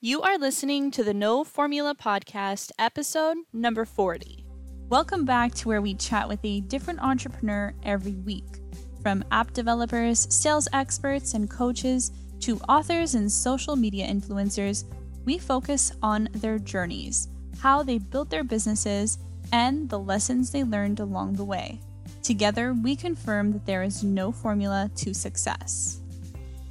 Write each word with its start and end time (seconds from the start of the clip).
You 0.00 0.22
are 0.22 0.38
listening 0.38 0.92
to 0.92 1.02
the 1.02 1.12
No 1.12 1.42
Formula 1.42 1.92
Podcast, 1.92 2.70
episode 2.78 3.36
number 3.52 3.84
40. 3.84 4.44
Welcome 4.88 5.24
back 5.24 5.52
to 5.56 5.66
where 5.66 5.82
we 5.82 5.94
chat 5.94 6.28
with 6.28 6.38
a 6.44 6.60
different 6.60 7.00
entrepreneur 7.00 7.74
every 7.82 8.14
week. 8.14 8.60
From 9.02 9.24
app 9.32 9.52
developers, 9.54 10.32
sales 10.32 10.68
experts, 10.72 11.34
and 11.34 11.50
coaches 11.50 12.12
to 12.42 12.60
authors 12.68 13.16
and 13.16 13.30
social 13.30 13.74
media 13.74 14.06
influencers, 14.06 14.84
we 15.24 15.36
focus 15.36 15.90
on 16.00 16.28
their 16.30 16.60
journeys, 16.60 17.26
how 17.58 17.82
they 17.82 17.98
built 17.98 18.30
their 18.30 18.44
businesses, 18.44 19.18
and 19.50 19.90
the 19.90 19.98
lessons 19.98 20.52
they 20.52 20.62
learned 20.62 21.00
along 21.00 21.32
the 21.32 21.44
way. 21.44 21.80
Together, 22.22 22.72
we 22.72 22.94
confirm 22.94 23.50
that 23.50 23.66
there 23.66 23.82
is 23.82 24.04
no 24.04 24.30
formula 24.30 24.92
to 24.94 25.12
success. 25.12 25.98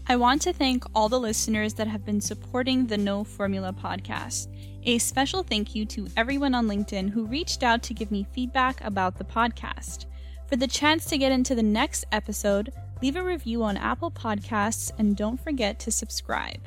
I 0.10 0.16
want 0.16 0.42
to 0.44 0.54
thank 0.54 0.86
all 0.96 1.10
the 1.10 1.20
listeners 1.20 1.74
that 1.74 1.88
have 1.88 2.06
been 2.06 2.22
supporting 2.22 2.88
the 2.88 2.98
No 2.98 3.26
Formula 3.26 3.74
podcast. 3.74 4.48
A 4.84 5.00
special 5.00 5.44
thank 5.44 5.76
you 5.76 5.86
to 5.88 6.08
everyone 6.16 6.56
on 6.56 6.66
LinkedIn 6.66 7.10
who 7.10 7.26
reached 7.26 7.62
out 7.62 7.84
to 7.84 7.94
give 7.94 8.10
me 8.10 8.26
feedback 8.32 8.82
about 8.86 9.18
the 9.18 9.26
podcast. 9.26 10.06
For 10.48 10.56
the 10.56 10.66
chance 10.66 11.08
to 11.08 11.18
get 11.18 11.34
into 11.34 11.56
the 11.56 11.62
next 11.62 12.06
episode, 12.14 12.72
leave 13.02 13.18
a 13.18 13.22
review 13.22 13.64
on 13.64 13.76
Apple 13.76 14.10
Podcasts 14.10 14.92
and 14.98 15.18
don't 15.18 15.44
forget 15.44 15.78
to 15.80 15.92
subscribe. 15.92 16.62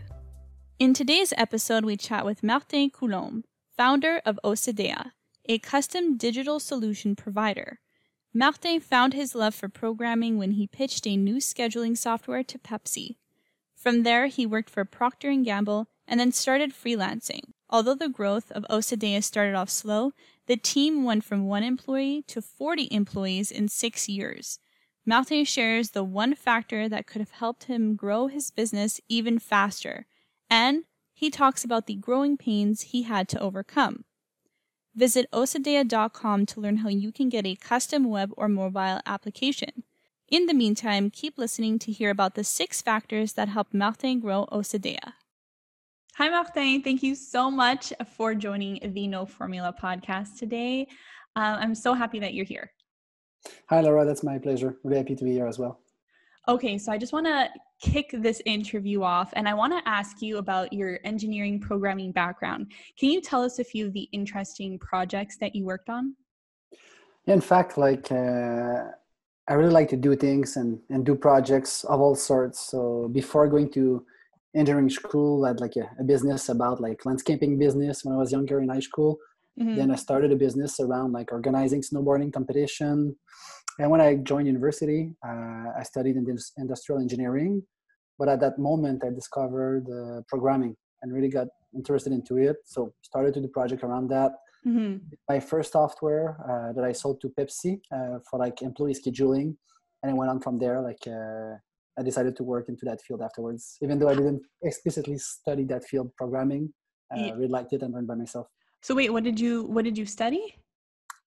In 0.79 0.93
today's 0.93 1.33
episode, 1.39 1.87
we 1.87 1.97
chat 1.97 2.27
with 2.27 2.43
Martin 2.43 2.91
Coulombe, 2.91 3.45
founder 3.75 4.21
of 4.27 4.39
Osedea, 4.45 5.13
a 5.47 5.59
custom 5.61 6.19
digital 6.19 6.61
solution 6.61 7.17
provider. 7.17 7.81
Martin 8.35 8.81
found 8.81 9.15
his 9.15 9.35
love 9.35 9.55
for 9.55 9.71
programming 9.71 10.37
when 10.37 10.53
he 10.53 10.67
pitched 10.67 11.07
a 11.07 11.17
new 11.17 11.37
scheduling 11.37 11.97
software 11.97 12.45
to 12.45 12.59
Pepsi. 12.59 13.17
From 13.81 14.03
there, 14.03 14.27
he 14.27 14.45
worked 14.45 14.69
for 14.69 14.85
Procter 14.85 15.35
& 15.35 15.43
Gamble 15.43 15.89
and 16.07 16.21
then 16.21 16.33
started 16.33 16.75
freelancing. 16.75 17.41
Although 17.71 17.95
the 17.95 18.11
growth 18.11 18.53
of 18.53 18.67
Osedea 18.69 19.25
started 19.25 19.55
off 19.55 19.71
slow, 19.71 20.13
the 20.47 20.59
team 20.59 21.03
went 21.03 21.25
from 21.25 21.47
one 21.47 21.63
employee 21.63 22.23
to 22.27 22.43
40 22.43 22.89
employees 22.91 23.51
in 23.51 23.69
six 23.69 24.07
years. 24.07 24.59
Martin 25.07 25.47
shares 25.47 25.91
the 25.91 26.05
one 26.05 26.35
factor 26.35 26.91
that 26.91 27.07
could 27.07 27.21
have 27.21 27.31
helped 27.31 27.65
him 27.65 27.97
grow 27.97 28.27
his 28.27 28.51
business 28.51 29.01
even 29.09 29.39
faster, 29.39 30.05
and 30.51 30.85
he 31.15 31.31
talks 31.31 31.65
about 31.65 31.87
the 31.87 31.95
growing 31.95 32.37
pains 32.37 32.83
he 32.83 33.05
had 33.05 33.29
to 33.29 33.41
overcome. 33.41 34.05
Visit 34.95 35.27
osedea.com 35.33 36.45
to 36.45 36.61
learn 36.61 36.79
how 36.79 36.91
you 36.91 37.13
can 37.13 37.31
get 37.31 37.47
a 37.47 37.57
custom 37.57 38.05
web 38.11 38.31
or 38.37 38.47
mobile 38.47 39.01
application. 39.07 39.85
In 40.31 40.47
the 40.47 40.55
meantime, 40.55 41.11
keep 41.11 41.39
listening 41.39 41.81
to 41.81 41.91
hear 41.91 42.09
about 42.09 42.37
the 42.37 42.45
six 42.45 42.81
factors 42.81 43.33
that 43.33 43.49
helped 43.49 43.75
Martin 43.75 44.21
grow 44.21 44.47
Osedea. 44.53 45.15
Hi, 46.15 46.29
Martin. 46.29 46.83
Thank 46.83 47.03
you 47.03 47.17
so 47.17 47.51
much 47.51 47.93
for 48.17 48.37
joining 48.37 48.79
the 48.95 49.09
No 49.09 49.27
Formula 49.27 49.75
podcast 49.83 50.39
today. 50.39 50.87
Uh, 51.35 51.57
I'm 51.59 51.75
so 51.75 51.95
happy 51.95 52.21
that 52.21 52.33
you're 52.33 52.45
here. 52.45 52.71
Hi, 53.71 53.81
Laura. 53.81 54.05
That's 54.05 54.23
my 54.23 54.39
pleasure. 54.39 54.77
Really 54.85 54.99
happy 54.99 55.17
to 55.17 55.25
be 55.25 55.33
here 55.33 55.49
as 55.49 55.59
well. 55.59 55.81
Okay, 56.47 56.79
so 56.79 56.93
I 56.93 56.99
just 56.99 57.13
want 57.13 57.27
to 57.27 57.49
kick 57.83 58.11
this 58.13 58.41
interview 58.47 59.03
off 59.03 59.31
and 59.33 59.49
I 59.49 59.55
want 59.55 59.73
to 59.73 59.89
ask 59.89 60.23
you 60.23 60.39
about 60.39 60.73
your 60.73 61.01
engineering 61.03 61.59
programming 61.59 62.13
background. 62.13 62.71
Can 62.97 63.11
you 63.11 63.21
tell 63.21 63.43
us 63.43 63.59
a 63.59 63.65
few 63.65 63.89
of 63.89 63.95
the 63.95 64.09
interesting 64.13 64.79
projects 64.79 65.39
that 65.39 65.57
you 65.57 65.65
worked 65.65 65.91
on? 65.91 66.15
In 67.27 67.41
fact, 67.41 67.77
like 67.77 68.13
uh, 68.13 68.83
I 69.51 69.55
really 69.55 69.73
like 69.73 69.89
to 69.89 69.97
do 69.97 70.15
things 70.15 70.57
and, 70.57 70.79
and 70.91 71.05
do 71.05 71.17
projects 71.17 71.83
of 71.85 72.01
all 72.01 72.15
sorts. 72.15 72.71
So 72.71 73.11
before 73.13 73.49
going 73.49 73.71
to 73.73 74.07
engineering 74.55 74.89
school, 74.89 75.45
I 75.45 75.49
had 75.49 75.61
like 75.61 75.75
a, 75.75 75.91
a 75.99 76.05
business 76.05 76.49
about 76.49 76.81
like 76.81 77.05
landscaping 77.05 77.59
business 77.59 78.05
when 78.05 78.15
I 78.15 78.19
was 78.19 78.31
younger 78.31 78.61
in 78.61 78.69
high 78.69 78.81
school. 78.81 79.19
Mm-hmm. 79.61 79.75
Then 79.75 79.91
I 79.91 79.97
started 79.97 80.31
a 80.31 80.37
business 80.37 80.79
around 80.79 81.13
like 81.13 81.33
organizing 81.33 81.83
snowboarding 81.83 82.33
competition. 82.33 83.17
And 83.81 83.91
when 83.91 84.01
I 84.01 84.17
joined 84.17 84.47
university, 84.47 85.17
uh, 85.27 85.65
I 85.77 85.83
studied 85.83 86.15
in 86.15 86.25
industrial 86.57 87.01
engineering. 87.01 87.63
But 88.21 88.29
at 88.29 88.41
that 88.41 88.57
moment, 88.57 89.03
I 89.05 89.11
discovered 89.11 89.85
uh, 89.91 90.23
programming 90.29 90.77
and 91.03 91.13
really 91.13 91.29
got 91.29 91.49
interested 91.75 92.13
into 92.13 92.37
it. 92.37 92.57
So 92.67 92.93
started 93.03 93.35
to 93.35 93.41
do 93.41 93.49
project 93.49 93.83
around 93.83 94.11
that. 94.11 94.31
Mm-hmm. 94.67 94.97
My 95.29 95.41
first 95.41 95.73
software 95.73 96.37
uh, 96.49 96.73
that 96.75 96.85
I 96.85 96.93
sold 96.93 97.21
to 97.23 97.29
Pepsi 97.29 97.81
uh, 97.93 98.19
for 98.29 98.39
like 98.39 98.63
employee 98.63 98.95
scheduling, 98.95 99.57
and 100.03 100.13
it 100.13 100.15
went 100.15 100.31
on 100.31 100.41
from 100.41 100.59
there. 100.59 100.81
Like 100.81 101.03
uh, 101.07 101.57
I 101.99 102.03
decided 102.03 102.37
to 102.37 102.43
work 102.43 102.69
into 102.69 102.85
that 102.85 103.01
field 103.03 103.23
afterwards, 103.23 103.79
even 103.83 103.99
though 103.99 104.09
I 104.09 104.15
didn't 104.15 104.43
explicitly 104.63 105.19
study 105.19 105.65
that 105.65 105.85
field 105.85 106.15
programming. 106.17 106.73
I 107.13 107.17
yeah. 107.19 107.33
really 107.33 107.49
liked 107.49 107.73
it 107.73 107.83
and 107.83 107.93
learned 107.95 108.07
by 108.07 108.15
myself. 108.15 108.47
So 108.83 108.95
wait, 108.95 109.13
what 109.13 109.25
did 109.25 109.39
you 109.41 109.65
what 109.65 109.85
did 109.85 109.97
you 109.97 110.07
study? 110.07 110.57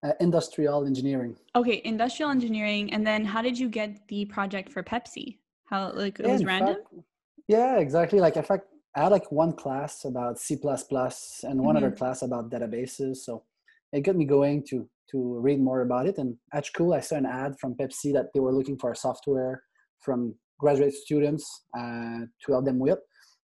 Uh, 0.03 0.11
industrial 0.19 0.85
engineering. 0.85 1.35
Okay, 1.55 1.81
industrial 1.85 2.29
engineering, 2.29 2.93
and 2.93 3.05
then 3.07 3.23
how 3.23 3.41
did 3.41 3.57
you 3.57 3.69
get 3.69 4.07
the 4.09 4.25
project 4.25 4.71
for 4.71 4.83
Pepsi? 4.83 5.37
How 5.65 5.91
like 5.93 6.19
it 6.19 6.25
yeah, 6.25 6.33
was 6.33 6.45
random? 6.45 6.75
Fact, 6.75 7.05
yeah, 7.47 7.77
exactly. 7.77 8.19
Like 8.19 8.35
in 8.35 8.43
fact, 8.43 8.65
I 8.95 9.03
had 9.03 9.11
like 9.11 9.31
one 9.31 9.53
class 9.53 10.05
about 10.05 10.39
C++ 10.39 10.55
and 10.55 10.61
one 10.61 10.85
mm-hmm. 10.91 11.77
other 11.77 11.91
class 11.91 12.21
about 12.21 12.51
databases. 12.51 13.17
So 13.17 13.43
it 13.91 14.01
got 14.01 14.15
me 14.15 14.25
going 14.25 14.65
to 14.69 14.87
to 15.11 15.39
read 15.39 15.59
more 15.59 15.81
about 15.81 16.07
it. 16.07 16.17
And 16.17 16.35
at 16.53 16.65
school, 16.65 16.93
I 16.93 16.99
saw 16.99 17.15
an 17.15 17.25
ad 17.25 17.55
from 17.59 17.75
Pepsi 17.75 18.13
that 18.13 18.27
they 18.33 18.39
were 18.39 18.53
looking 18.53 18.77
for 18.77 18.93
software 18.95 19.63
from 19.99 20.35
graduate 20.59 20.93
students 20.93 21.65
uh, 21.77 22.25
to 22.45 22.51
help 22.51 22.65
them 22.65 22.79
with. 22.79 22.99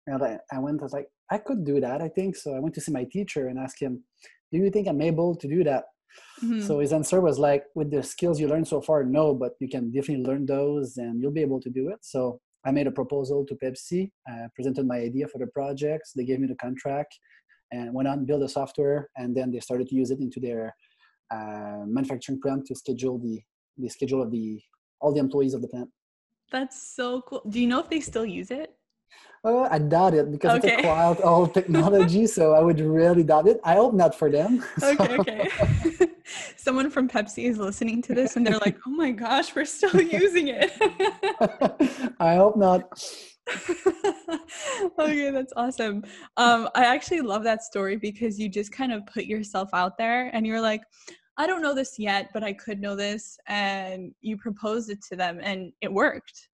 And 0.08 0.22
I, 0.22 0.40
I 0.52 0.60
went, 0.60 0.82
I 0.82 0.84
was 0.84 0.94
like, 0.94 1.08
I 1.32 1.38
could 1.38 1.66
do 1.66 1.80
that, 1.80 2.02
I 2.02 2.10
think. 2.10 2.36
So 2.36 2.56
I 2.56 2.60
went 2.60 2.76
to 2.76 2.82
see 2.82 2.92
my 2.92 3.06
teacher 3.06 3.48
and 3.48 3.58
asked 3.58 3.82
him, 3.82 4.04
Do 4.52 4.60
you 4.60 4.70
think 4.70 4.88
I'm 4.88 5.02
able 5.02 5.36
to 5.36 5.48
do 5.48 5.64
that? 5.64 5.86
Mm-hmm. 6.44 6.62
So 6.62 6.80
his 6.80 6.92
answer 6.92 7.22
was 7.22 7.40
like, 7.40 7.64
With 7.76 7.92
the 7.92 8.04
skills 8.04 8.40
you 8.40 8.48
learned 8.48 8.68
so 8.68 8.82
far, 8.82 9.04
no, 9.04 9.34
but 9.34 9.54
you 9.60 9.70
can 9.70 9.92
definitely 9.92 10.26
learn 10.26 10.46
those 10.46 10.98
and 10.98 11.22
you'll 11.22 11.32
be 11.32 11.42
able 11.42 11.62
to 11.62 11.70
do 11.70 11.90
it. 11.90 12.00
So 12.02 12.42
I 12.66 12.72
made 12.72 12.88
a 12.88 12.92
proposal 12.92 13.46
to 13.46 13.56
Pepsi, 13.56 14.12
uh, 14.30 14.48
presented 14.56 14.88
my 14.88 14.98
idea 14.98 15.28
for 15.28 15.38
the 15.38 15.48
projects. 15.48 16.14
They 16.16 16.24
gave 16.24 16.40
me 16.40 16.48
the 16.48 16.56
contract 16.56 17.14
and 17.72 17.94
went 17.94 18.08
on 18.08 18.26
build 18.26 18.42
the 18.42 18.50
software. 18.50 19.10
And 19.18 19.36
then 19.36 19.52
they 19.52 19.60
started 19.60 19.88
to 19.90 19.96
use 19.96 20.12
it 20.12 20.20
into 20.20 20.40
their 20.40 20.74
uh, 21.32 21.84
manufacturing 21.86 22.40
plant 22.42 22.66
to 22.68 22.76
schedule 22.76 23.18
the 23.18 23.42
the 23.78 23.90
schedule 23.90 24.22
of 24.22 24.32
the 24.32 24.62
all 25.02 25.14
the 25.14 25.20
employees 25.20 25.54
of 25.54 25.62
the 25.62 25.68
plant. 25.68 25.90
That's 26.52 26.96
so 26.96 27.22
cool. 27.22 27.42
Do 27.50 27.60
you 27.60 27.68
know 27.68 27.80
if 27.80 27.90
they 27.90 28.00
still 28.00 28.26
use 28.26 28.52
it? 28.52 28.76
Uh, 29.44 29.68
I 29.70 29.80
doubt 29.80 30.14
it 30.14 30.32
because 30.32 30.60
okay. 30.60 30.76
it's 30.76 30.80
a 30.80 30.88
quite 30.88 31.18
old 31.24 31.54
technology, 31.60 32.28
so 32.28 32.54
I 32.54 32.62
would 32.62 32.80
really 32.80 33.24
doubt 33.24 33.48
it. 33.48 33.60
I 33.64 33.76
hope 33.76 33.94
not 33.94 34.16
for 34.16 34.30
them. 34.32 34.64
Okay, 34.82 35.18
okay. 35.18 35.50
Someone 36.58 36.90
from 36.90 37.10
Pepsi 37.10 37.46
is 37.46 37.58
listening 37.58 38.02
to 38.04 38.14
this 38.14 38.36
and 38.36 38.46
they're 38.46 38.60
like, 38.60 38.78
"Oh 38.88 38.92
my 38.92 39.12
gosh, 39.12 39.56
we're 39.56 39.66
still 39.66 40.02
using 40.02 40.50
it." 40.50 40.72
I 42.20 42.36
hope 42.36 42.58
not. 42.58 42.82
okay, 45.00 45.32
that's 45.32 45.54
awesome. 45.56 46.04
Um, 46.38 46.70
I 46.76 46.86
actually 46.86 47.22
love 47.22 47.44
that 47.44 47.64
story 47.64 47.98
because 47.98 48.40
you 48.40 48.48
just 48.48 48.72
kind 48.72 48.94
of 48.94 49.06
put 49.06 49.26
yourself 49.26 49.70
out 49.74 49.98
there 49.98 50.30
and 50.34 50.48
you're 50.48 50.62
like, 50.62 50.82
I 51.38 51.46
don't 51.48 51.62
know 51.62 51.76
this 51.76 51.98
yet, 51.98 52.30
but 52.34 52.44
I 52.44 52.54
could 52.54 52.80
know 52.80 52.96
this, 52.96 53.38
and 53.48 54.14
you 54.22 54.38
proposed 54.38 54.90
it 54.92 55.02
to 55.10 55.16
them, 55.16 55.40
and 55.42 55.74
it 55.82 55.92
worked, 55.92 56.50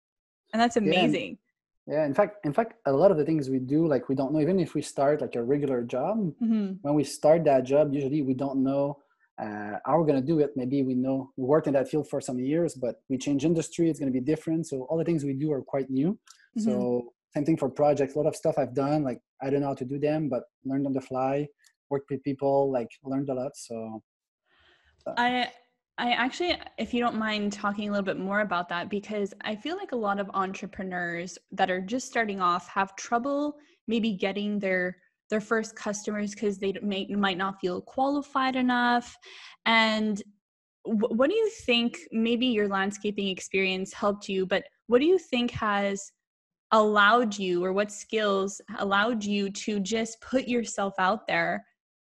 and 0.52 0.62
that's 0.62 0.76
amazing. 0.76 1.30
Yeah 1.30 1.44
yeah 1.88 2.04
in 2.04 2.14
fact 2.14 2.44
in 2.44 2.52
fact 2.52 2.74
a 2.86 2.92
lot 2.92 3.10
of 3.10 3.16
the 3.16 3.24
things 3.24 3.48
we 3.48 3.58
do 3.58 3.86
like 3.86 4.08
we 4.08 4.14
don't 4.14 4.32
know 4.32 4.40
even 4.40 4.60
if 4.60 4.74
we 4.74 4.82
start 4.82 5.20
like 5.22 5.36
a 5.36 5.42
regular 5.42 5.82
job 5.82 6.18
mm-hmm. 6.42 6.72
when 6.82 6.94
we 6.94 7.02
start 7.02 7.44
that 7.44 7.64
job 7.64 7.92
usually 7.92 8.20
we 8.20 8.34
don't 8.34 8.62
know 8.62 8.98
uh, 9.40 9.78
how 9.86 9.98
we're 9.98 10.06
going 10.06 10.20
to 10.20 10.26
do 10.26 10.40
it 10.40 10.50
maybe 10.56 10.82
we 10.82 10.94
know 10.94 11.30
we 11.36 11.44
worked 11.44 11.66
in 11.66 11.72
that 11.72 11.88
field 11.88 12.08
for 12.08 12.20
some 12.20 12.38
years 12.38 12.74
but 12.74 12.96
we 13.08 13.16
change 13.16 13.44
industry 13.44 13.88
it's 13.88 13.98
going 13.98 14.12
to 14.12 14.20
be 14.20 14.24
different. 14.24 14.66
So 14.66 14.82
all 14.88 14.98
the 14.98 15.04
things 15.04 15.24
we 15.24 15.34
do 15.34 15.52
are 15.52 15.62
quite 15.62 15.90
new. 15.90 16.18
Mm-hmm. 16.58 16.62
so 16.62 17.12
same 17.34 17.44
thing 17.44 17.56
for 17.56 17.68
projects 17.68 18.14
a 18.14 18.18
lot 18.18 18.26
of 18.26 18.34
stuff 18.34 18.54
i've 18.58 18.74
done 18.74 19.04
like 19.04 19.20
i 19.42 19.50
don't 19.50 19.60
know 19.60 19.68
how 19.68 19.74
to 19.74 19.84
do 19.84 19.98
them 19.98 20.30
but 20.30 20.44
learned 20.64 20.86
on 20.86 20.94
the 20.94 21.00
fly 21.00 21.46
worked 21.90 22.10
with 22.10 22.24
people 22.24 22.72
like 22.72 22.88
learned 23.04 23.28
a 23.28 23.34
lot 23.34 23.52
so. 23.54 24.02
Uh, 25.06 25.14
i 25.18 25.48
I 26.00 26.12
actually, 26.12 26.56
if 26.78 26.94
you 26.94 27.00
don't 27.00 27.16
mind 27.16 27.52
talking 27.52 27.88
a 27.88 27.90
little 27.90 28.04
bit 28.04 28.20
more 28.20 28.40
about 28.40 28.68
that, 28.68 28.88
because 28.88 29.34
I 29.40 29.56
feel 29.56 29.76
like 29.76 29.90
a 29.90 29.96
lot 29.96 30.20
of 30.20 30.30
entrepreneurs 30.32 31.36
that 31.50 31.72
are 31.72 31.80
just 31.80 32.06
starting 32.06 32.40
off 32.40 32.68
have 32.68 32.94
trouble 32.94 33.56
maybe 33.88 34.12
getting 34.12 34.60
their 34.60 34.96
their 35.30 35.40
first 35.40 35.76
customers 35.76 36.34
because 36.34 36.58
they 36.58 36.72
may, 36.82 37.06
might 37.06 37.38
not 37.38 37.60
feel 37.60 37.80
qualified 37.80 38.56
enough. 38.56 39.16
And 39.66 40.22
what 40.84 41.28
do 41.28 41.36
you 41.36 41.50
think? 41.66 41.98
Maybe 42.12 42.46
your 42.46 42.68
landscaping 42.68 43.28
experience 43.28 43.92
helped 43.92 44.28
you, 44.28 44.46
but 44.46 44.64
what 44.86 45.00
do 45.00 45.06
you 45.06 45.18
think 45.18 45.50
has 45.52 46.10
allowed 46.72 47.38
you, 47.38 47.64
or 47.64 47.72
what 47.72 47.90
skills 47.90 48.60
allowed 48.78 49.24
you 49.24 49.50
to 49.50 49.80
just 49.80 50.20
put 50.20 50.46
yourself 50.48 50.94
out 50.98 51.26
there 51.26 51.64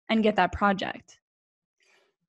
and 0.08 0.22
get 0.22 0.36
that 0.36 0.52
project? 0.52 1.20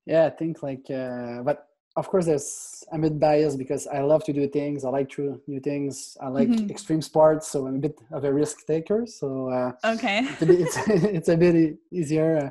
yeah 0.06 0.26
i 0.26 0.30
think 0.30 0.64
like 0.64 0.90
uh, 0.90 1.42
but 1.44 1.68
of 1.96 2.08
course, 2.08 2.26
there's 2.26 2.84
I'm 2.92 3.04
a 3.04 3.10
bit 3.10 3.20
biased 3.20 3.58
because 3.58 3.88
I 3.88 4.00
love 4.02 4.24
to 4.26 4.34
do 4.34 4.48
things. 4.48 4.86
I 4.86 4.90
like 4.90 5.10
to 5.12 5.42
new 5.48 5.60
things. 5.60 6.18
I 6.22 6.28
like 6.28 6.48
mm-hmm. 6.48 6.70
extreme 6.70 7.02
sports, 7.02 7.48
so 7.50 7.68
I'm 7.68 7.76
a 7.76 7.80
bit 7.80 8.00
of 8.12 8.24
a 8.24 8.34
risk 8.34 8.66
taker. 8.66 9.06
So 9.06 9.50
uh, 9.50 9.94
okay, 9.94 10.20
it's, 10.24 10.42
a 10.42 10.46
bit, 10.46 10.62
it's, 10.62 10.78
it's 10.88 11.30
a 11.30 11.38
bit 11.38 11.78
easier 11.92 12.38
uh, 12.38 12.50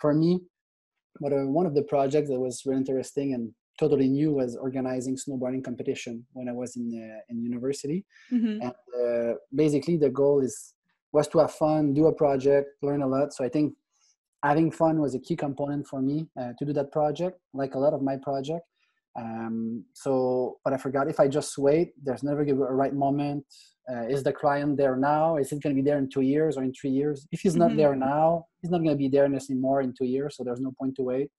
for 0.00 0.14
me. 0.14 0.40
But 1.20 1.32
uh, 1.32 1.46
one 1.46 1.66
of 1.66 1.74
the 1.74 1.82
projects 1.82 2.30
that 2.30 2.38
was 2.38 2.62
really 2.64 2.78
interesting 2.78 3.34
and 3.34 3.52
totally 3.78 4.08
new 4.08 4.32
was 4.32 4.56
organizing 4.56 5.16
snowboarding 5.16 5.64
competition 5.64 6.26
when 6.32 6.48
I 6.48 6.52
was 6.52 6.76
in 6.76 6.86
uh, 6.92 7.20
in 7.28 7.42
university. 7.42 8.06
Mm-hmm. 8.32 8.62
And 8.62 8.72
uh, 8.72 9.34
basically, 9.54 9.96
the 9.98 10.10
goal 10.10 10.40
is 10.40 10.74
was 11.12 11.28
to 11.28 11.38
have 11.38 11.52
fun, 11.52 11.94
do 11.94 12.06
a 12.06 12.12
project, 12.12 12.68
learn 12.82 13.02
a 13.02 13.06
lot. 13.06 13.32
So 13.34 13.44
I 13.44 13.48
think 13.48 13.74
having 14.42 14.70
fun 14.70 15.00
was 15.00 15.14
a 15.14 15.18
key 15.18 15.36
component 15.36 15.86
for 15.86 16.00
me 16.00 16.26
uh, 16.40 16.52
to 16.58 16.64
do 16.64 16.72
that 16.72 16.92
project, 16.92 17.38
like 17.52 17.74
a 17.74 17.78
lot 17.78 17.92
of 17.92 18.02
my 18.02 18.16
project. 18.16 18.64
Um, 19.16 19.84
so, 19.94 20.58
but 20.64 20.72
I 20.72 20.76
forgot 20.76 21.08
if 21.08 21.20
I 21.20 21.28
just 21.28 21.56
wait, 21.58 21.92
there's 22.02 22.22
never 22.22 22.42
a 22.42 22.54
right 22.54 22.94
moment. 22.94 23.44
Uh, 23.90 24.02
is 24.02 24.22
the 24.22 24.32
client 24.32 24.76
there 24.76 24.96
now? 24.96 25.36
Is 25.36 25.50
it 25.50 25.62
going 25.62 25.74
to 25.74 25.82
be 25.82 25.88
there 25.88 25.98
in 25.98 26.10
two 26.10 26.20
years 26.20 26.56
or 26.58 26.62
in 26.62 26.72
three 26.74 26.90
years? 26.90 27.26
If 27.32 27.40
he's 27.40 27.56
not 27.56 27.68
mm-hmm. 27.68 27.78
there 27.78 27.96
now, 27.96 28.46
he's 28.60 28.70
not 28.70 28.78
going 28.78 28.90
to 28.90 28.96
be 28.96 29.08
there 29.08 29.24
anymore 29.24 29.80
in 29.80 29.94
two 29.96 30.04
years. 30.04 30.36
So 30.36 30.44
there's 30.44 30.60
no 30.60 30.72
point 30.78 30.94
to 30.96 31.02
wait. 31.02 31.30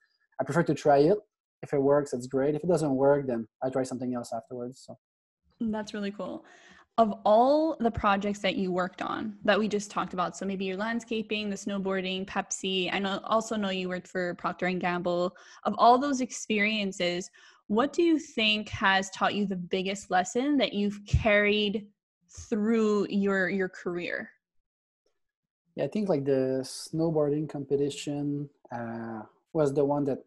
I 0.42 0.44
prefer 0.44 0.64
to 0.64 0.74
try 0.74 1.00
it. 1.00 1.18
If 1.62 1.74
it 1.74 1.82
works, 1.82 2.14
it's 2.14 2.28
great. 2.28 2.56
If 2.56 2.64
it 2.64 2.68
doesn't 2.68 2.96
work, 2.96 3.28
then 3.28 3.48
I 3.64 3.70
try 3.70 3.84
something 3.84 4.16
else 4.16 4.32
afterwards. 4.34 4.84
So 4.86 4.98
that's 5.60 5.94
really 5.94 6.12
cool. 6.12 6.46
Of 6.98 7.14
all 7.24 7.78
the 7.80 7.92
projects 7.92 8.40
that 8.40 8.56
you 8.56 8.72
worked 8.72 9.02
on 9.02 9.38
that 9.46 9.58
we 9.58 9.68
just 9.68 9.92
talked 9.92 10.14
about, 10.14 10.36
so 10.36 10.46
maybe 10.46 10.66
your 10.66 10.76
landscaping, 10.76 11.50
the 11.50 11.56
snowboarding, 11.56 12.26
Pepsi. 12.26 12.94
I 12.94 13.00
know 13.00 13.22
also 13.24 13.56
know 13.56 13.70
you 13.70 13.88
worked 13.88 14.08
for 14.08 14.34
Procter 14.36 14.66
and 14.66 14.82
Gamble. 14.82 15.36
Of 15.64 15.76
all 15.78 15.98
those 15.98 16.20
experiences, 16.20 17.30
what 17.70 17.94
do 17.94 18.02
you 18.02 18.18
think 18.18 18.68
has 18.70 19.12
taught 19.12 19.36
you 19.36 19.46
the 19.46 19.56
biggest 19.56 20.10
lesson 20.10 20.58
that 20.58 20.74
you've 20.74 21.06
carried 21.06 21.86
through 22.28 23.06
your 23.10 23.48
your 23.48 23.70
career? 23.70 24.32
Yeah 25.76 25.84
i 25.86 25.88
think 25.88 26.10
like 26.10 26.26
the 26.26 26.62
snowboarding 26.64 27.48
competition 27.48 28.50
uh, 28.76 29.22
was 29.54 29.72
the 29.74 29.86
one 29.86 30.04
that 30.06 30.26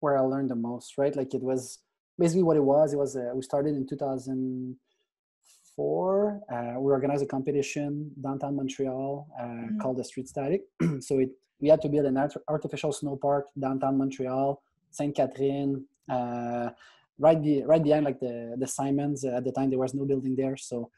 where 0.00 0.18
i 0.18 0.20
learned 0.20 0.50
the 0.50 0.56
most 0.56 0.98
right? 0.98 1.14
Like 1.16 1.34
it 1.34 1.42
was 1.42 1.78
basically 2.18 2.42
what 2.42 2.56
it 2.56 2.64
was. 2.64 2.92
It 2.92 2.98
was 2.98 3.16
uh, 3.16 3.30
we 3.34 3.42
started 3.42 3.76
in 3.76 3.86
2004 3.86 6.40
uh, 6.52 6.74
we 6.80 6.92
organized 6.92 7.22
a 7.22 7.26
competition 7.26 8.10
downtown 8.20 8.56
montreal 8.56 9.28
uh, 9.38 9.44
mm-hmm. 9.44 9.78
called 9.78 9.98
the 9.98 10.04
street 10.04 10.28
static. 10.28 10.62
So 11.00 11.20
it 11.20 11.30
we 11.60 11.68
had 11.68 11.80
to 11.82 11.88
build 11.88 12.06
an 12.06 12.18
artificial 12.48 12.92
snow 12.92 13.14
park 13.16 13.46
downtown 13.56 13.98
montreal 13.98 14.60
sainte 14.90 15.14
catherine 15.14 15.86
right 16.08 17.42
the 17.42 17.62
right 17.64 17.82
behind 17.82 18.04
like 18.04 18.20
the 18.20 18.56
the 18.58 18.66
Simons 18.66 19.24
uh, 19.24 19.36
at 19.36 19.44
the 19.44 19.52
time 19.52 19.70
there 19.70 19.78
was 19.78 19.94
no 19.94 20.04
building 20.04 20.34
there 20.36 20.56
so 20.56 20.90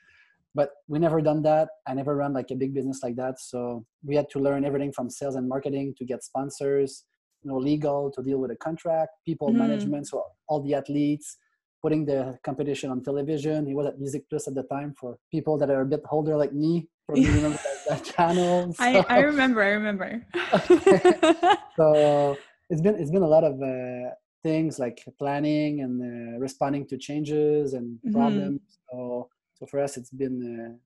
but 0.57 0.71
we 0.89 0.99
never 0.99 1.21
done 1.21 1.43
that 1.43 1.69
i 1.87 1.93
never 1.93 2.17
run 2.17 2.33
like 2.33 2.51
a 2.51 2.57
big 2.57 2.73
business 2.75 3.01
like 3.03 3.15
that 3.15 3.39
so 3.39 3.85
we 4.03 4.17
had 4.17 4.29
to 4.31 4.39
learn 4.41 4.65
everything 4.65 4.91
from 4.91 5.11
sales 5.11 5.37
and 5.37 5.49
marketing 5.49 5.95
to 5.97 6.05
get 6.05 6.25
sponsors 6.25 7.05
you 7.43 7.51
know 7.51 7.59
legal 7.59 8.11
to 8.11 8.23
deal 8.23 8.39
with 8.39 8.51
a 8.51 8.57
contract 8.57 9.13
people 9.25 9.49
mm-hmm. 9.49 9.59
management 9.59 10.09
so 10.09 10.25
all 10.49 10.61
the 10.63 10.75
athletes 10.75 11.37
putting 11.83 12.05
the 12.07 12.37
competition 12.43 12.91
on 12.91 13.03
television 13.03 13.67
he 13.67 13.75
was 13.75 13.87
at 13.87 13.99
MusiquePlus 14.01 14.49
at 14.49 14.55
the 14.55 14.65
time 14.65 14.95
for 14.99 15.19
people 15.31 15.59
that 15.59 15.71
are 15.71 15.83
a 15.83 15.87
bit 15.87 16.01
older 16.11 16.37
like 16.37 16.55
me 16.55 16.89
probably 17.07 17.27
remember 17.27 17.59
that, 17.89 17.89
that 17.89 18.05
channel 18.05 18.73
so. 18.73 18.83
I, 18.83 19.05
I 19.09 19.19
remember 19.21 19.63
i 19.63 19.69
remember 19.69 20.27
so 21.77 22.37
it's 22.71 22.81
been 22.81 22.97
it's 22.97 23.11
been 23.11 23.23
a 23.23 23.29
lot 23.29 23.45
of 23.45 23.55
uh, 23.63 24.11
things 24.47 24.79
like 24.85 24.99
planning 25.19 25.73
and 25.85 25.95
uh, 26.11 26.39
responding 26.47 26.85
to 26.91 26.97
changes 27.09 27.75
and 27.75 27.87
mm-hmm. 27.99 28.13
problems. 28.19 28.61
So, 28.87 29.29
so 29.57 29.67
for 29.71 29.79
us, 29.85 29.97
it's 29.97 30.15
been 30.23 30.79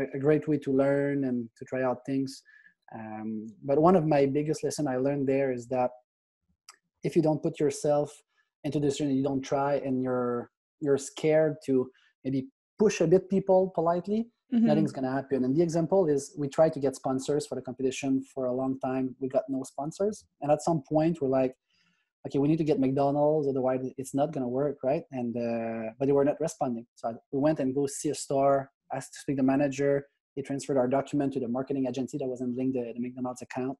a, 0.00 0.02
a, 0.16 0.20
great 0.26 0.44
way 0.48 0.58
to 0.58 0.70
learn 0.82 1.24
and 1.28 1.48
to 1.58 1.64
try 1.64 1.82
out 1.88 1.98
things. 2.06 2.30
Um, 2.94 3.48
but 3.68 3.76
one 3.88 3.96
of 3.96 4.04
my 4.06 4.22
biggest 4.26 4.62
lesson 4.64 4.86
I 4.86 4.96
learned 5.06 5.26
there 5.26 5.50
is 5.58 5.66
that 5.68 5.90
if 7.02 7.16
you 7.16 7.22
don't 7.22 7.42
put 7.46 7.58
yourself 7.58 8.08
into 8.66 8.78
this 8.78 8.98
journey, 8.98 9.14
you 9.14 9.26
don't 9.30 9.46
try, 9.52 9.72
and 9.86 9.94
you're 10.04 10.50
you're 10.84 11.02
scared 11.12 11.54
to 11.66 11.90
maybe 12.24 12.40
push 12.78 13.00
a 13.00 13.06
bit 13.06 13.28
people 13.28 13.60
politely, 13.78 14.20
mm-hmm. 14.54 14.66
nothing's 14.70 14.92
gonna 14.96 15.16
happen. 15.20 15.44
And 15.44 15.52
the 15.56 15.62
example 15.68 16.02
is 16.14 16.20
we 16.42 16.48
tried 16.48 16.72
to 16.74 16.80
get 16.84 16.94
sponsors 17.02 17.46
for 17.46 17.54
the 17.58 17.64
competition 17.68 18.22
for 18.32 18.42
a 18.46 18.54
long 18.60 18.78
time. 18.88 19.04
We 19.20 19.28
got 19.36 19.44
no 19.48 19.62
sponsors, 19.72 20.16
and 20.40 20.48
at 20.54 20.62
some 20.62 20.80
point 20.92 21.14
we're 21.20 21.36
like, 21.42 21.54
okay, 22.26 22.38
we 22.38 22.48
need 22.48 22.58
to 22.58 22.64
get 22.64 22.78
McDonald's, 22.78 23.48
otherwise 23.48 23.80
it's 23.96 24.14
not 24.14 24.32
gonna 24.32 24.48
work, 24.48 24.78
right? 24.82 25.02
And 25.12 25.36
uh, 25.36 25.92
but 25.98 26.06
they 26.06 26.12
were 26.12 26.24
not 26.24 26.40
responding. 26.40 26.86
So 26.94 27.14
we 27.32 27.40
went 27.40 27.60
and 27.60 27.74
go 27.74 27.86
see 27.86 28.10
a 28.10 28.14
store, 28.14 28.70
asked 28.94 29.14
to 29.14 29.20
speak 29.20 29.36
to 29.36 29.42
the 29.42 29.46
manager. 29.46 30.06
They 30.36 30.42
transferred 30.42 30.78
our 30.78 30.88
document 30.88 31.32
to 31.34 31.40
the 31.40 31.48
marketing 31.48 31.86
agency 31.88 32.16
that 32.18 32.26
was 32.26 32.40
handling 32.40 32.72
the, 32.72 32.92
the 32.94 33.00
McDonald's 33.00 33.42
account, 33.42 33.76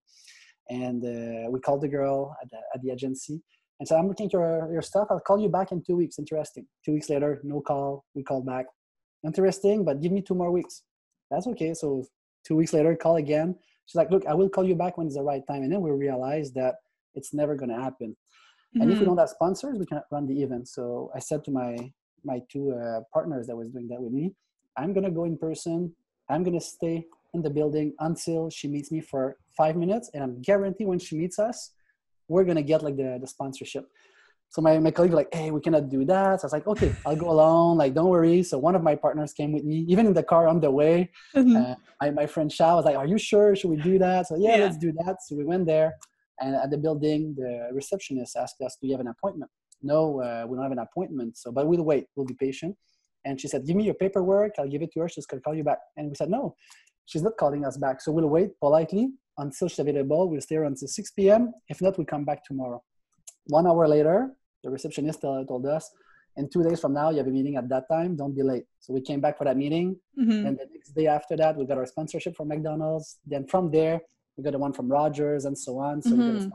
and 0.69 1.04
uh, 1.04 1.50
we 1.50 1.60
called 1.60 1.82
the 1.82 1.88
girl 1.88 2.37
at 2.42 2.50
the, 2.50 2.58
at 2.75 2.82
the 2.82 2.90
agency 2.90 3.42
and 3.81 3.88
so 3.88 3.96
"I'm 3.96 4.06
looking 4.06 4.26
at 4.26 4.32
your, 4.34 4.70
your 4.70 4.82
stuff. 4.82 5.08
I'll 5.10 5.20
call 5.20 5.40
you 5.40 5.48
back 5.48 5.72
in 5.72 5.82
two 5.82 5.96
weeks. 5.96 6.19
Interesting." 6.19 6.66
Two 6.84 6.92
weeks 6.92 7.08
later, 7.08 7.40
no 7.42 7.60
call. 7.60 8.04
We 8.14 8.22
called 8.22 8.46
back. 8.46 8.66
Interesting, 9.25 9.84
but 9.84 10.00
give 10.00 10.12
me 10.12 10.22
two 10.22 10.34
more 10.34 10.50
weeks. 10.52 10.82
That's 11.31 11.46
okay. 11.48 11.75
So 11.75 12.04
two 12.46 12.56
weeks 12.56 12.72
later, 12.72 12.94
call 12.94 13.16
again. 13.16 13.56
She's 13.87 13.96
like, 13.96 14.10
"Look, 14.10 14.26
I 14.26 14.34
will 14.34 14.50
call 14.50 14.64
you 14.64 14.75
back 14.75 14.98
when 14.98 15.06
it's 15.06 15.16
the 15.16 15.22
right 15.22 15.42
time." 15.48 15.62
And 15.62 15.72
then 15.72 15.81
we 15.81 15.90
realized 15.90 16.54
that 16.54 16.76
it's 17.14 17.32
never 17.34 17.54
going 17.54 17.70
to 17.70 17.80
happen 17.80 18.16
Mm-hmm. 18.70 18.82
And 18.82 18.92
if 18.92 18.98
we 18.98 19.00
mm-hmm. 19.00 19.10
don't 19.10 19.18
have 19.18 19.28
sponsors, 19.28 19.78
we 19.78 19.86
cannot 19.86 20.04
run 20.12 20.26
the 20.26 20.42
event. 20.42 20.68
So 20.68 21.10
I 21.14 21.18
said 21.18 21.44
to 21.44 21.50
my 21.50 21.92
my 22.22 22.40
two 22.52 22.72
uh, 22.72 23.00
partners 23.12 23.46
that 23.46 23.56
was 23.56 23.70
doing 23.70 23.88
that 23.88 24.00
with 24.00 24.12
me, 24.12 24.32
I'm 24.76 24.92
gonna 24.92 25.10
go 25.10 25.24
in 25.24 25.36
person. 25.36 25.92
I'm 26.28 26.44
gonna 26.44 26.60
stay 26.60 27.06
in 27.34 27.42
the 27.42 27.50
building 27.50 27.94
until 27.98 28.48
she 28.50 28.68
meets 28.68 28.92
me 28.92 29.00
for 29.00 29.38
five 29.56 29.74
minutes, 29.76 30.10
and 30.14 30.22
I'm 30.22 30.40
guarantee 30.40 30.84
when 30.84 31.00
she 31.00 31.16
meets 31.16 31.38
us, 31.38 31.72
we're 32.28 32.44
gonna 32.44 32.62
get 32.62 32.82
like 32.82 32.96
the 32.96 33.18
the 33.20 33.26
sponsorship. 33.26 33.88
So 34.52 34.60
my, 34.60 34.80
my 34.80 34.90
colleague 34.90 35.12
like, 35.12 35.32
hey, 35.32 35.52
we 35.52 35.60
cannot 35.60 35.88
do 35.88 36.04
that. 36.06 36.40
So 36.40 36.44
I 36.44 36.46
was 36.46 36.52
like, 36.52 36.66
okay, 36.66 36.92
I'll 37.06 37.14
go 37.14 37.30
alone. 37.30 37.78
Like, 37.78 37.94
don't 37.94 38.08
worry. 38.08 38.42
So 38.42 38.58
one 38.58 38.74
of 38.74 38.82
my 38.82 38.96
partners 38.96 39.32
came 39.32 39.52
with 39.52 39.62
me, 39.62 39.86
even 39.88 40.06
in 40.06 40.12
the 40.12 40.24
car 40.24 40.48
on 40.48 40.58
the 40.58 40.68
way. 40.68 41.12
Mm-hmm. 41.36 41.54
Uh, 41.54 41.74
my, 42.00 42.10
my 42.10 42.26
friend 42.26 42.50
Shao 42.50 42.74
was 42.74 42.84
like, 42.84 42.96
are 42.96 43.06
you 43.06 43.16
sure? 43.16 43.54
Should 43.54 43.70
we 43.70 43.76
do 43.76 43.96
that? 44.00 44.26
So 44.26 44.34
yeah, 44.36 44.56
yeah, 44.56 44.64
let's 44.64 44.76
do 44.76 44.90
that. 45.04 45.22
So 45.22 45.36
we 45.36 45.44
went 45.44 45.66
there. 45.66 45.94
And 46.40 46.54
at 46.54 46.70
the 46.70 46.78
building, 46.78 47.34
the 47.37 47.69
receptionist 47.72 48.37
asked 48.37 48.60
us, 48.62 48.76
"Do 48.81 48.87
you 48.87 48.94
have 48.94 49.00
an 49.00 49.08
appointment?" 49.08 49.50
No, 49.82 50.20
uh, 50.20 50.44
we 50.46 50.56
don't 50.56 50.62
have 50.62 50.72
an 50.72 50.78
appointment. 50.88 51.37
So, 51.37 51.52
but 51.52 51.66
we'll 51.66 51.82
wait. 51.82 52.06
We'll 52.14 52.26
be 52.26 52.34
patient. 52.34 52.76
And 53.25 53.40
she 53.40 53.48
said, 53.48 53.66
"Give 53.66 53.76
me 53.76 53.84
your 53.84 53.94
paperwork. 53.94 54.52
I'll 54.58 54.69
give 54.75 54.82
it 54.82 54.92
to 54.94 55.00
her. 55.00 55.08
She's 55.08 55.26
gonna 55.26 55.42
call 55.42 55.54
you 55.54 55.64
back." 55.64 55.81
And 55.96 56.08
we 56.08 56.14
said, 56.14 56.31
"No, 56.31 56.56
she's 57.04 57.22
not 57.22 57.37
calling 57.37 57.64
us 57.64 57.76
back. 57.76 58.00
So 58.00 58.12
we'll 58.12 58.28
wait 58.28 58.58
politely 58.60 59.12
until 59.37 59.69
she's 59.69 59.78
available. 59.78 60.28
We'll 60.31 60.40
stay 60.40 60.56
until 60.56 60.88
6 60.88 61.11
p.m. 61.12 61.52
If 61.68 61.80
not, 61.82 61.99
we 61.99 62.04
come 62.04 62.25
back 62.25 62.44
tomorrow." 62.44 62.82
One 63.47 63.66
hour 63.66 63.87
later, 63.87 64.35
the 64.62 64.70
receptionist 64.70 65.20
told 65.23 65.66
us, 65.66 65.90
"In 66.37 66.49
two 66.49 66.62
days 66.62 66.80
from 66.80 66.94
now, 66.94 67.11
you 67.11 67.18
have 67.18 67.26
a 67.26 67.30
meeting 67.30 67.56
at 67.56 67.68
that 67.68 67.85
time. 67.88 68.16
Don't 68.16 68.35
be 68.35 68.42
late." 68.42 68.66
So 68.78 68.94
we 68.94 69.02
came 69.02 69.20
back 69.20 69.37
for 69.38 69.44
that 69.44 69.59
meeting. 69.64 69.87
Mm-hmm. 70.18 70.47
And 70.47 70.59
the 70.59 70.66
next 70.73 70.90
day 70.94 71.06
after 71.06 71.37
that, 71.37 71.56
we 71.59 71.66
got 71.66 71.78
our 71.78 71.87
sponsorship 71.87 72.35
from 72.37 72.49
McDonald's. 72.49 73.18
Then 73.26 73.47
from 73.47 73.70
there, 73.70 74.00
we 74.37 74.44
got 74.44 74.52
the 74.52 74.58
one 74.58 74.72
from 74.72 74.88
Rogers 74.88 75.44
and 75.44 75.56
so 75.56 75.78
on. 75.78 76.02
So 76.02 76.10
mm-hmm. 76.10 76.49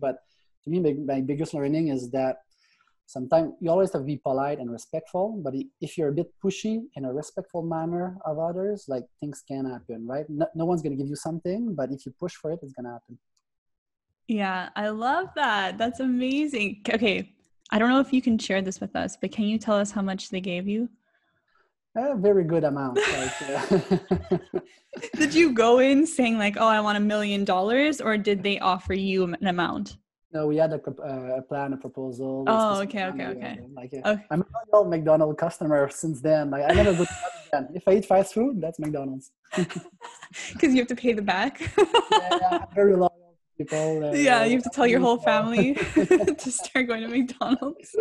But 0.00 0.22
to 0.64 0.70
me, 0.70 0.80
my, 0.80 1.14
my 1.14 1.20
biggest 1.20 1.54
learning 1.54 1.88
is 1.88 2.10
that 2.10 2.38
sometimes 3.06 3.52
you 3.60 3.70
always 3.70 3.92
have 3.92 4.02
to 4.02 4.06
be 4.06 4.18
polite 4.18 4.58
and 4.58 4.70
respectful. 4.70 5.40
But 5.42 5.54
if 5.80 5.96
you're 5.96 6.08
a 6.08 6.12
bit 6.12 6.30
pushy 6.44 6.82
in 6.94 7.04
a 7.04 7.12
respectful 7.12 7.62
manner 7.62 8.18
of 8.24 8.38
others, 8.38 8.84
like 8.86 9.04
things 9.18 9.42
can 9.48 9.64
happen, 9.64 10.06
right? 10.06 10.26
No, 10.28 10.46
no 10.54 10.64
one's 10.66 10.82
going 10.82 10.96
to 10.96 11.02
give 11.02 11.08
you 11.08 11.16
something, 11.16 11.74
but 11.74 11.90
if 11.90 12.04
you 12.04 12.12
push 12.20 12.34
for 12.34 12.52
it, 12.52 12.60
it's 12.62 12.72
going 12.72 12.84
to 12.84 12.92
happen. 12.92 13.18
Yeah, 14.28 14.68
I 14.76 14.90
love 14.90 15.28
that. 15.36 15.78
That's 15.78 16.00
amazing. 16.00 16.82
Okay, 16.92 17.32
I 17.70 17.78
don't 17.78 17.88
know 17.88 18.00
if 18.00 18.12
you 18.12 18.20
can 18.20 18.38
share 18.38 18.60
this 18.60 18.78
with 18.78 18.94
us, 18.94 19.16
but 19.18 19.32
can 19.32 19.46
you 19.46 19.58
tell 19.58 19.76
us 19.76 19.90
how 19.90 20.02
much 20.02 20.28
they 20.28 20.40
gave 20.42 20.68
you? 20.68 20.90
A 21.96 22.16
very 22.16 22.44
good 22.44 22.64
amount. 22.64 22.96
Like, 22.96 23.42
uh, 23.42 24.38
did 25.16 25.34
you 25.34 25.52
go 25.52 25.78
in 25.78 26.06
saying 26.06 26.38
like, 26.38 26.56
"Oh, 26.56 26.66
I 26.66 26.80
want 26.80 26.96
a 26.98 27.00
million 27.00 27.44
dollars," 27.44 28.00
or 28.00 28.16
did 28.16 28.42
they 28.42 28.58
offer 28.58 28.94
you 28.94 29.24
an 29.24 29.46
amount? 29.46 29.96
No, 30.32 30.46
we 30.46 30.56
had 30.56 30.72
a, 30.72 30.80
uh, 30.86 31.38
a 31.38 31.42
plan, 31.42 31.72
a 31.72 31.76
proposal. 31.76 32.44
Oh, 32.46 32.82
okay, 32.82 33.06
okay, 33.06 33.26
okay. 33.26 33.60
Like, 33.74 33.94
uh, 33.94 34.10
okay. 34.10 34.26
I'm 34.30 34.42
a 34.42 34.76
old 34.76 34.90
McDonald's 34.90 35.40
customer 35.40 35.88
since 35.88 36.20
then. 36.20 36.50
Like, 36.50 36.64
I 36.70 36.74
never 36.74 36.92
go 36.92 37.06
again. 37.50 37.68
If 37.74 37.88
I 37.88 37.94
eat 37.94 38.04
fast 38.04 38.34
food, 38.34 38.60
that's 38.60 38.78
McDonald's. 38.78 39.30
Because 40.52 40.74
you 40.74 40.80
have 40.80 40.88
to 40.88 40.96
pay 40.96 41.14
the 41.14 41.22
back. 41.22 41.58
yeah, 42.12 42.66
very 42.74 42.94
loyal 42.94 43.38
people. 43.56 44.04
Uh, 44.04 44.12
yeah, 44.12 44.44
you 44.44 44.56
have 44.56 44.62
to 44.62 44.70
tell 44.70 44.86
your 44.86 45.00
whole 45.00 45.16
family 45.16 45.72
to 45.72 46.52
start 46.52 46.86
going 46.86 47.00
to 47.00 47.08
McDonald's. 47.08 47.96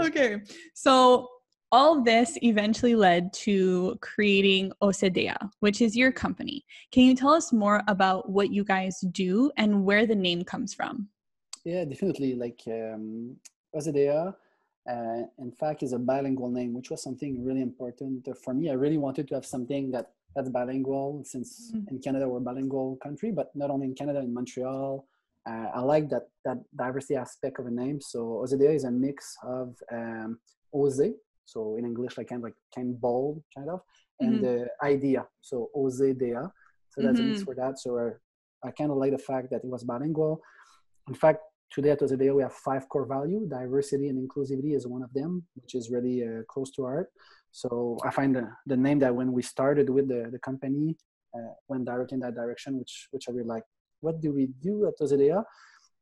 okay, 0.00 0.40
so 0.72 1.28
all 1.74 2.00
this 2.00 2.38
eventually 2.42 2.94
led 2.94 3.32
to 3.32 3.98
creating 4.00 4.70
Osedea, 4.80 5.36
which 5.58 5.82
is 5.82 5.96
your 5.96 6.12
company. 6.12 6.64
Can 6.92 7.02
you 7.02 7.16
tell 7.16 7.32
us 7.32 7.52
more 7.52 7.82
about 7.88 8.30
what 8.30 8.52
you 8.52 8.62
guys 8.62 9.00
do 9.10 9.50
and 9.56 9.84
where 9.84 10.06
the 10.06 10.14
name 10.14 10.44
comes 10.44 10.72
from? 10.72 11.08
Yeah, 11.64 11.84
definitely. 11.84 12.36
Like 12.36 12.60
um, 12.68 13.34
Osedea, 13.74 14.32
uh, 14.88 15.22
in 15.38 15.50
fact, 15.50 15.82
is 15.82 15.92
a 15.92 15.98
bilingual 15.98 16.48
name, 16.48 16.74
which 16.74 16.90
was 16.90 17.02
something 17.02 17.44
really 17.44 17.62
important 17.62 18.28
for 18.44 18.54
me. 18.54 18.70
I 18.70 18.74
really 18.74 18.98
wanted 18.98 19.26
to 19.28 19.34
have 19.34 19.44
something 19.44 19.90
that 19.90 20.12
that's 20.36 20.50
bilingual 20.50 21.22
since 21.24 21.72
mm-hmm. 21.74 21.88
in 21.90 21.98
Canada 21.98 22.28
we're 22.28 22.38
a 22.38 22.40
bilingual 22.40 22.98
country, 23.02 23.32
but 23.32 23.50
not 23.56 23.70
only 23.70 23.86
in 23.86 23.94
Canada, 23.94 24.20
in 24.20 24.32
Montreal. 24.32 25.06
Uh, 25.44 25.68
I 25.74 25.80
like 25.80 26.08
that 26.10 26.28
that 26.44 26.58
diversity 26.76 27.16
aspect 27.16 27.58
of 27.58 27.66
a 27.66 27.70
name. 27.70 28.00
So 28.00 28.18
Osedea 28.44 28.72
is 28.76 28.84
a 28.84 28.92
mix 28.92 29.36
of 29.42 29.74
um, 29.92 30.38
Oze, 30.72 31.14
so 31.44 31.76
in 31.76 31.84
English 31.84 32.16
like 32.18 32.28
kind 32.28 32.40
of 32.40 32.44
like 32.44 32.54
kind 32.74 32.90
of 32.90 33.00
bold 33.00 33.42
kind 33.56 33.68
of, 33.68 33.80
and 34.20 34.34
mm-hmm. 34.34 34.44
the 34.44 34.66
idea. 34.82 35.26
So 35.40 35.70
Osedea. 35.76 36.50
So 36.90 37.02
that's 37.02 37.18
mm-hmm. 37.18 37.32
mm-hmm. 37.32 37.42
for 37.42 37.54
that. 37.54 37.78
So 37.78 37.98
I, 37.98 38.68
I 38.68 38.70
kind 38.70 38.90
of 38.90 38.96
like 38.96 39.12
the 39.12 39.18
fact 39.18 39.50
that 39.50 39.64
it 39.64 39.70
was 39.70 39.84
bilingual. 39.84 40.40
In 41.08 41.14
fact, 41.14 41.40
today 41.70 41.90
at 41.90 42.00
Osedea 42.00 42.34
we 42.34 42.42
have 42.42 42.52
five 42.52 42.88
core 42.88 43.06
value. 43.06 43.46
Diversity 43.48 44.08
and 44.08 44.18
inclusivity 44.28 44.74
is 44.74 44.86
one 44.86 45.02
of 45.02 45.12
them, 45.12 45.44
which 45.60 45.74
is 45.74 45.90
really 45.90 46.22
uh, 46.22 46.42
close 46.48 46.70
to 46.72 46.84
heart. 46.84 47.08
So 47.50 47.98
I 48.04 48.10
find 48.10 48.34
the, 48.34 48.48
the 48.66 48.76
name 48.76 48.98
that 49.00 49.14
when 49.14 49.32
we 49.32 49.42
started 49.42 49.88
with 49.90 50.08
the, 50.08 50.28
the 50.32 50.38
company 50.38 50.96
uh, 51.36 51.52
went 51.68 51.84
direct 51.84 52.12
in 52.12 52.20
that 52.20 52.34
direction, 52.34 52.78
which 52.78 53.08
which 53.10 53.28
I 53.28 53.32
really 53.32 53.48
like. 53.48 53.64
What 54.00 54.20
do 54.20 54.32
we 54.32 54.48
do 54.60 54.86
at 54.86 54.98
Osedea? 55.00 55.42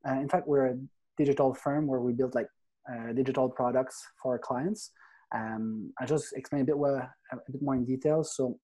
Uh, 0.06 0.20
in 0.24 0.28
fact, 0.28 0.46
we're 0.46 0.66
a 0.66 0.78
digital 1.16 1.54
firm 1.54 1.86
where 1.86 2.00
we 2.00 2.12
build 2.12 2.34
like 2.34 2.48
uh, 2.90 3.12
digital 3.12 3.48
products 3.48 4.02
for 4.20 4.32
our 4.32 4.38
clients. 4.38 4.90
Um, 5.34 5.92
I 5.98 6.06
just 6.06 6.32
explain 6.36 6.62
a 6.62 6.64
bit, 6.64 6.76
a 6.76 7.36
bit 7.50 7.62
more 7.62 7.74
in 7.74 7.84
detail. 7.84 8.22
So 8.24 8.58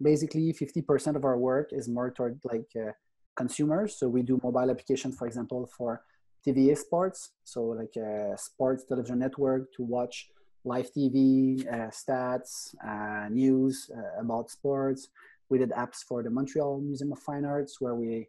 basically, 0.00 0.52
50% 0.52 1.16
of 1.16 1.24
our 1.24 1.38
work 1.38 1.70
is 1.72 1.88
more 1.88 2.10
toward 2.10 2.38
like 2.44 2.70
uh, 2.76 2.92
consumers. 3.36 3.98
So 3.98 4.08
we 4.08 4.22
do 4.22 4.40
mobile 4.42 4.70
applications, 4.70 5.16
for 5.16 5.26
example, 5.26 5.68
for 5.76 6.02
TVA 6.46 6.76
sports. 6.76 7.32
So 7.44 7.62
like 7.64 7.94
a 7.96 8.32
uh, 8.32 8.36
sports 8.36 8.84
television 8.84 9.18
network 9.18 9.72
to 9.74 9.82
watch 9.82 10.28
live 10.64 10.90
TV, 10.92 11.66
uh, 11.66 11.90
stats, 11.90 12.74
uh, 12.86 13.28
news 13.28 13.90
uh, 13.96 14.20
about 14.20 14.50
sports. 14.50 15.08
We 15.48 15.58
did 15.58 15.70
apps 15.70 15.98
for 16.08 16.22
the 16.22 16.30
Montreal 16.30 16.80
Museum 16.80 17.12
of 17.12 17.20
Fine 17.20 17.44
Arts 17.44 17.80
where 17.80 17.94
we 17.94 18.28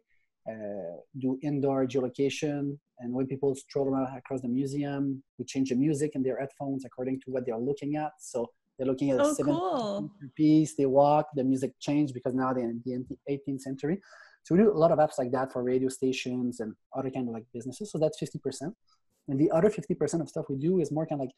do 1.18 1.38
indoor 1.42 1.86
geolocation. 1.86 2.78
And 3.00 3.12
when 3.12 3.26
people 3.26 3.54
stroll 3.54 3.88
around 3.88 4.16
across 4.16 4.40
the 4.40 4.48
museum, 4.48 5.22
we 5.38 5.44
change 5.44 5.70
the 5.70 5.76
music 5.76 6.12
in 6.14 6.22
their 6.22 6.38
headphones 6.38 6.84
according 6.84 7.20
to 7.20 7.30
what 7.30 7.46
they're 7.46 7.58
looking 7.58 7.96
at. 7.96 8.12
So 8.18 8.50
they're 8.76 8.86
looking 8.86 9.10
at 9.10 9.20
oh, 9.20 9.30
a 9.30 9.34
seven 9.34 9.54
cool. 9.54 10.10
piece, 10.36 10.74
they 10.74 10.86
walk, 10.86 11.28
the 11.34 11.44
music 11.44 11.72
changed 11.80 12.14
because 12.14 12.34
now 12.34 12.52
they're 12.52 12.70
in 12.70 12.82
the 12.84 13.16
18th 13.30 13.60
century. 13.60 14.00
So 14.44 14.54
we 14.54 14.62
do 14.62 14.72
a 14.72 14.78
lot 14.78 14.92
of 14.92 14.98
apps 14.98 15.18
like 15.18 15.32
that 15.32 15.52
for 15.52 15.62
radio 15.62 15.88
stations 15.88 16.60
and 16.60 16.74
other 16.96 17.10
kind 17.10 17.28
of 17.28 17.34
like 17.34 17.44
businesses. 17.52 17.90
So 17.90 17.98
that's 17.98 18.20
50%. 18.22 18.72
And 19.28 19.38
the 19.38 19.50
other 19.50 19.68
50% 19.68 20.20
of 20.20 20.28
stuff 20.28 20.46
we 20.48 20.56
do 20.56 20.80
is 20.80 20.90
more 20.90 21.06
kind 21.06 21.20
of 21.20 21.26
like 21.26 21.34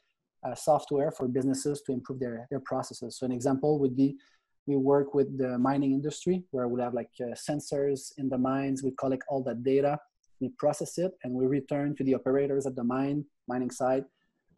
uh, 0.49 0.55
software 0.55 1.11
for 1.11 1.27
businesses 1.27 1.81
to 1.85 1.91
improve 1.91 2.19
their, 2.19 2.47
their 2.49 2.61
processes. 2.61 3.17
So 3.17 3.25
an 3.25 3.31
example 3.31 3.79
would 3.79 3.95
be 3.95 4.15
we 4.67 4.75
work 4.75 5.13
with 5.13 5.37
the 5.37 5.57
mining 5.57 5.91
industry 5.91 6.43
where 6.51 6.67
we 6.67 6.81
have 6.81 6.93
like 6.93 7.09
uh, 7.19 7.33
sensors 7.33 8.11
in 8.17 8.29
the 8.29 8.37
mines. 8.37 8.83
We 8.83 8.91
collect 8.91 9.23
all 9.27 9.43
that 9.43 9.63
data, 9.63 9.97
we 10.41 10.49
process 10.57 10.97
it, 10.97 11.11
and 11.23 11.33
we 11.33 11.45
return 11.45 11.95
to 11.95 12.03
the 12.03 12.15
operators 12.15 12.65
at 12.65 12.75
the 12.75 12.83
mine, 12.83 13.23
mining 13.47 13.71
site, 13.71 14.03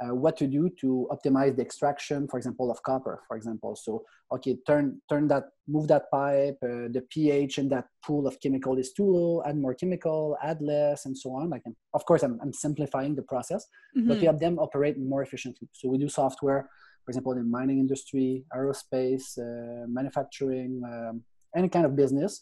uh, 0.04 0.14
what 0.14 0.36
to 0.38 0.48
do 0.48 0.70
to 0.82 1.08
optimize 1.12 1.56
the 1.56 1.62
extraction, 1.62 2.28
for 2.28 2.38
example, 2.38 2.72
of 2.72 2.82
copper, 2.84 3.22
for 3.28 3.38
example. 3.38 3.76
So, 3.76 4.04
okay, 4.32 4.58
turn 4.68 5.02
turn 5.10 5.28
that, 5.28 5.44
move 5.68 5.88
that 5.88 6.10
pipe, 6.12 6.58
uh, 6.64 6.90
the 6.96 7.04
pH 7.10 7.60
in 7.60 7.70
that 7.70 7.86
pool 8.06 8.28
of 8.28 8.40
chemical 8.40 8.78
is 8.78 8.92
too 8.92 9.06
low, 9.06 9.44
add 9.46 9.58
more 9.58 9.76
chemical, 9.76 10.38
add 10.42 10.62
less, 10.62 11.06
and 11.06 11.16
so 11.18 11.36
on. 11.36 11.50
Like, 11.50 11.64
of 11.94 12.06
course, 12.06 12.24
I'm, 12.24 12.40
I'm 12.42 12.54
simplifying 12.54 13.16
the 13.16 13.22
process, 13.22 13.68
mm-hmm. 13.96 14.08
but 14.08 14.20
we 14.20 14.26
have 14.26 14.40
them 14.40 14.58
operate 14.60 14.98
more 14.98 15.22
efficiently. 15.22 15.68
So 15.74 15.90
we 15.90 15.98
do 15.98 16.10
software, 16.10 16.70
for 17.06 17.12
example, 17.12 17.34
in 17.34 17.50
mining 17.50 17.80
industry, 17.80 18.46
aerospace, 18.56 19.38
uh, 19.38 19.86
manufacturing, 19.88 20.82
um, 20.86 21.24
any 21.56 21.70
kind 21.70 21.86
of 21.86 21.96
business. 21.96 22.42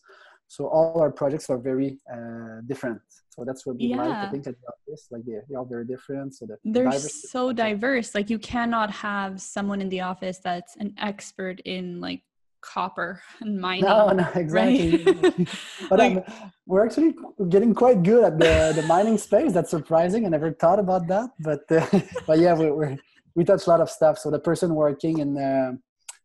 So 0.51 0.67
all 0.67 0.99
our 0.99 1.09
projects 1.09 1.49
are 1.49 1.57
very 1.57 1.97
uh, 2.13 2.59
different. 2.67 2.99
So 3.29 3.45
that's 3.45 3.65
what 3.65 3.77
we 3.77 3.85
yeah. 3.85 4.03
like. 4.03 4.11
I 4.27 4.29
think 4.31 4.45
at 4.47 4.55
the 4.59 4.67
office, 4.67 5.07
like 5.09 5.23
they, 5.23 5.37
they 5.47 5.55
are 5.55 5.59
all 5.59 5.65
very 5.65 5.85
different. 5.85 6.35
So 6.35 6.45
they're 6.65 6.91
so 6.91 7.53
diverse. 7.53 8.13
Like 8.13 8.29
you 8.29 8.37
cannot 8.37 8.91
have 8.91 9.41
someone 9.41 9.79
in 9.79 9.87
the 9.87 10.01
office 10.01 10.39
that's 10.43 10.75
an 10.75 10.93
expert 10.97 11.61
in 11.61 12.01
like 12.01 12.23
copper 12.59 13.21
and 13.39 13.61
mining. 13.61 13.85
No, 13.85 14.09
no, 14.09 14.27
exactly. 14.35 15.05
Right? 15.05 15.49
but 15.89 15.99
like, 15.99 16.17
um, 16.17 16.51
we're 16.65 16.83
actually 16.83 17.15
getting 17.47 17.73
quite 17.73 18.03
good 18.03 18.25
at 18.25 18.37
the, 18.37 18.73
the 18.75 18.85
mining 18.87 19.17
space. 19.17 19.53
That's 19.53 19.71
surprising. 19.71 20.25
I 20.25 20.29
never 20.29 20.51
thought 20.51 20.79
about 20.79 21.07
that. 21.07 21.29
But 21.39 21.61
uh, 21.71 21.87
but 22.27 22.39
yeah, 22.39 22.55
we 22.55 22.69
we 22.71 22.99
we 23.35 23.45
touch 23.45 23.67
a 23.67 23.69
lot 23.69 23.79
of 23.79 23.89
stuff. 23.89 24.17
So 24.17 24.29
the 24.29 24.39
person 24.39 24.75
working 24.75 25.19
in 25.19 25.37
uh, 25.37 25.71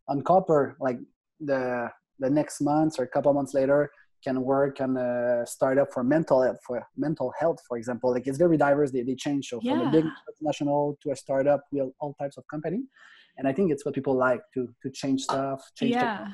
on 0.08 0.22
copper, 0.22 0.76
like 0.80 0.98
the 1.38 1.92
the 2.18 2.28
next 2.28 2.60
month 2.60 2.98
or 2.98 3.04
a 3.04 3.08
couple 3.08 3.32
months 3.32 3.54
later, 3.54 3.92
can 4.22 4.42
work 4.42 4.80
on 4.80 4.96
a 4.96 5.42
uh, 5.42 5.44
startup 5.44 5.92
for 5.92 6.02
mental 6.02 6.42
health, 6.42 6.58
for 6.66 6.86
mental 6.96 7.32
health, 7.38 7.58
for 7.66 7.76
example. 7.76 8.12
Like 8.12 8.26
it's 8.26 8.38
very 8.38 8.56
diverse. 8.56 8.90
They, 8.90 9.02
they 9.02 9.14
change. 9.14 9.48
So 9.48 9.60
yeah. 9.62 9.78
from 9.78 9.88
a 9.88 9.90
big 9.90 10.04
national 10.40 10.98
to 11.02 11.10
a 11.10 11.16
startup, 11.16 11.60
we 11.70 11.78
have 11.78 11.90
all 12.00 12.14
types 12.14 12.36
of 12.36 12.44
company. 12.48 12.82
And 13.38 13.46
I 13.46 13.52
think 13.52 13.70
it's 13.70 13.84
what 13.84 13.94
people 13.94 14.14
like 14.14 14.40
to 14.54 14.68
to 14.82 14.90
change 14.90 15.22
stuff. 15.22 15.70
Change 15.76 15.92
yeah. 15.92 16.28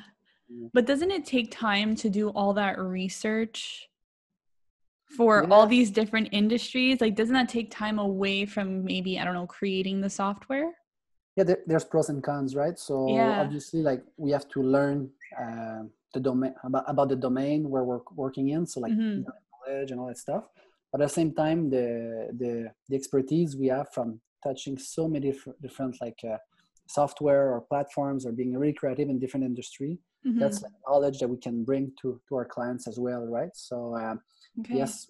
But 0.73 0.85
doesn't 0.85 1.11
it 1.11 1.25
take 1.25 1.51
time 1.51 1.95
to 1.95 2.09
do 2.09 2.29
all 2.29 2.53
that 2.53 2.77
research 2.79 3.87
for 5.17 5.43
yeah. 5.43 5.53
all 5.53 5.67
these 5.67 5.91
different 5.91 6.29
industries? 6.31 7.01
Like, 7.01 7.15
doesn't 7.15 7.33
that 7.33 7.49
take 7.49 7.71
time 7.71 7.99
away 7.99 8.45
from 8.45 8.83
maybe, 8.83 9.19
I 9.19 9.23
don't 9.23 9.33
know, 9.33 9.47
creating 9.47 10.01
the 10.01 10.09
software? 10.09 10.71
Yeah, 11.35 11.45
there, 11.45 11.59
there's 11.65 11.83
pros 11.83 12.09
and 12.09 12.21
cons, 12.21 12.55
right? 12.55 12.77
So 12.77 13.09
obviously, 13.17 13.81
like 13.81 14.03
we 14.17 14.31
have 14.31 14.47
to 14.49 14.61
learn 14.61 15.09
uh, 15.39 15.83
the 16.13 16.19
domain 16.19 16.53
about, 16.63 16.83
about 16.87 17.09
the 17.09 17.15
domain 17.15 17.69
where 17.69 17.83
we're 17.83 18.01
working 18.15 18.49
in 18.49 18.65
so 18.65 18.79
like 18.79 18.93
mm-hmm. 18.93 19.23
knowledge 19.67 19.91
and 19.91 19.99
all 19.99 20.07
that 20.07 20.17
stuff 20.17 20.45
but 20.91 21.01
at 21.01 21.07
the 21.07 21.13
same 21.13 21.33
time 21.33 21.69
the 21.69 22.29
the, 22.37 22.71
the 22.89 22.95
expertise 22.95 23.55
we 23.55 23.67
have 23.67 23.91
from 23.93 24.19
touching 24.43 24.77
so 24.77 25.07
many 25.07 25.31
different, 25.31 25.61
different 25.61 25.95
like 26.01 26.19
uh, 26.29 26.37
software 26.87 27.53
or 27.53 27.61
platforms 27.61 28.25
or 28.25 28.31
being 28.31 28.55
really 28.57 28.73
creative 28.73 29.09
in 29.09 29.17
different 29.19 29.45
industry 29.45 29.97
mm-hmm. 30.25 30.39
that's 30.39 30.61
like 30.61 30.71
knowledge 30.87 31.19
that 31.19 31.27
we 31.27 31.37
can 31.37 31.63
bring 31.63 31.91
to 32.01 32.19
to 32.27 32.35
our 32.35 32.45
clients 32.45 32.87
as 32.87 32.99
well 32.99 33.25
right 33.25 33.55
so 33.55 33.95
um, 33.95 34.19
okay. 34.59 34.75
yes 34.75 35.07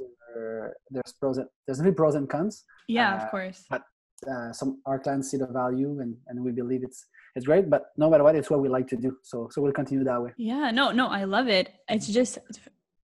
there's 0.90 1.14
pros 1.20 1.38
and, 1.38 1.48
there's 1.66 1.80
really 1.80 1.92
pros 1.92 2.16
and 2.16 2.30
cons 2.30 2.64
yeah 2.88 3.14
uh, 3.14 3.18
of 3.18 3.32
course 3.32 3.66
but 3.70 3.84
uh, 4.32 4.54
some 4.54 4.82
our 4.86 5.00
clients 5.00 5.32
see 5.32 5.38
the 5.38 5.48
value 5.48 6.00
and 6.00 6.16
and 6.28 6.42
we 6.42 6.52
believe 6.52 6.84
it's 6.84 7.06
it's 7.36 7.46
great 7.46 7.70
but 7.70 7.86
no 7.98 8.10
matter 8.10 8.24
what 8.24 8.36
it's 8.36 8.50
what 8.50 8.62
we 8.62 8.70
like 8.70 8.88
to 8.88 8.96
do. 8.96 9.18
So 9.24 9.50
so 9.52 9.62
we'll 9.62 9.72
continue 9.72 10.04
that 10.04 10.22
way. 10.22 10.32
Yeah 10.38 10.72
no 10.72 10.92
no 10.92 11.08
i 11.08 11.24
love 11.24 11.48
it. 11.48 11.74
It's 11.90 12.08
just 12.08 12.38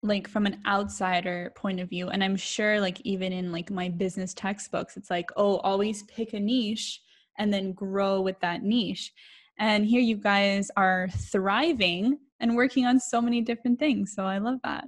like 0.02 0.28
from 0.28 0.46
an 0.46 0.60
outsider 0.66 1.52
point 1.56 1.80
of 1.80 1.88
view 1.88 2.08
and 2.08 2.22
i'm 2.22 2.36
sure 2.36 2.80
like 2.80 3.00
even 3.00 3.32
in 3.32 3.50
like 3.50 3.68
my 3.68 3.88
business 3.88 4.32
textbooks 4.32 4.96
it's 4.96 5.10
like 5.10 5.28
oh 5.36 5.56
always 5.58 6.04
pick 6.04 6.34
a 6.34 6.38
niche 6.38 7.00
and 7.36 7.52
then 7.52 7.72
grow 7.72 8.20
with 8.20 8.38
that 8.40 8.62
niche. 8.62 9.12
And 9.60 9.84
here 9.84 10.00
you 10.00 10.16
guys 10.16 10.70
are 10.76 11.08
thriving 11.32 12.18
and 12.38 12.54
working 12.54 12.86
on 12.86 13.00
so 13.00 13.20
many 13.20 13.40
different 13.40 13.78
things 13.78 14.12
so 14.14 14.24
i 14.24 14.38
love 14.38 14.58
that. 14.64 14.84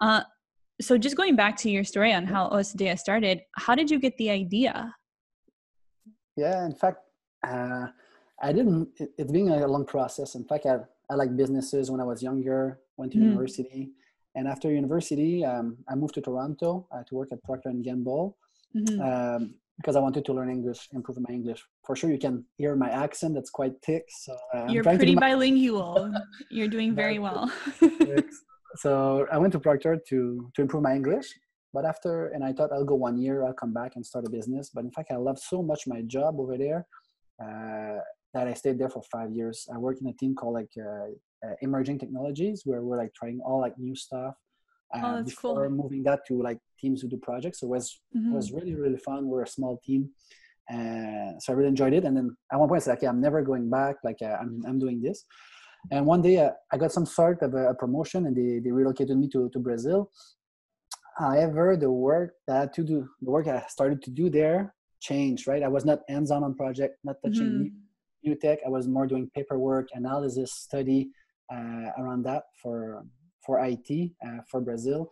Uh, 0.00 0.22
so 0.80 0.96
just 0.96 1.16
going 1.16 1.34
back 1.34 1.56
to 1.56 1.70
your 1.70 1.82
story 1.82 2.12
on 2.12 2.24
how 2.24 2.48
Osedea 2.50 2.98
started 2.98 3.40
how 3.56 3.74
did 3.74 3.90
you 3.90 3.98
get 3.98 4.16
the 4.16 4.30
idea? 4.30 4.94
Yeah 6.36 6.64
in 6.64 6.74
fact 6.74 6.98
uh, 7.46 7.86
I 8.42 8.52
didn't. 8.52 8.88
It, 8.98 9.10
has 9.18 9.30
been 9.30 9.48
a 9.48 9.66
long 9.66 9.84
process. 9.84 10.34
In 10.34 10.44
fact, 10.44 10.66
I 10.66 10.78
I 11.10 11.14
like 11.14 11.36
businesses 11.36 11.90
when 11.90 12.00
I 12.00 12.04
was 12.04 12.22
younger. 12.22 12.80
Went 12.96 13.12
to 13.12 13.18
mm. 13.18 13.22
university, 13.22 13.90
and 14.34 14.46
after 14.46 14.70
university, 14.70 15.44
um, 15.44 15.76
I 15.88 15.94
moved 15.94 16.14
to 16.14 16.20
Toronto 16.20 16.86
uh, 16.92 17.02
to 17.08 17.14
work 17.14 17.30
at 17.32 17.42
Procter 17.42 17.70
and 17.70 17.84
Gamble 17.84 18.36
mm-hmm. 18.76 19.00
um, 19.00 19.54
because 19.76 19.96
I 19.96 20.00
wanted 20.00 20.24
to 20.26 20.32
learn 20.32 20.50
English, 20.50 20.88
improve 20.92 21.18
my 21.20 21.34
English. 21.34 21.64
For 21.86 21.96
sure, 21.96 22.10
you 22.10 22.18
can 22.18 22.44
hear 22.56 22.76
my 22.76 22.90
accent; 22.90 23.34
that's 23.34 23.50
quite 23.50 23.74
thick. 23.84 24.04
So 24.08 24.36
uh, 24.54 24.66
you're 24.68 24.84
pretty 24.84 25.14
my- 25.14 25.20
bilingual. 25.20 26.12
you're 26.50 26.68
doing 26.68 26.94
very 26.94 27.18
well. 27.18 27.50
so 28.76 29.26
I 29.32 29.38
went 29.38 29.52
to 29.54 29.60
Procter 29.60 29.96
to 30.08 30.50
to 30.54 30.62
improve 30.62 30.82
my 30.82 30.94
English. 30.94 31.28
But 31.74 31.84
after, 31.84 32.28
and 32.28 32.42
I 32.42 32.52
thought 32.54 32.72
I'll 32.72 32.84
go 32.84 32.94
one 32.94 33.18
year, 33.18 33.44
I'll 33.44 33.52
come 33.52 33.74
back 33.74 33.96
and 33.96 34.04
start 34.04 34.24
a 34.26 34.30
business. 34.30 34.70
But 34.72 34.84
in 34.84 34.90
fact, 34.90 35.10
I 35.10 35.16
loved 35.16 35.38
so 35.38 35.62
much 35.62 35.86
my 35.86 36.00
job 36.02 36.40
over 36.40 36.56
there. 36.56 36.86
Uh, 37.42 38.00
that 38.34 38.46
I 38.46 38.54
stayed 38.54 38.78
there 38.78 38.90
for 38.90 39.02
five 39.10 39.32
years. 39.32 39.66
I 39.72 39.78
worked 39.78 40.00
in 40.00 40.08
a 40.08 40.12
team 40.12 40.34
called 40.34 40.54
like 40.54 40.70
uh, 40.78 41.08
uh, 41.46 41.54
emerging 41.62 41.98
technologies, 41.98 42.62
where 42.64 42.82
we're 42.82 42.98
like 42.98 43.14
trying 43.14 43.40
all 43.44 43.60
like 43.60 43.78
new 43.78 43.94
stuff. 43.94 44.34
Uh, 44.94 45.00
oh, 45.04 45.16
that's 45.16 45.30
before 45.30 45.66
cool. 45.66 45.76
moving 45.76 46.02
that 46.02 46.20
to 46.26 46.42
like 46.42 46.58
teams 46.80 47.02
who 47.02 47.08
do 47.08 47.16
projects, 47.18 47.60
so 47.60 47.66
it 47.66 47.70
was 47.70 48.00
mm-hmm. 48.16 48.32
was 48.32 48.52
really 48.52 48.74
really 48.74 48.96
fun. 48.96 49.28
We're 49.28 49.42
a 49.42 49.46
small 49.46 49.80
team, 49.84 50.10
and 50.68 51.42
so 51.42 51.52
I 51.52 51.56
really 51.56 51.68
enjoyed 51.68 51.92
it. 51.92 52.04
And 52.04 52.16
then 52.16 52.36
at 52.52 52.58
one 52.58 52.68
point, 52.68 52.82
I 52.82 52.84
said, 52.84 52.96
"Okay, 52.98 53.06
I'm 53.06 53.20
never 53.20 53.42
going 53.42 53.68
back. 53.68 53.96
Like 54.02 54.18
uh, 54.22 54.36
I'm 54.40 54.62
I'm 54.66 54.78
doing 54.78 55.00
this." 55.00 55.24
And 55.90 56.06
one 56.06 56.22
day, 56.22 56.38
uh, 56.38 56.50
I 56.72 56.76
got 56.76 56.92
some 56.92 57.06
sort 57.06 57.42
of 57.42 57.54
a, 57.54 57.70
a, 57.70 57.74
promotion, 57.74 58.26
and 58.26 58.36
they 58.36 58.60
they 58.60 58.72
relocated 58.72 59.16
me 59.16 59.28
to 59.28 59.48
to 59.50 59.58
Brazil. 59.58 60.10
However, 61.16 61.76
the 61.76 61.90
work 61.90 62.34
that 62.46 62.72
to 62.74 62.84
do, 62.84 63.08
the 63.20 63.30
work 63.30 63.46
I 63.46 63.64
started 63.68 64.02
to 64.02 64.10
do 64.10 64.30
there 64.30 64.74
changed, 65.00 65.46
right? 65.46 65.62
I 65.62 65.68
was 65.68 65.84
not 65.84 66.00
hands-on 66.08 66.44
on 66.44 66.54
project, 66.54 66.98
not 67.04 67.16
touching 67.24 67.46
Mhm. 67.46 67.87
New, 68.24 68.30
new 68.30 68.36
tech. 68.36 68.58
I 68.66 68.68
was 68.68 68.88
more 68.88 69.06
doing 69.06 69.30
paperwork, 69.34 69.88
analysis, 69.92 70.52
study 70.52 71.10
uh, 71.52 71.90
around 71.98 72.24
that 72.24 72.44
for 72.62 73.04
for 73.44 73.64
IT 73.64 74.10
uh, 74.26 74.38
for 74.50 74.60
Brazil 74.60 75.10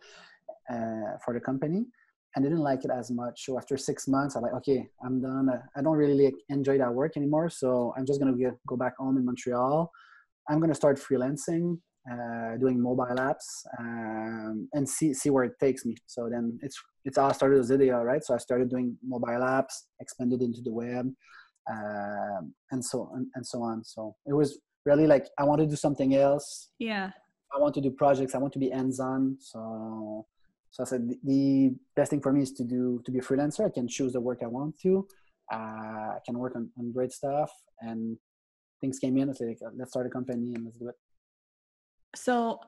uh, 0.69 1.17
for 1.23 1.33
the 1.33 1.39
company. 1.39 1.85
And 2.35 2.45
I 2.45 2.49
didn't 2.49 2.63
like 2.63 2.85
it 2.85 2.91
as 2.91 3.09
much. 3.09 3.45
So 3.45 3.57
after 3.57 3.77
six 3.77 4.07
months, 4.07 4.35
I'm 4.35 4.43
like, 4.43 4.53
okay, 4.53 4.87
I'm 5.03 5.19
done. 5.21 5.49
I 5.75 5.81
don't 5.81 5.95
really 5.95 6.31
enjoy 6.49 6.77
that 6.77 6.93
work 6.93 7.17
anymore. 7.17 7.49
So 7.49 7.93
I'm 7.97 8.05
just 8.05 8.19
gonna 8.19 8.37
get, 8.37 8.53
go 8.67 8.77
back 8.77 8.97
home 8.97 9.17
in 9.17 9.25
Montreal. 9.25 9.89
I'm 10.47 10.59
gonna 10.59 10.75
start 10.75 10.99
freelancing, 10.99 11.79
uh, 12.11 12.57
doing 12.57 12.79
mobile 12.79 13.05
apps, 13.05 13.65
um, 13.79 14.69
and 14.73 14.87
see 14.87 15.13
see 15.13 15.29
where 15.29 15.45
it 15.45 15.53
takes 15.59 15.83
me. 15.83 15.95
So 16.05 16.29
then 16.29 16.59
it's 16.61 16.79
it's 17.05 17.17
all 17.17 17.33
started 17.33 17.59
as 17.59 17.69
video, 17.69 18.01
right? 18.03 18.23
So 18.23 18.35
I 18.35 18.37
started 18.37 18.69
doing 18.69 18.97
mobile 19.03 19.41
apps, 19.41 19.73
expanded 19.99 20.41
into 20.41 20.61
the 20.61 20.71
web, 20.71 21.11
um, 21.69 22.53
and 22.71 22.83
so 22.83 23.11
and, 23.15 23.27
and 23.35 23.45
so 23.45 23.61
on. 23.61 23.83
So 23.83 24.15
it 24.25 24.33
was 24.33 24.59
really 24.85 25.07
like 25.07 25.27
I 25.37 25.43
want 25.43 25.59
to 25.61 25.67
do 25.67 25.75
something 25.75 26.15
else. 26.15 26.69
Yeah. 26.79 27.11
I 27.53 27.59
want 27.59 27.73
to 27.75 27.81
do 27.81 27.91
projects. 27.91 28.35
I 28.35 28.39
want 28.39 28.53
to 28.53 28.59
be 28.59 28.69
hands-on. 28.69 29.37
So, 29.39 30.25
so 30.69 30.83
I 30.83 30.85
said 30.85 31.09
the- 31.23 31.73
best 31.95 32.09
thing 32.11 32.21
for 32.21 32.33
me 32.33 32.41
is 32.41 32.51
to 32.53 32.63
do 32.63 33.01
to 33.05 33.11
be 33.11 33.19
a 33.19 33.21
freelancer. 33.21 33.65
I 33.65 33.69
can 33.69 33.87
choose 33.87 34.13
the 34.13 34.21
work 34.21 34.39
I 34.43 34.47
want 34.47 34.77
to. 34.81 35.07
Uh, 35.51 36.17
I 36.17 36.19
can 36.25 36.37
work 36.37 36.55
on, 36.55 36.69
on 36.77 36.91
great 36.91 37.13
stuff, 37.13 37.51
and 37.79 38.17
things 38.81 38.99
came 38.99 39.17
in. 39.17 39.29
It's 39.29 39.39
like 39.39 39.59
let's 39.77 39.91
start 39.91 40.05
a 40.07 40.09
company 40.09 40.53
and 40.55 40.65
let's 40.65 40.77
do 40.77 40.89
it. 40.89 40.95
So, 42.15 42.59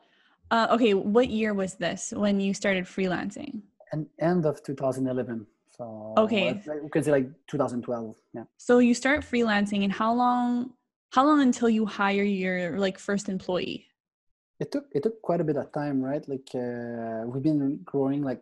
uh, 0.51 0.67
okay, 0.71 0.93
what 0.93 1.29
year 1.29 1.53
was 1.53 1.75
this 1.75 2.13
when 2.15 2.39
you 2.39 2.53
started 2.53 2.85
freelancing? 2.85 3.61
And 3.91 4.07
end 4.19 4.45
of 4.45 4.63
2011. 4.63 5.45
So 5.79 6.13
Okay. 6.17 6.59
we 6.83 6.89
can 6.89 7.03
say 7.03 7.11
like 7.11 7.27
2012. 7.47 8.15
Yeah. 8.33 8.43
So 8.57 8.79
you 8.79 8.93
start 8.93 9.21
freelancing, 9.21 9.83
and 9.85 9.93
how 9.93 10.13
long? 10.13 10.73
How 11.11 11.25
long 11.25 11.41
until 11.41 11.69
you 11.69 11.85
hire 11.85 12.23
your 12.23 12.77
like 12.77 12.99
first 12.99 13.29
employee? 13.29 13.85
it 14.61 14.73
took 14.73 14.85
it 14.91 15.01
took 15.03 15.21
quite 15.21 15.39
a 15.39 15.43
bit 15.49 15.55
of 15.55 15.71
time 15.71 16.01
right 16.03 16.27
like 16.27 16.49
uh, 16.53 17.23
we've 17.31 17.41
been 17.49 17.79
growing 17.85 18.21
like 18.21 18.41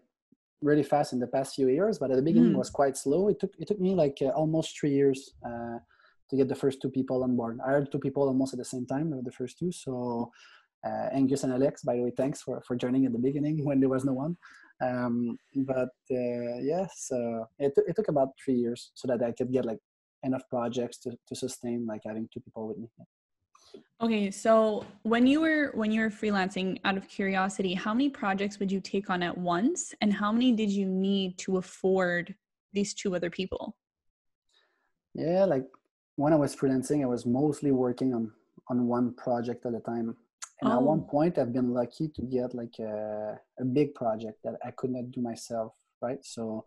really 0.63 0.82
fast 0.82 1.13
in 1.13 1.20
the 1.20 1.27
past 1.27 1.53
few 1.53 1.67
years 1.70 2.00
but 2.00 2.10
at 2.10 2.15
the 2.17 2.24
beginning 2.29 2.53
Mhm. 2.53 2.58
was 2.58 2.72
quite 2.72 2.98
slow 2.98 3.27
it 3.34 3.38
took 3.39 3.53
it 3.62 3.67
took 3.67 3.79
me 3.79 3.91
like 4.03 4.17
uh, 4.24 4.29
almost 4.41 4.70
three 4.79 4.89
years 5.00 5.20
uh, 5.50 5.77
to 6.29 6.34
get 6.39 6.48
the 6.50 6.60
first 6.63 6.82
two 6.82 6.89
people 6.98 7.17
on 7.25 7.36
board 7.39 7.60
i 7.63 7.70
hired 7.70 7.91
two 7.91 8.00
people 8.06 8.24
almost 8.32 8.51
at 8.56 8.58
the 8.63 8.70
same 8.74 8.86
time 8.94 9.06
the 9.29 9.36
first 9.39 9.60
two 9.60 9.72
so 9.72 9.94
uh, 10.88 11.08
angus 11.20 11.44
and 11.44 11.53
alex 11.53 11.84
by 11.84 11.94
the 11.98 12.01
way 12.06 12.13
thanks 12.22 12.41
for 12.41 12.56
for 12.67 12.75
joining 12.84 13.06
at 13.06 13.12
the 13.17 13.24
beginning 13.27 13.56
when 13.67 13.77
there 13.82 13.94
was 13.96 14.03
no 14.10 14.15
one 14.25 14.34
um, 14.81 15.38
but 15.55 15.93
uh, 16.12 16.57
yes 16.62 17.12
uh, 17.12 17.43
it, 17.60 17.74
took 17.75 17.88
it 17.88 17.96
took 17.96 18.07
about 18.07 18.29
three 18.43 18.55
years 18.55 18.91
so 18.93 19.07
that 19.07 19.24
i 19.24 19.31
could 19.31 19.51
get 19.51 19.65
like 19.65 19.79
enough 20.24 20.43
projects 20.50 20.98
to, 20.98 21.12
to 21.27 21.36
sustain 21.36 21.86
like 21.86 22.01
having 22.05 22.27
two 22.34 22.39
people 22.39 22.67
with 22.67 22.77
me 22.77 22.88
Okay, 24.00 24.29
so 24.29 24.86
when 25.03 25.25
you 25.25 25.41
were 25.41 25.72
when 25.74 25.91
you 25.91 26.01
were 26.01 26.10
freelancing, 26.10 26.79
out 26.86 26.98
of 26.98 27.07
curiosity, 27.07 27.74
how 27.74 27.93
many 27.93 28.10
projects 28.10 28.60
would 28.60 28.72
you 28.72 28.79
take 28.79 29.10
on 29.10 29.24
at 29.24 29.36
once, 29.36 29.93
and 30.01 30.13
how 30.13 30.31
many 30.31 30.51
did 30.51 30.69
you 30.69 30.86
need 30.86 31.38
to 31.39 31.57
afford 31.57 32.36
these 32.74 32.93
two 32.93 33.15
other 33.15 33.31
people? 33.31 33.75
Yeah, 35.15 35.46
like 35.46 35.65
when 36.15 36.31
I 36.31 36.36
was 36.36 36.55
freelancing, 36.55 37.01
I 37.01 37.07
was 37.07 37.25
mostly 37.25 37.72
working 37.72 38.13
on 38.13 38.31
on 38.69 38.88
one 38.88 39.13
project 39.15 39.65
at 39.65 39.74
a 39.74 39.79
time. 39.79 40.15
And 40.61 40.71
at 40.71 40.81
one 40.81 41.01
point, 41.01 41.37
I've 41.37 41.53
been 41.53 41.73
lucky 41.73 42.09
to 42.09 42.21
get 42.23 42.55
like 42.55 42.79
a, 42.79 43.39
a 43.59 43.65
big 43.65 43.93
project 43.93 44.39
that 44.43 44.55
I 44.65 44.71
could 44.71 44.89
not 44.91 45.11
do 45.11 45.21
myself, 45.21 45.73
right? 46.01 46.17
So 46.23 46.65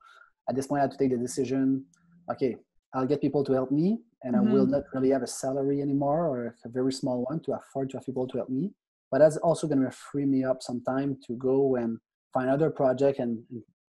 at 0.48 0.54
this 0.54 0.66
point, 0.68 0.80
I 0.80 0.82
had 0.84 0.92
to 0.92 0.98
take 0.98 1.10
the 1.10 1.18
decision. 1.18 1.84
Okay, 2.30 2.56
I'll 2.94 3.06
get 3.06 3.20
people 3.20 3.44
to 3.44 3.52
help 3.52 3.70
me, 3.72 3.98
and 4.22 4.36
I 4.36 4.40
will 4.40 4.66
Mhm. 4.66 4.70
not 4.70 4.84
really 4.94 5.10
have 5.10 5.22
a 5.22 5.26
salary 5.26 5.82
anymore 5.82 6.26
or 6.28 6.56
a 6.64 6.68
very 6.68 6.92
small 6.92 7.24
one 7.28 7.40
to 7.40 7.52
afford 7.54 7.90
to 7.90 7.96
have 7.96 8.06
people 8.06 8.28
to 8.28 8.36
help 8.38 8.48
me. 8.48 8.72
But 9.10 9.18
that's 9.18 9.36
also 9.38 9.66
going 9.66 9.82
to 9.82 9.90
free 9.90 10.24
me 10.24 10.44
up 10.44 10.62
some 10.62 10.82
time 10.82 11.18
to 11.26 11.34
go 11.34 11.74
and 11.76 11.98
find 12.32 12.48
other 12.48 12.70
project 12.70 13.18
and 13.18 13.42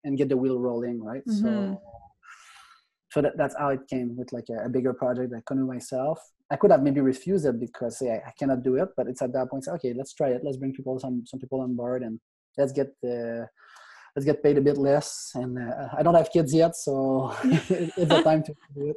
and 0.04 0.16
get 0.16 0.30
the 0.30 0.36
wheel 0.36 0.58
rolling, 0.58 1.02
right? 1.02 1.22
Mhm. 1.26 1.42
So 1.42 1.80
so 3.10 3.20
that, 3.22 3.36
that's 3.36 3.56
how 3.58 3.68
it 3.70 3.80
came 3.88 4.16
with 4.16 4.32
like 4.32 4.48
a, 4.50 4.66
a 4.66 4.68
bigger 4.68 4.92
project 4.94 5.30
that 5.30 5.38
I 5.38 5.42
couldn't 5.46 5.64
do 5.64 5.72
myself. 5.72 6.18
I 6.50 6.56
could 6.56 6.70
have 6.70 6.82
maybe 6.82 7.00
refused 7.00 7.46
it 7.46 7.60
because 7.60 7.98
say, 7.98 8.10
I, 8.10 8.28
I 8.28 8.32
cannot 8.38 8.62
do 8.62 8.76
it, 8.76 8.88
but 8.96 9.06
it's 9.06 9.22
at 9.22 9.32
that 9.32 9.50
point, 9.50 9.64
say, 9.64 9.72
okay, 9.72 9.94
let's 9.94 10.12
try 10.14 10.30
it. 10.30 10.42
Let's 10.42 10.56
bring 10.56 10.72
people, 10.72 10.98
some 10.98 11.24
some 11.26 11.40
people 11.40 11.60
on 11.60 11.76
board, 11.76 12.02
and 12.02 12.18
let's 12.58 12.72
get 12.72 12.88
the 13.02 13.48
let's 14.16 14.26
get 14.26 14.42
paid 14.42 14.58
a 14.58 14.60
bit 14.60 14.76
less. 14.76 15.30
And 15.34 15.58
uh, 15.58 15.88
I 15.96 16.02
don't 16.02 16.14
have 16.14 16.32
kids 16.32 16.52
yet, 16.52 16.74
so 16.74 17.32
it's 17.44 17.94
the 17.96 18.22
time 18.22 18.42
to 18.42 18.54
do 18.74 18.90
it. 18.90 18.96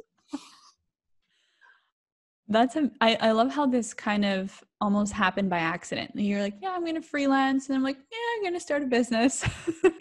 That's 2.48 2.76
a, 2.76 2.90
I, 3.00 3.16
I 3.20 3.30
love 3.32 3.52
how 3.52 3.66
this 3.66 3.94
kind 3.94 4.24
of 4.24 4.62
almost 4.80 5.12
happened 5.12 5.48
by 5.48 5.58
accident. 5.58 6.10
You're 6.14 6.42
like, 6.42 6.56
yeah, 6.60 6.72
I'm 6.72 6.82
going 6.82 6.94
to 6.94 7.02
freelance. 7.02 7.68
And 7.68 7.76
I'm 7.76 7.82
like, 7.82 7.96
yeah, 7.96 8.18
I'm 8.36 8.42
going 8.42 8.54
to 8.54 8.60
start 8.60 8.82
a 8.82 8.86
business. 8.86 9.44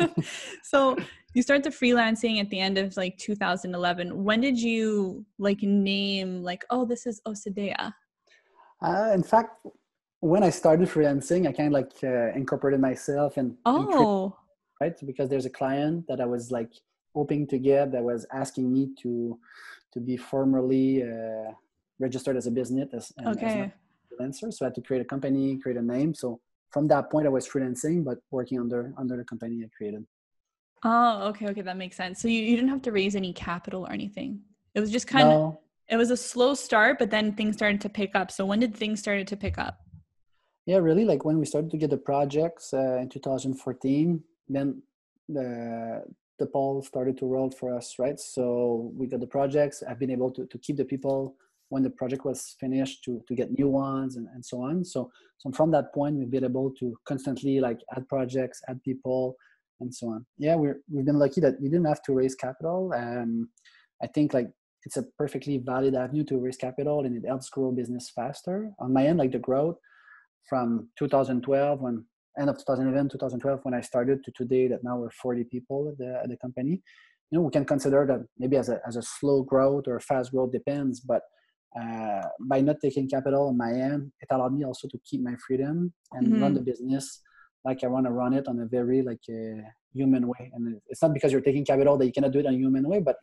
so 0.63 0.97
you 1.33 1.41
start 1.41 1.63
the 1.63 1.69
freelancing 1.69 2.41
at 2.41 2.49
the 2.49 2.59
end 2.59 2.77
of 2.77 2.97
like 2.97 3.17
2011. 3.17 4.23
When 4.23 4.41
did 4.41 4.59
you 4.59 5.25
like 5.39 5.61
name 5.61 6.43
like, 6.43 6.65
oh, 6.69 6.85
this 6.85 7.05
is 7.05 7.21
Osedea? 7.25 7.93
Uh, 8.81 9.11
in 9.13 9.23
fact, 9.23 9.65
when 10.19 10.43
I 10.43 10.49
started 10.49 10.89
freelancing, 10.89 11.47
I 11.47 11.53
kind 11.53 11.67
of 11.67 11.73
like 11.73 11.91
uh, 12.03 12.37
incorporated 12.37 12.81
myself 12.81 13.37
and 13.37 13.55
Oh, 13.65 14.35
right 14.81 14.93
because 15.05 15.29
there's 15.29 15.45
a 15.45 15.49
client 15.49 16.05
that 16.07 16.19
I 16.19 16.25
was 16.25 16.51
like 16.51 16.71
hoping 17.13 17.47
to 17.47 17.57
get 17.57 17.91
that 17.91 18.03
was 18.03 18.25
asking 18.33 18.71
me 18.71 18.89
to 19.01 19.39
to 19.93 19.99
be 19.99 20.17
formally 20.17 21.03
uh, 21.03 21.51
registered 21.99 22.37
as 22.37 22.47
a 22.47 22.51
business 22.51 22.89
as, 22.93 23.11
and 23.17 23.41
as 23.41 23.53
a 23.53 23.73
freelancer. 24.11 24.53
So 24.53 24.65
I 24.65 24.67
had 24.67 24.75
to 24.75 24.81
create 24.81 25.01
a 25.01 25.05
company, 25.05 25.57
create 25.57 25.77
a 25.77 25.81
name. 25.81 26.13
So 26.13 26.39
from 26.71 26.87
that 26.87 27.11
point, 27.11 27.27
I 27.27 27.29
was 27.29 27.47
freelancing, 27.47 28.03
but 28.03 28.17
working 28.31 28.59
under 28.59 28.93
under 28.97 29.17
the 29.17 29.23
company 29.23 29.63
I 29.63 29.69
created. 29.75 30.05
Oh, 30.83 31.27
okay. 31.29 31.47
Okay. 31.47 31.61
That 31.61 31.77
makes 31.77 31.95
sense. 31.95 32.21
So 32.21 32.27
you, 32.27 32.41
you 32.41 32.55
didn't 32.55 32.69
have 32.69 32.81
to 32.83 32.91
raise 32.91 33.15
any 33.15 33.31
capital 33.33 33.85
or 33.85 33.91
anything. 33.91 34.41
It 34.75 34.79
was 34.79 34.91
just 34.91 35.07
kind 35.07 35.31
of, 35.31 35.57
it 35.87 35.97
was 35.97 36.09
a 36.09 36.17
slow 36.17 36.55
start, 36.55 36.97
but 36.99 37.09
then 37.09 37.33
things 37.33 37.55
started 37.55 37.79
to 37.81 37.89
pick 37.89 38.15
up. 38.15 38.31
So 38.31 38.45
when 38.45 38.59
did 38.59 38.75
things 38.75 38.99
started 38.99 39.27
to 39.27 39.37
pick 39.37 39.57
up? 39.57 39.83
yeah, 40.65 40.77
really. 40.77 41.05
Like 41.05 41.25
when 41.25 41.39
we 41.39 41.45
started 41.45 41.71
to 41.71 41.77
get 41.77 41.89
the 41.89 41.97
projects 41.97 42.73
uh, 42.73 42.97
in 43.01 43.09
2014, 43.09 44.23
then 44.49 44.81
the 45.29 46.03
the 46.39 46.45
ball 46.47 46.81
started 46.81 47.17
to 47.17 47.25
roll 47.25 47.51
for 47.51 47.75
us, 47.75 47.95
right? 47.99 48.19
So 48.19 48.91
we 48.95 49.07
got 49.07 49.19
the 49.19 49.27
projects. 49.27 49.83
I've 49.87 49.99
been 49.99 50.09
able 50.09 50.31
to, 50.31 50.45
to 50.47 50.57
keep 50.57 50.77
the 50.77 50.85
people 50.85 51.35
when 51.73 51.83
the 51.83 51.89
project 51.89 52.23
was 52.23 52.55
finished 52.59 53.03
to, 53.03 53.21
to 53.27 53.33
get 53.33 53.57
new 53.57 53.67
ones 53.67 54.15
and, 54.15 54.27
and 54.33 54.45
so 54.45 54.61
on. 54.61 54.85
So, 54.85 55.11
so 55.39 55.51
from 55.51 55.71
that 55.71 55.93
point, 55.93 56.15
we've 56.15 56.29
been 56.29 56.43
able 56.43 56.71
to 56.79 56.95
constantly 57.05 57.59
like 57.59 57.79
add 57.95 58.07
projects, 58.07 58.61
add 58.69 58.79
people, 58.83 59.35
and 59.79 59.93
so 59.93 60.09
on. 60.09 60.25
Yeah, 60.37 60.55
we're, 60.55 60.81
we've 60.91 61.05
been 61.05 61.17
lucky 61.17 61.41
that 61.41 61.55
we 61.59 61.69
didn't 61.69 61.87
have 61.87 62.03
to 62.03 62.13
raise 62.13 62.35
capital. 62.35 62.93
Um, 62.95 63.49
I 64.03 64.07
think 64.07 64.35
like 64.35 64.49
it's 64.85 64.97
a 64.97 65.03
perfectly 65.17 65.57
valid 65.57 65.95
avenue 65.95 66.23
to 66.25 66.37
raise 66.37 66.57
capital 66.57 67.05
and 67.05 67.17
it 67.17 67.27
helps 67.27 67.49
grow 67.49 67.71
business 67.71 68.11
faster. 68.15 68.69
On 68.79 68.93
my 68.93 69.07
end, 69.07 69.17
like 69.17 69.31
the 69.31 69.39
growth 69.39 69.77
from 70.47 70.89
2012 70.99 71.81
when 71.81 72.05
end 72.39 72.49
of 72.49 72.57
2011 72.57 73.09
2012 73.09 73.59
when 73.63 73.73
i 73.73 73.81
started 73.81 74.23
to 74.23 74.31
today 74.31 74.67
that 74.67 74.83
now 74.83 74.97
we're 74.97 75.11
40 75.11 75.43
people 75.45 75.87
at 75.89 75.97
the, 75.99 76.19
at 76.23 76.29
the 76.29 76.37
company 76.37 76.81
you 77.29 77.37
know 77.37 77.41
we 77.41 77.51
can 77.51 77.65
consider 77.65 78.05
that 78.07 78.25
maybe 78.37 78.57
as 78.57 78.69
a, 78.69 78.79
as 78.87 78.95
a 78.95 79.01
slow 79.01 79.43
growth 79.43 79.87
or 79.87 79.99
fast 79.99 80.31
growth 80.31 80.51
depends 80.51 80.99
but 80.99 81.21
uh, 81.79 82.27
by 82.41 82.61
not 82.61 82.77
taking 82.81 83.07
capital 83.09 83.47
on 83.49 83.57
my 83.57 83.71
end 83.71 84.11
it 84.21 84.27
allowed 84.31 84.53
me 84.53 84.63
also 84.63 84.87
to 84.87 84.97
keep 85.05 85.21
my 85.21 85.35
freedom 85.45 85.93
and 86.13 86.39
run 86.39 86.53
Mhm. 86.53 86.55
the 86.55 86.61
business 86.61 87.21
like 87.65 87.83
i 87.83 87.87
want 87.87 88.05
to 88.05 88.11
run 88.11 88.33
it 88.33 88.47
on 88.47 88.59
a 88.59 88.65
very 88.65 89.01
like 89.01 89.23
a 89.29 89.61
human 89.93 90.27
way. 90.27 90.51
And 90.53 90.81
it's 90.87 91.01
not 91.03 91.13
because 91.13 91.31
you're 91.31 91.41
taking 91.41 91.65
capital 91.65 91.97
that 91.97 92.05
you 92.07 92.11
cannot 92.11 92.31
do 92.31 92.39
it 92.39 92.45
in 92.45 92.53
a 92.53 92.57
human 92.57 92.87
way 92.89 92.99
but 92.99 93.17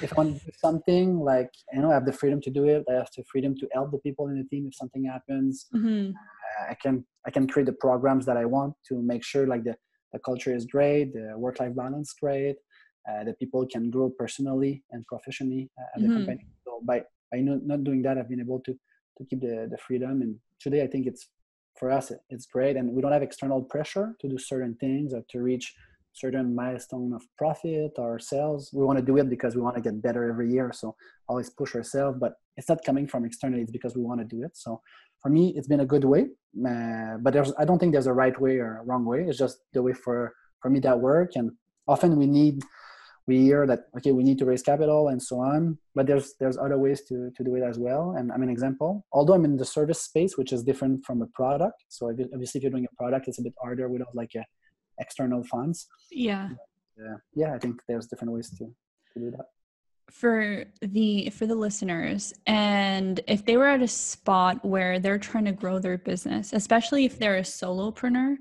if 0.00 0.10
i 0.12 0.14
want 0.20 0.36
to 0.36 0.40
do 0.44 0.52
something 0.66 1.18
like 1.18 1.50
you 1.72 1.80
know 1.82 1.90
i 1.90 1.94
have 1.94 2.06
the 2.06 2.12
freedom 2.12 2.40
to 2.42 2.50
do 2.50 2.64
it. 2.64 2.84
I 2.90 2.94
have 2.94 3.08
the 3.16 3.24
freedom 3.30 3.56
to 3.58 3.68
help 3.72 3.90
the 3.92 3.98
people 3.98 4.28
in 4.28 4.38
the 4.38 4.44
team 4.44 4.66
if 4.68 4.74
something 4.74 5.04
happens. 5.04 5.68
Hmm 5.72 6.12
I 6.70 6.74
can 6.74 7.04
I 7.26 7.30
can 7.30 7.46
create 7.48 7.66
the 7.66 7.72
programs 7.86 8.26
that 8.26 8.36
I 8.36 8.44
want 8.44 8.74
to 8.88 9.00
make 9.02 9.24
sure 9.24 9.46
like 9.46 9.64
the, 9.64 9.76
the 10.12 10.18
culture 10.18 10.54
is 10.54 10.66
great, 10.66 11.12
the 11.12 11.34
work 11.36 11.60
life 11.60 11.74
balance 11.74 12.12
great, 12.20 12.56
uh, 13.08 13.24
the 13.24 13.34
people 13.34 13.66
can 13.66 13.90
grow 13.90 14.10
personally 14.10 14.82
and 14.90 15.06
professionally 15.06 15.70
uh, 15.78 15.96
at 15.96 16.02
the 16.02 16.10
company. 16.10 16.46
So 16.64 16.80
by 16.84 17.02
by 17.32 17.40
not, 17.40 17.64
not 17.64 17.84
doing 17.84 18.02
that, 18.02 18.18
I've 18.18 18.28
been 18.28 18.40
able 18.40 18.60
to 18.60 18.72
to 19.18 19.24
keep 19.28 19.40
the 19.40 19.68
the 19.70 19.78
freedom. 19.78 20.22
And 20.22 20.36
today, 20.60 20.82
I 20.82 20.86
think 20.86 21.06
it's 21.06 21.28
for 21.78 21.90
us 21.90 22.12
it's 22.30 22.46
great, 22.46 22.76
and 22.76 22.92
we 22.92 23.02
don't 23.02 23.12
have 23.12 23.22
external 23.22 23.62
pressure 23.62 24.14
to 24.20 24.28
do 24.28 24.38
certain 24.38 24.74
things 24.76 25.14
or 25.14 25.24
to 25.30 25.40
reach 25.40 25.74
certain 26.14 26.54
milestone 26.54 27.12
of 27.14 27.22
profit 27.38 27.92
or 27.96 28.18
sales. 28.18 28.70
We 28.72 28.84
want 28.84 28.98
to 28.98 29.04
do 29.04 29.16
it 29.16 29.30
because 29.30 29.56
we 29.56 29.62
want 29.62 29.76
to 29.76 29.82
get 29.82 30.02
better 30.02 30.28
every 30.28 30.50
year. 30.50 30.70
So 30.72 30.94
always 31.28 31.50
push 31.50 31.74
ourselves, 31.74 32.18
but 32.20 32.34
it's 32.56 32.68
not 32.68 32.84
coming 32.84 33.06
from 33.06 33.24
externally. 33.24 33.62
It's 33.62 33.72
because 33.72 33.96
we 33.96 34.02
want 34.02 34.20
to 34.20 34.26
do 34.26 34.44
it. 34.44 34.54
So 34.54 34.82
for 35.22 35.30
me, 35.30 35.54
it's 35.56 35.68
been 35.68 35.80
a 35.80 35.86
good 35.86 36.04
way. 36.04 36.26
Uh, 36.68 37.16
but 37.20 37.32
there's, 37.32 37.52
I 37.58 37.64
don't 37.64 37.78
think 37.78 37.92
there's 37.92 38.08
a 38.08 38.12
right 38.12 38.38
way 38.38 38.58
or 38.58 38.78
a 38.78 38.84
wrong 38.84 39.06
way. 39.06 39.24
It's 39.26 39.38
just 39.38 39.60
the 39.72 39.82
way 39.82 39.94
for 39.94 40.34
for 40.60 40.70
me 40.70 40.80
that 40.80 41.00
work. 41.00 41.30
And 41.34 41.52
often 41.88 42.16
we 42.16 42.26
need 42.26 42.62
we 43.26 43.38
hear 43.38 43.66
that 43.66 43.84
okay 43.96 44.12
we 44.12 44.24
need 44.24 44.38
to 44.38 44.44
raise 44.44 44.62
capital 44.62 45.08
and 45.08 45.22
so 45.22 45.38
on 45.38 45.78
but 45.94 46.06
there's 46.06 46.34
there's 46.40 46.58
other 46.58 46.78
ways 46.78 47.02
to 47.08 47.30
to 47.36 47.44
do 47.44 47.54
it 47.56 47.62
as 47.62 47.78
well. 47.78 48.14
And 48.16 48.32
i'm 48.32 48.42
an 48.42 48.50
example. 48.50 49.04
Although 49.12 49.34
i'm 49.34 49.44
in 49.44 49.56
the 49.56 49.64
service 49.64 50.02
space 50.02 50.36
which 50.36 50.52
is 50.52 50.62
different 50.62 51.04
from 51.04 51.22
a 51.22 51.26
product 51.26 51.84
so 51.88 52.10
obviously 52.10 52.58
if 52.58 52.62
you're 52.62 52.70
doing 52.70 52.88
a 52.90 52.96
product 52.96 53.28
it's 53.28 53.38
a 53.38 53.42
bit 53.42 53.54
harder 53.62 53.88
without 53.88 54.14
like 54.14 54.32
a 54.36 54.44
external 54.98 55.42
funds. 55.44 55.86
Yeah. 56.10 56.50
Uh, 57.00 57.16
yeah 57.34 57.54
i 57.54 57.58
think 57.58 57.80
there's 57.88 58.06
different 58.06 58.32
ways 58.32 58.50
to, 58.50 58.64
to 59.14 59.18
do 59.18 59.30
that. 59.30 59.46
For 60.10 60.66
the 60.82 61.30
for 61.30 61.46
the 61.46 61.54
listeners 61.54 62.34
and 62.46 63.18
if 63.26 63.46
they 63.46 63.56
were 63.56 63.68
at 63.68 63.82
a 63.82 63.88
spot 63.88 64.62
where 64.62 64.98
they're 64.98 65.18
trying 65.18 65.46
to 65.46 65.52
grow 65.52 65.78
their 65.78 65.96
business 65.96 66.52
especially 66.52 67.06
if 67.06 67.18
they're 67.18 67.38
a 67.38 67.42
solopreneur 67.42 68.36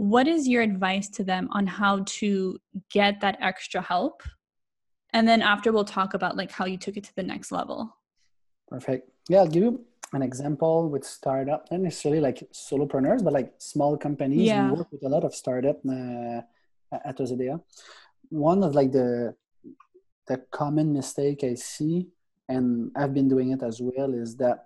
what 0.00 0.26
is 0.26 0.48
your 0.48 0.62
advice 0.62 1.10
to 1.10 1.22
them 1.22 1.46
on 1.52 1.66
how 1.66 2.02
to 2.06 2.58
get 2.90 3.20
that 3.20 3.36
extra 3.42 3.82
help 3.82 4.22
and 5.12 5.28
then 5.28 5.42
after 5.42 5.72
we'll 5.72 5.84
talk 5.84 6.14
about 6.14 6.38
like 6.38 6.50
how 6.50 6.64
you 6.64 6.78
took 6.78 6.96
it 6.96 7.04
to 7.04 7.14
the 7.16 7.22
next 7.22 7.52
level 7.52 7.94
perfect 8.66 9.10
yeah 9.28 9.40
i'll 9.40 9.46
give 9.46 9.62
you 9.62 9.84
an 10.14 10.22
example 10.22 10.88
with 10.88 11.04
startup 11.04 11.70
not 11.70 11.80
necessarily 11.80 12.18
like 12.18 12.38
solopreneurs 12.50 13.22
but 13.22 13.34
like 13.34 13.52
small 13.58 13.94
companies 13.94 14.46
yeah. 14.46 14.70
we 14.70 14.78
work 14.78 14.90
with 14.90 15.02
a 15.04 15.08
lot 15.08 15.22
of 15.22 15.34
startup 15.34 15.78
uh, 15.86 16.40
at 17.04 17.18
Osedea. 17.18 17.60
one 18.30 18.64
of 18.64 18.74
like 18.74 18.92
the 18.92 19.34
the 20.28 20.38
common 20.50 20.94
mistake 20.94 21.44
i 21.44 21.52
see 21.54 22.08
and 22.48 22.90
i've 22.96 23.12
been 23.12 23.28
doing 23.28 23.50
it 23.50 23.62
as 23.62 23.82
well 23.82 24.14
is 24.14 24.34
that 24.36 24.64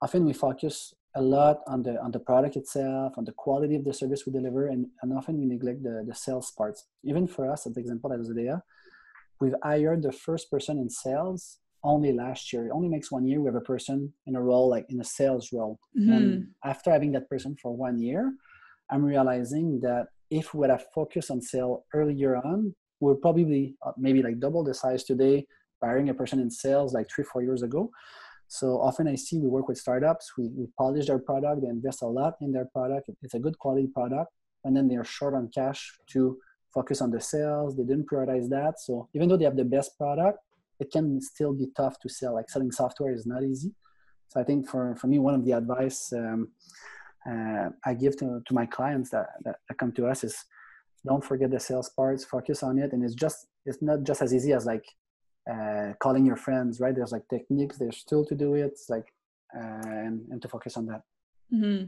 often 0.00 0.24
we 0.24 0.32
focus 0.32 0.94
a 1.14 1.22
lot 1.22 1.60
on 1.66 1.82
the 1.82 2.00
on 2.00 2.10
the 2.10 2.18
product 2.18 2.56
itself, 2.56 3.12
on 3.16 3.24
the 3.24 3.32
quality 3.32 3.76
of 3.76 3.84
the 3.84 3.92
service 3.92 4.24
we 4.26 4.32
deliver, 4.32 4.68
and, 4.68 4.86
and 5.02 5.12
often 5.12 5.38
we 5.38 5.46
neglect 5.46 5.82
the, 5.82 6.04
the 6.06 6.14
sales 6.14 6.52
parts. 6.56 6.86
Even 7.04 7.26
for 7.26 7.50
us, 7.50 7.66
as 7.66 7.74
the 7.74 7.80
example 7.80 8.12
at 8.12 8.20
Osedea, 8.20 8.62
we've 9.40 9.54
hired 9.62 10.02
the 10.02 10.12
first 10.12 10.50
person 10.50 10.78
in 10.78 10.88
sales 10.88 11.58
only 11.84 12.12
last 12.12 12.52
year. 12.52 12.66
It 12.66 12.72
only 12.72 12.88
makes 12.88 13.10
one 13.10 13.26
year 13.26 13.40
we 13.40 13.48
have 13.48 13.56
a 13.56 13.60
person 13.60 14.12
in 14.26 14.36
a 14.36 14.42
role 14.42 14.68
like 14.68 14.86
in 14.88 15.00
a 15.00 15.04
sales 15.04 15.52
role. 15.52 15.78
Mm-hmm. 15.98 16.12
And 16.12 16.46
after 16.64 16.90
having 16.90 17.12
that 17.12 17.28
person 17.28 17.56
for 17.60 17.76
one 17.76 17.98
year, 17.98 18.32
I'm 18.90 19.04
realizing 19.04 19.80
that 19.80 20.06
if 20.30 20.54
we 20.54 20.60
would 20.60 20.70
have 20.70 20.86
focused 20.94 21.30
on 21.30 21.42
sale 21.42 21.84
earlier 21.92 22.36
on, 22.36 22.74
we're 23.00 23.16
probably 23.16 23.74
uh, 23.84 23.92
maybe 23.98 24.22
like 24.22 24.38
double 24.38 24.62
the 24.62 24.74
size 24.74 25.02
today 25.04 25.46
hiring 25.82 26.08
a 26.08 26.14
person 26.14 26.38
in 26.38 26.50
sales 26.50 26.94
like 26.94 27.08
three, 27.10 27.24
four 27.24 27.42
years 27.42 27.62
ago. 27.62 27.90
So 28.52 28.78
often 28.82 29.08
I 29.08 29.14
see 29.14 29.38
we 29.38 29.48
work 29.48 29.66
with 29.66 29.78
startups, 29.78 30.32
we, 30.36 30.50
we 30.54 30.66
polish 30.76 31.06
their 31.06 31.18
product, 31.18 31.62
they 31.62 31.68
invest 31.68 32.02
a 32.02 32.06
lot 32.06 32.34
in 32.42 32.52
their 32.52 32.66
product. 32.66 33.08
It's 33.22 33.32
a 33.32 33.38
good 33.38 33.58
quality 33.58 33.86
product. 33.86 34.30
And 34.64 34.76
then 34.76 34.88
they're 34.88 35.04
short 35.04 35.32
on 35.32 35.48
cash 35.54 35.90
to 36.08 36.36
focus 36.74 37.00
on 37.00 37.10
the 37.10 37.18
sales. 37.18 37.78
They 37.78 37.84
didn't 37.84 38.10
prioritize 38.10 38.50
that. 38.50 38.78
So 38.78 39.08
even 39.14 39.30
though 39.30 39.38
they 39.38 39.46
have 39.46 39.56
the 39.56 39.64
best 39.64 39.96
product, 39.96 40.38
it 40.78 40.92
can 40.92 41.18
still 41.22 41.54
be 41.54 41.68
tough 41.74 41.98
to 42.00 42.10
sell. 42.10 42.34
Like 42.34 42.50
selling 42.50 42.70
software 42.70 43.14
is 43.14 43.24
not 43.24 43.42
easy. 43.42 43.72
So 44.28 44.38
I 44.38 44.44
think 44.44 44.68
for, 44.68 44.96
for 44.96 45.06
me, 45.06 45.18
one 45.18 45.34
of 45.34 45.46
the 45.46 45.52
advice 45.52 46.12
um, 46.12 46.48
uh, 47.26 47.70
I 47.86 47.94
give 47.94 48.18
to, 48.18 48.42
to 48.46 48.52
my 48.52 48.66
clients 48.66 49.08
that, 49.10 49.28
that, 49.44 49.60
that 49.66 49.78
come 49.78 49.92
to 49.92 50.06
us 50.08 50.24
is 50.24 50.36
don't 51.06 51.24
forget 51.24 51.50
the 51.50 51.58
sales 51.58 51.88
parts, 51.88 52.22
focus 52.22 52.62
on 52.62 52.78
it. 52.78 52.92
And 52.92 53.02
it's 53.02 53.14
just, 53.14 53.46
it's 53.64 53.80
not 53.80 54.02
just 54.02 54.20
as 54.20 54.34
easy 54.34 54.52
as 54.52 54.66
like 54.66 54.84
uh, 55.50 55.92
calling 56.00 56.24
your 56.24 56.36
friends, 56.36 56.80
right? 56.80 56.94
There's 56.94 57.12
like 57.12 57.28
techniques, 57.28 57.78
there's 57.78 58.04
tool 58.04 58.24
to 58.26 58.34
do 58.34 58.54
it, 58.54 58.62
it's 58.62 58.88
like, 58.88 59.12
uh, 59.56 59.88
and, 59.88 60.26
and 60.30 60.40
to 60.42 60.48
focus 60.48 60.76
on 60.76 60.86
that. 60.86 61.02
Mm-hmm. 61.52 61.84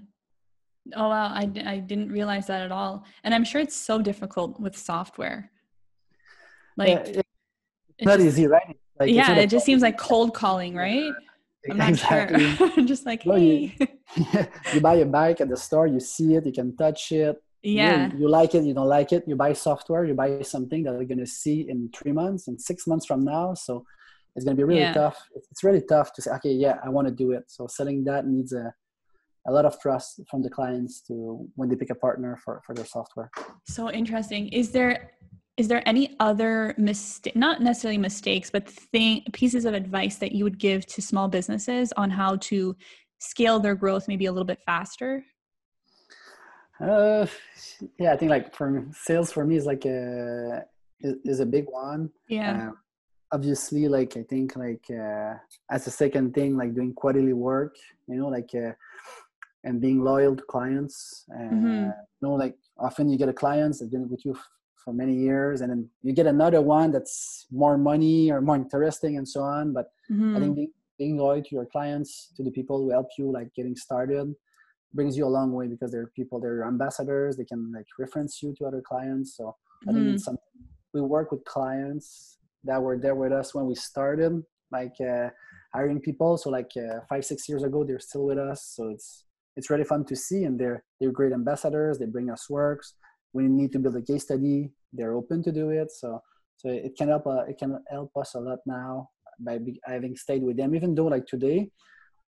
Oh, 0.96 1.08
wow. 1.08 1.28
I, 1.28 1.50
I 1.64 1.78
didn't 1.78 2.12
realize 2.12 2.46
that 2.48 2.62
at 2.62 2.72
all. 2.72 3.04
And 3.22 3.34
I'm 3.34 3.44
sure 3.44 3.60
it's 3.60 3.76
so 3.76 4.02
difficult 4.02 4.60
with 4.60 4.76
software. 4.76 5.50
Like, 6.76 6.88
yeah, 6.88 6.98
it's, 6.98 7.28
it's 7.98 8.06
not 8.06 8.20
easy, 8.20 8.46
right? 8.46 8.76
Like, 8.98 9.10
yeah, 9.10 9.34
it 9.36 9.48
just 9.48 9.64
seems 9.64 9.82
like 9.82 9.96
cold 9.96 10.34
calling, 10.34 10.74
right? 10.74 11.12
I'm 11.70 11.78
not 11.78 11.88
exactly. 11.90 12.50
sure. 12.56 12.84
just 12.84 13.06
like, 13.06 13.22
hey. 13.22 13.74
you, 13.78 14.26
you 14.74 14.80
buy 14.80 14.96
a 14.96 15.06
bike 15.06 15.40
at 15.40 15.48
the 15.48 15.56
store, 15.56 15.86
you 15.86 16.00
see 16.00 16.34
it, 16.34 16.44
you 16.44 16.52
can 16.52 16.76
touch 16.76 17.12
it, 17.12 17.42
yeah. 17.64 18.12
you, 18.12 18.20
you, 18.20 18.28
like 18.28 18.54
it 18.54 18.64
you 18.64 18.74
don't 18.74 18.88
like 18.88 19.12
it 19.12 19.24
you 19.26 19.36
buy 19.36 19.52
software 19.52 20.04
you 20.04 20.14
buy 20.14 20.40
something 20.42 20.82
that 20.82 20.92
you're 20.92 21.04
going 21.04 21.18
to 21.18 21.26
see 21.26 21.66
in 21.68 21.90
three 21.96 22.12
months 22.12 22.48
and 22.48 22.60
six 22.60 22.86
months 22.86 23.06
from 23.06 23.24
now 23.24 23.54
so 23.54 23.84
it's 24.36 24.44
going 24.44 24.56
to 24.56 24.60
be 24.60 24.64
really 24.64 24.80
yeah. 24.80 24.92
tough. 24.92 25.28
It's 25.50 25.62
really 25.62 25.82
tough 25.88 26.12
to 26.14 26.22
say 26.22 26.30
okay 26.32 26.52
yeah 26.52 26.76
i 26.84 26.88
want 26.88 27.06
to 27.08 27.14
do 27.14 27.32
it. 27.32 27.44
So 27.48 27.66
selling 27.66 28.04
that 28.04 28.26
needs 28.26 28.52
a, 28.52 28.74
a 29.46 29.52
lot 29.52 29.64
of 29.64 29.80
trust 29.80 30.20
from 30.30 30.42
the 30.42 30.50
clients 30.50 31.02
to 31.02 31.46
when 31.54 31.68
they 31.68 31.76
pick 31.76 31.90
a 31.90 31.94
partner 31.94 32.38
for, 32.42 32.62
for 32.66 32.74
their 32.74 32.86
software. 32.86 33.30
So 33.66 33.90
interesting. 33.90 34.48
Is 34.48 34.70
there 34.70 35.12
is 35.56 35.68
there 35.68 35.88
any 35.88 36.16
other 36.18 36.74
mistake 36.78 37.36
not 37.36 37.62
necessarily 37.62 37.98
mistakes 37.98 38.50
but 38.50 38.68
thing 38.68 39.22
pieces 39.32 39.64
of 39.64 39.72
advice 39.74 40.16
that 40.16 40.32
you 40.32 40.42
would 40.42 40.58
give 40.58 40.84
to 40.86 41.00
small 41.00 41.28
businesses 41.28 41.92
on 41.96 42.10
how 42.10 42.34
to 42.36 42.74
scale 43.20 43.60
their 43.60 43.76
growth 43.76 44.08
maybe 44.08 44.26
a 44.26 44.32
little 44.32 44.44
bit 44.44 44.60
faster 44.66 45.24
uh, 46.80 47.26
yeah, 47.98 48.12
I 48.12 48.16
think 48.16 48.30
like 48.30 48.54
for 48.54 48.86
sales 48.92 49.30
for 49.30 49.44
me 49.44 49.56
is 49.56 49.66
like 49.66 49.84
a 49.84 50.64
is, 51.00 51.40
a 51.40 51.46
big 51.46 51.66
one. 51.68 52.10
Yeah. 52.28 52.68
Uh, 52.68 52.72
obviously, 53.32 53.88
like 53.88 54.16
I 54.16 54.22
think 54.22 54.56
like 54.56 54.84
uh, 54.90 55.34
as 55.70 55.86
a 55.86 55.90
second 55.90 56.34
thing, 56.34 56.56
like 56.56 56.74
doing 56.74 56.92
quarterly 56.94 57.32
work, 57.32 57.76
you 58.08 58.16
know, 58.16 58.28
like 58.28 58.50
uh, 58.54 58.72
and 59.62 59.80
being 59.80 60.02
loyal 60.02 60.34
to 60.36 60.42
clients. 60.44 61.24
Uh, 61.32 61.42
mm-hmm. 61.42 61.84
You 61.84 61.92
know, 62.22 62.32
like 62.34 62.56
often 62.78 63.08
you 63.08 63.18
get 63.18 63.28
a 63.28 63.32
client 63.32 63.76
that's 63.78 63.90
been 63.90 64.08
with 64.08 64.24
you 64.24 64.32
f- 64.32 64.48
for 64.76 64.92
many 64.92 65.14
years, 65.14 65.60
and 65.60 65.70
then 65.70 65.88
you 66.02 66.12
get 66.12 66.26
another 66.26 66.60
one 66.60 66.90
that's 66.90 67.46
more 67.52 67.78
money 67.78 68.32
or 68.32 68.40
more 68.40 68.56
interesting 68.56 69.16
and 69.16 69.28
so 69.28 69.42
on. 69.42 69.72
But 69.72 69.86
mm-hmm. 70.10 70.36
I 70.36 70.40
think 70.40 70.56
being, 70.56 70.72
being 70.98 71.16
loyal 71.18 71.42
to 71.42 71.54
your 71.54 71.66
clients, 71.66 72.32
to 72.36 72.42
the 72.42 72.50
people 72.50 72.78
who 72.78 72.90
help 72.90 73.08
you, 73.16 73.30
like 73.30 73.54
getting 73.54 73.76
started 73.76 74.34
brings 74.94 75.16
you 75.16 75.26
a 75.26 75.28
long 75.28 75.52
way 75.52 75.66
because 75.66 75.90
there 75.90 76.02
are 76.02 76.12
people, 76.14 76.40
they're 76.40 76.64
ambassadors, 76.64 77.36
they 77.36 77.44
can 77.44 77.72
like 77.72 77.86
reference 77.98 78.42
you 78.42 78.54
to 78.58 78.66
other 78.66 78.80
clients. 78.80 79.36
So 79.36 79.56
I 79.88 79.92
think 79.92 80.04
mm-hmm. 80.04 80.14
it's 80.14 80.24
something 80.24 80.44
we 80.94 81.00
work 81.00 81.32
with 81.32 81.44
clients 81.44 82.38
that 82.62 82.80
were 82.80 82.96
there 82.96 83.16
with 83.16 83.32
us 83.32 83.54
when 83.54 83.66
we 83.66 83.74
started, 83.74 84.42
like 84.70 84.94
uh, 85.00 85.28
hiring 85.74 86.00
people. 86.00 86.38
So 86.38 86.50
like 86.50 86.70
uh, 86.76 87.00
five, 87.08 87.24
six 87.24 87.48
years 87.48 87.64
ago, 87.64 87.84
they're 87.84 87.98
still 87.98 88.24
with 88.24 88.38
us. 88.38 88.72
So 88.74 88.88
it's 88.88 89.24
it's 89.56 89.70
really 89.70 89.84
fun 89.84 90.04
to 90.06 90.16
see, 90.16 90.44
and 90.44 90.58
they're 90.58 90.82
they're 91.00 91.12
great 91.12 91.32
ambassadors. 91.32 91.98
They 91.98 92.06
bring 92.06 92.30
us 92.30 92.48
works. 92.48 92.94
We 93.32 93.48
need 93.48 93.72
to 93.72 93.78
build 93.78 93.96
a 93.96 94.02
case 94.02 94.22
study. 94.22 94.70
They're 94.92 95.14
open 95.14 95.42
to 95.42 95.52
do 95.52 95.70
it. 95.70 95.90
So 95.90 96.22
so 96.56 96.68
it 96.70 96.96
can 96.96 97.08
help. 97.08 97.26
Uh, 97.26 97.44
it 97.48 97.58
can 97.58 97.78
help 97.90 98.12
us 98.16 98.34
a 98.34 98.40
lot 98.40 98.60
now 98.66 99.10
by 99.38 99.58
having 99.84 100.16
stayed 100.16 100.42
with 100.42 100.56
them. 100.56 100.74
Even 100.74 100.94
though 100.94 101.06
like 101.06 101.26
today, 101.26 101.70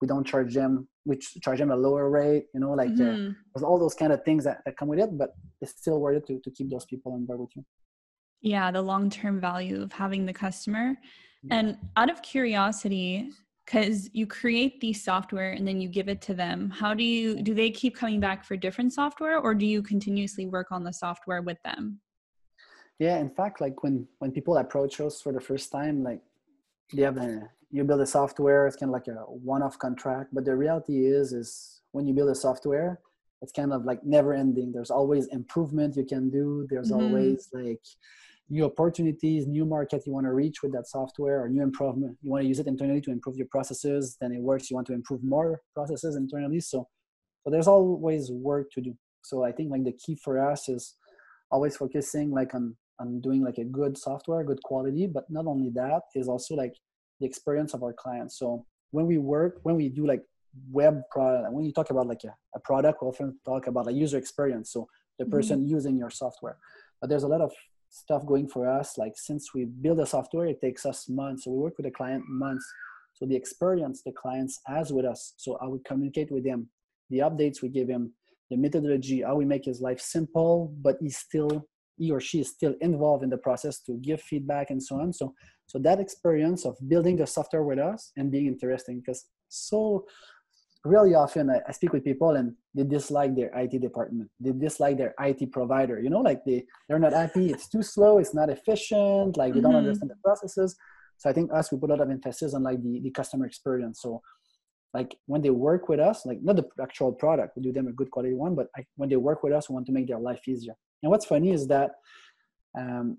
we 0.04 0.08
don't 0.12 0.28
charge 0.34 0.54
them 0.54 0.86
we 1.06 1.16
charge 1.46 1.60
them 1.60 1.72
a 1.72 1.80
lower 1.88 2.10
rate 2.10 2.46
you 2.54 2.60
know 2.60 2.72
like 2.82 2.89
mm-hmm. 2.89 3.32
there's 3.54 3.63
all 3.63 3.80
those 3.80 3.94
kind 4.02 4.12
of 4.12 4.20
things 4.26 4.44
that, 4.44 4.58
that 4.66 4.76
come 4.76 4.89
with 4.89 5.00
it 5.00 5.18
but 5.22 5.30
it's 5.62 5.72
still 5.84 6.00
worth 6.02 6.18
it 6.18 6.26
to, 6.28 6.34
to 6.44 6.52
keep 6.52 6.70
those 6.70 6.86
people 6.92 7.13
on 7.13 7.26
board 7.26 7.39
with 7.39 7.56
you 7.56 7.63
yeah 8.42 8.70
the 8.70 8.82
long-term 8.92 9.39
value 9.39 9.82
of 9.82 9.92
having 9.94 10.26
the 10.26 10.34
customer. 10.34 10.96
And 11.52 11.78
out 11.98 12.10
of 12.10 12.22
curiosity 12.22 13.30
because 13.66 14.10
you 14.13 14.26
create 14.26 14.80
the 14.80 14.94
software 14.94 15.52
and 15.52 15.68
then 15.68 15.82
you 15.82 15.89
give 15.89 16.08
it 16.13 16.22
to 16.28 16.34
them 16.34 16.70
how 16.70 16.94
do 16.94 17.04
you 17.04 17.42
do 17.50 17.54
they 17.54 17.70
keep 17.70 17.94
coming 18.02 18.20
back 18.28 18.39
for 18.46 18.56
different 18.56 18.94
software 18.94 19.38
or 19.39 19.54
do 19.54 19.66
you 19.66 19.82
continuously 19.82 20.46
work 20.46 20.70
on 20.72 20.84
the 20.86 20.94
software 20.94 21.42
with 21.42 21.62
them? 21.63 22.00
Yeah 23.00 23.18
in 23.18 23.30
fact 23.30 23.60
like 23.60 23.84
when 23.84 24.08
when 24.20 24.32
people 24.32 24.56
approach 24.58 25.02
us 25.02 25.22
for 25.22 25.32
the 25.34 25.46
first 25.50 25.72
time 25.72 26.04
like 26.10 26.22
they 26.94 27.04
have 27.10 27.18
a 27.18 27.50
you 27.74 27.84
build 27.84 28.00
a 28.02 28.06
software 28.06 28.68
it's 28.68 28.78
kind 28.78 28.90
of 28.90 28.94
like 28.94 29.08
a 29.08 29.22
one-off 29.52 29.78
contract 29.80 30.30
but 30.32 30.46
the 30.46 30.56
reality 30.56 31.06
is 31.06 31.34
is 31.34 31.82
when 31.92 32.06
you 32.06 32.14
build 32.14 32.30
a 32.30 32.36
software 32.36 33.00
it's 33.44 33.52
kind 33.52 33.74
of 33.74 33.84
like 33.84 34.04
never 34.06 34.34
ending. 34.34 34.72
There's 34.72 34.90
always 34.90 35.28
improvement 35.28 35.98
you 35.98 36.06
can 36.06 36.30
do. 36.30 36.66
There's 36.70 36.92
mm-hmm. 36.92 37.04
always 37.04 37.50
like 37.54 37.82
new 38.50 38.66
opportunities 38.66 39.48
new 39.48 39.66
market 39.66 40.04
you 40.06 40.12
want 40.12 40.26
to 40.26 40.34
reach 40.34 40.62
with 40.62 40.74
that 40.74 40.88
software 40.88 41.44
or 41.44 41.50
new 41.50 41.62
improvement. 41.62 42.18
You 42.22 42.32
want 42.32 42.44
to 42.44 42.48
use 42.48 42.60
it 42.60 42.68
internally 42.68 43.02
to 43.02 43.12
improve 43.12 43.36
your 43.36 43.48
processes 43.52 44.18
then 44.20 44.32
it 44.32 44.42
works. 44.42 44.70
You 44.70 44.76
want 44.76 44.88
to 44.88 44.94
improve 44.94 45.24
more 45.24 45.62
processes 45.76 46.16
internally. 46.16 46.62
So 46.62 46.88
so 47.44 47.50
there's 47.50 47.68
always 47.68 48.32
work 48.32 48.72
to 48.74 48.82
do. 48.82 48.96
So 49.24 49.44
i 49.44 49.52
think 49.52 49.72
like 49.72 49.84
the 49.84 49.98
key 50.04 50.18
for 50.24 50.40
us 50.40 50.70
is 50.70 50.96
always 51.52 51.76
focusing 51.76 52.32
like 52.32 52.56
on 52.56 52.76
on 53.00 53.20
doing 53.20 53.44
like 53.44 53.58
a 53.58 53.66
good 53.66 53.98
software 53.98 54.44
good 54.46 54.64
quality. 54.64 55.06
But 55.08 55.26
not 55.30 55.48
only 55.48 55.70
that 55.72 56.04
is 56.16 56.30
also 56.30 56.56
like 56.56 56.76
the 57.24 57.30
experience 57.30 57.74
of 57.74 57.82
our 57.84 57.94
clients. 57.94 58.38
So 58.38 58.66
when 58.92 59.06
we 59.08 59.18
work, 59.18 59.60
when 59.64 59.76
we 59.78 59.88
do 59.88 60.06
like 60.06 60.24
web 60.70 61.02
product, 61.10 61.54
when 61.54 61.64
you 61.64 61.72
talk 61.72 61.90
about 61.90 62.08
like 62.08 62.24
a, 62.26 62.36
a 62.54 62.60
product, 62.60 63.02
we 63.02 63.08
often 63.08 63.40
talk 63.46 63.68
about 63.68 63.88
a 63.88 63.94
user 63.94 64.18
experience. 64.18 64.74
So 64.74 64.90
the 65.18 65.24
mm-hmm. 65.24 65.32
person 65.32 65.60
mm-hmm. 65.60 65.76
using 65.78 65.98
your 65.98 66.10
software. 66.10 66.58
But 67.00 67.10
there's 67.10 67.24
a 67.24 67.30
lot 67.30 67.40
of 67.40 67.54
stuff 67.90 68.26
going 68.26 68.50
for 68.50 68.68
us. 68.68 68.98
Like 68.98 69.14
since 69.16 69.54
we 69.54 69.64
build 69.66 70.02
a 70.02 70.06
software, 70.06 70.48
it 70.48 70.60
takes 70.60 70.86
us 70.86 71.08
months. 71.08 71.46
So 71.46 71.52
we 71.52 71.60
work 71.60 71.78
with 71.78 71.86
the 71.86 71.92
client 71.92 72.26
months. 72.28 72.66
So 73.14 73.26
the 73.26 73.36
experience 73.36 74.02
the 74.04 74.12
clients 74.12 74.60
has 74.66 74.92
with 74.92 75.06
us. 75.06 75.34
So 75.38 75.58
how 75.62 75.70
we 75.70 75.80
communicate 75.86 76.30
with 76.30 76.44
them, 76.44 76.68
the 77.10 77.20
updates 77.20 77.62
we 77.62 77.70
give 77.70 77.88
him, 77.88 78.12
the 78.50 78.58
methodology, 78.58 79.22
how 79.22 79.36
we 79.36 79.46
make 79.46 79.64
his 79.64 79.80
life 79.80 80.02
simple, 80.02 80.74
but 80.82 80.98
he 81.00 81.10
still 81.10 81.66
he 81.98 82.12
or 82.12 82.20
she 82.20 82.40
is 82.40 82.50
still 82.50 82.74
involved 82.82 83.24
in 83.24 83.30
the 83.30 83.38
process 83.38 83.80
to 83.82 83.94
give 84.02 84.22
feedback 84.22 84.70
and 84.70 84.82
so 84.82 85.00
on 85.00 85.14
so 85.14 85.34
so 85.67 85.80
that 85.80 85.99
experience 85.99 86.65
of 86.65 86.78
building 86.88 87.17
the 87.17 87.28
software 87.28 87.63
with 87.63 87.80
us 87.80 88.12
and 88.17 88.32
being 88.32 88.47
interesting 88.47 88.99
because 88.99 89.26
so 89.49 90.06
really 90.86 91.15
often 91.15 91.49
I, 91.49 91.62
I, 91.67 91.71
speak 91.71 91.93
with 91.93 92.04
people 92.04 92.32
and 92.32 92.54
they 92.76 92.84
dislike 92.84 93.36
their 93.36 93.52
IT 93.56 93.80
department. 93.82 94.30
They 94.39 94.52
dislike 94.52 94.97
their 94.97 95.15
IT 95.19 95.52
provider. 95.52 96.02
You 96.02 96.10
know, 96.10 96.19
like 96.19 96.43
they 96.45 96.65
they're 96.88 96.99
not 96.99 97.13
happy. 97.13 97.52
It's 97.52 97.69
too 97.69 97.84
slow. 97.84 98.17
It's 98.17 98.34
not 98.34 98.49
efficient. 98.49 99.38
Like 99.38 99.54
they 99.54 99.62
don't 99.62 99.71
mm-hmm. 99.71 99.88
understand 99.88 100.12
the 100.12 100.15
processes. 100.23 100.76
So 101.17 101.30
I 101.30 101.34
think 101.34 101.52
us 101.54 101.71
we 101.71 101.78
put 101.78 101.89
a 101.89 101.93
lot 101.93 102.02
of 102.02 102.10
emphasis 102.10 102.54
on 102.54 102.63
like 102.63 102.84
the, 102.84 102.99
the 102.99 103.12
customer 103.12 103.45
experience. 103.45 104.02
So 104.02 104.21
like 104.93 105.15
when 105.26 105.41
they 105.41 105.49
work 105.49 105.89
with 105.89 105.99
us, 105.99 106.26
like 106.26 106.41
not 106.41 106.58
the 106.58 106.67
actual 106.82 107.13
product, 107.13 107.56
we 107.56 107.63
do 107.63 107.71
them 107.71 107.88
a 107.88 107.93
good 107.93 108.12
quality 108.12 108.34
one, 108.34 108.56
but 108.56 108.67
I, 108.76 108.84
when 108.95 109.10
they 109.10 109.15
work 109.15 109.41
with 109.41 109.54
us, 109.54 109.69
we 109.69 109.73
want 109.73 109.86
to 109.88 109.93
make 109.93 110.08
their 110.08 110.19
life 110.19 110.47
easier. 110.47 110.76
And 111.02 111.12
what's 111.12 111.26
funny 111.26 111.52
is 111.52 111.67
that 111.67 111.91
um, 112.78 113.17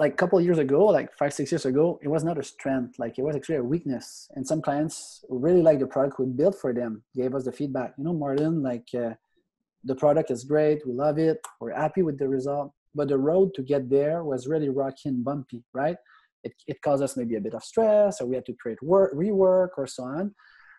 like 0.00 0.14
a 0.14 0.16
couple 0.16 0.40
years 0.40 0.56
ago, 0.56 0.86
like 0.86 1.12
five, 1.12 1.34
six 1.34 1.52
years 1.52 1.66
ago, 1.66 2.00
it 2.02 2.08
was 2.08 2.24
not 2.24 2.38
a 2.38 2.42
strength. 2.42 2.98
Like 2.98 3.18
it 3.18 3.22
was 3.22 3.36
actually 3.36 3.56
a 3.56 3.62
weakness. 3.62 4.28
And 4.34 4.46
some 4.46 4.62
clients 4.62 5.22
really 5.28 5.60
like 5.60 5.78
the 5.78 5.86
product 5.86 6.18
we 6.18 6.24
built 6.24 6.56
for 6.58 6.72
them, 6.72 7.02
gave 7.14 7.34
us 7.34 7.44
the 7.44 7.52
feedback. 7.52 7.92
You 7.98 8.04
know, 8.04 8.14
Martin, 8.14 8.62
like 8.62 8.88
uh, 8.94 9.10
the 9.84 9.94
product 9.94 10.30
is 10.30 10.42
great. 10.42 10.86
We 10.86 10.94
love 10.94 11.18
it. 11.18 11.38
We're 11.60 11.74
happy 11.74 12.00
with 12.00 12.18
the 12.18 12.28
result. 12.28 12.72
But 12.94 13.08
the 13.08 13.18
road 13.18 13.52
to 13.56 13.62
get 13.62 13.90
there 13.90 14.24
was 14.24 14.48
really 14.48 14.70
rocky 14.70 15.10
and 15.10 15.22
bumpy, 15.22 15.62
right? 15.74 15.98
It, 16.44 16.54
it 16.66 16.80
caused 16.80 17.02
us 17.02 17.18
maybe 17.18 17.36
a 17.36 17.40
bit 17.40 17.52
of 17.52 17.62
stress 17.62 18.22
or 18.22 18.26
we 18.26 18.36
had 18.36 18.46
to 18.46 18.54
create 18.54 18.82
work, 18.82 19.12
rework 19.14 19.72
or 19.76 19.86
so 19.86 20.04
on. 20.04 20.34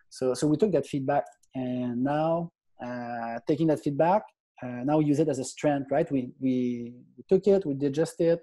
So, 0.10 0.34
so 0.34 0.48
we 0.48 0.58
took 0.58 0.72
that 0.72 0.88
feedback 0.88 1.26
and 1.54 2.04
now 2.04 2.52
uh, 2.84 3.38
taking 3.48 3.68
that 3.68 3.82
feedback, 3.82 4.24
uh, 4.64 4.84
now 4.84 4.98
we 4.98 5.06
use 5.06 5.20
it 5.20 5.30
as 5.30 5.38
a 5.38 5.44
strength, 5.44 5.92
right? 5.92 6.12
We, 6.12 6.32
we, 6.40 6.94
we 7.18 7.24
took 7.30 7.46
it, 7.46 7.68
we 7.68 7.76
digested 7.76 8.28
it, 8.28 8.40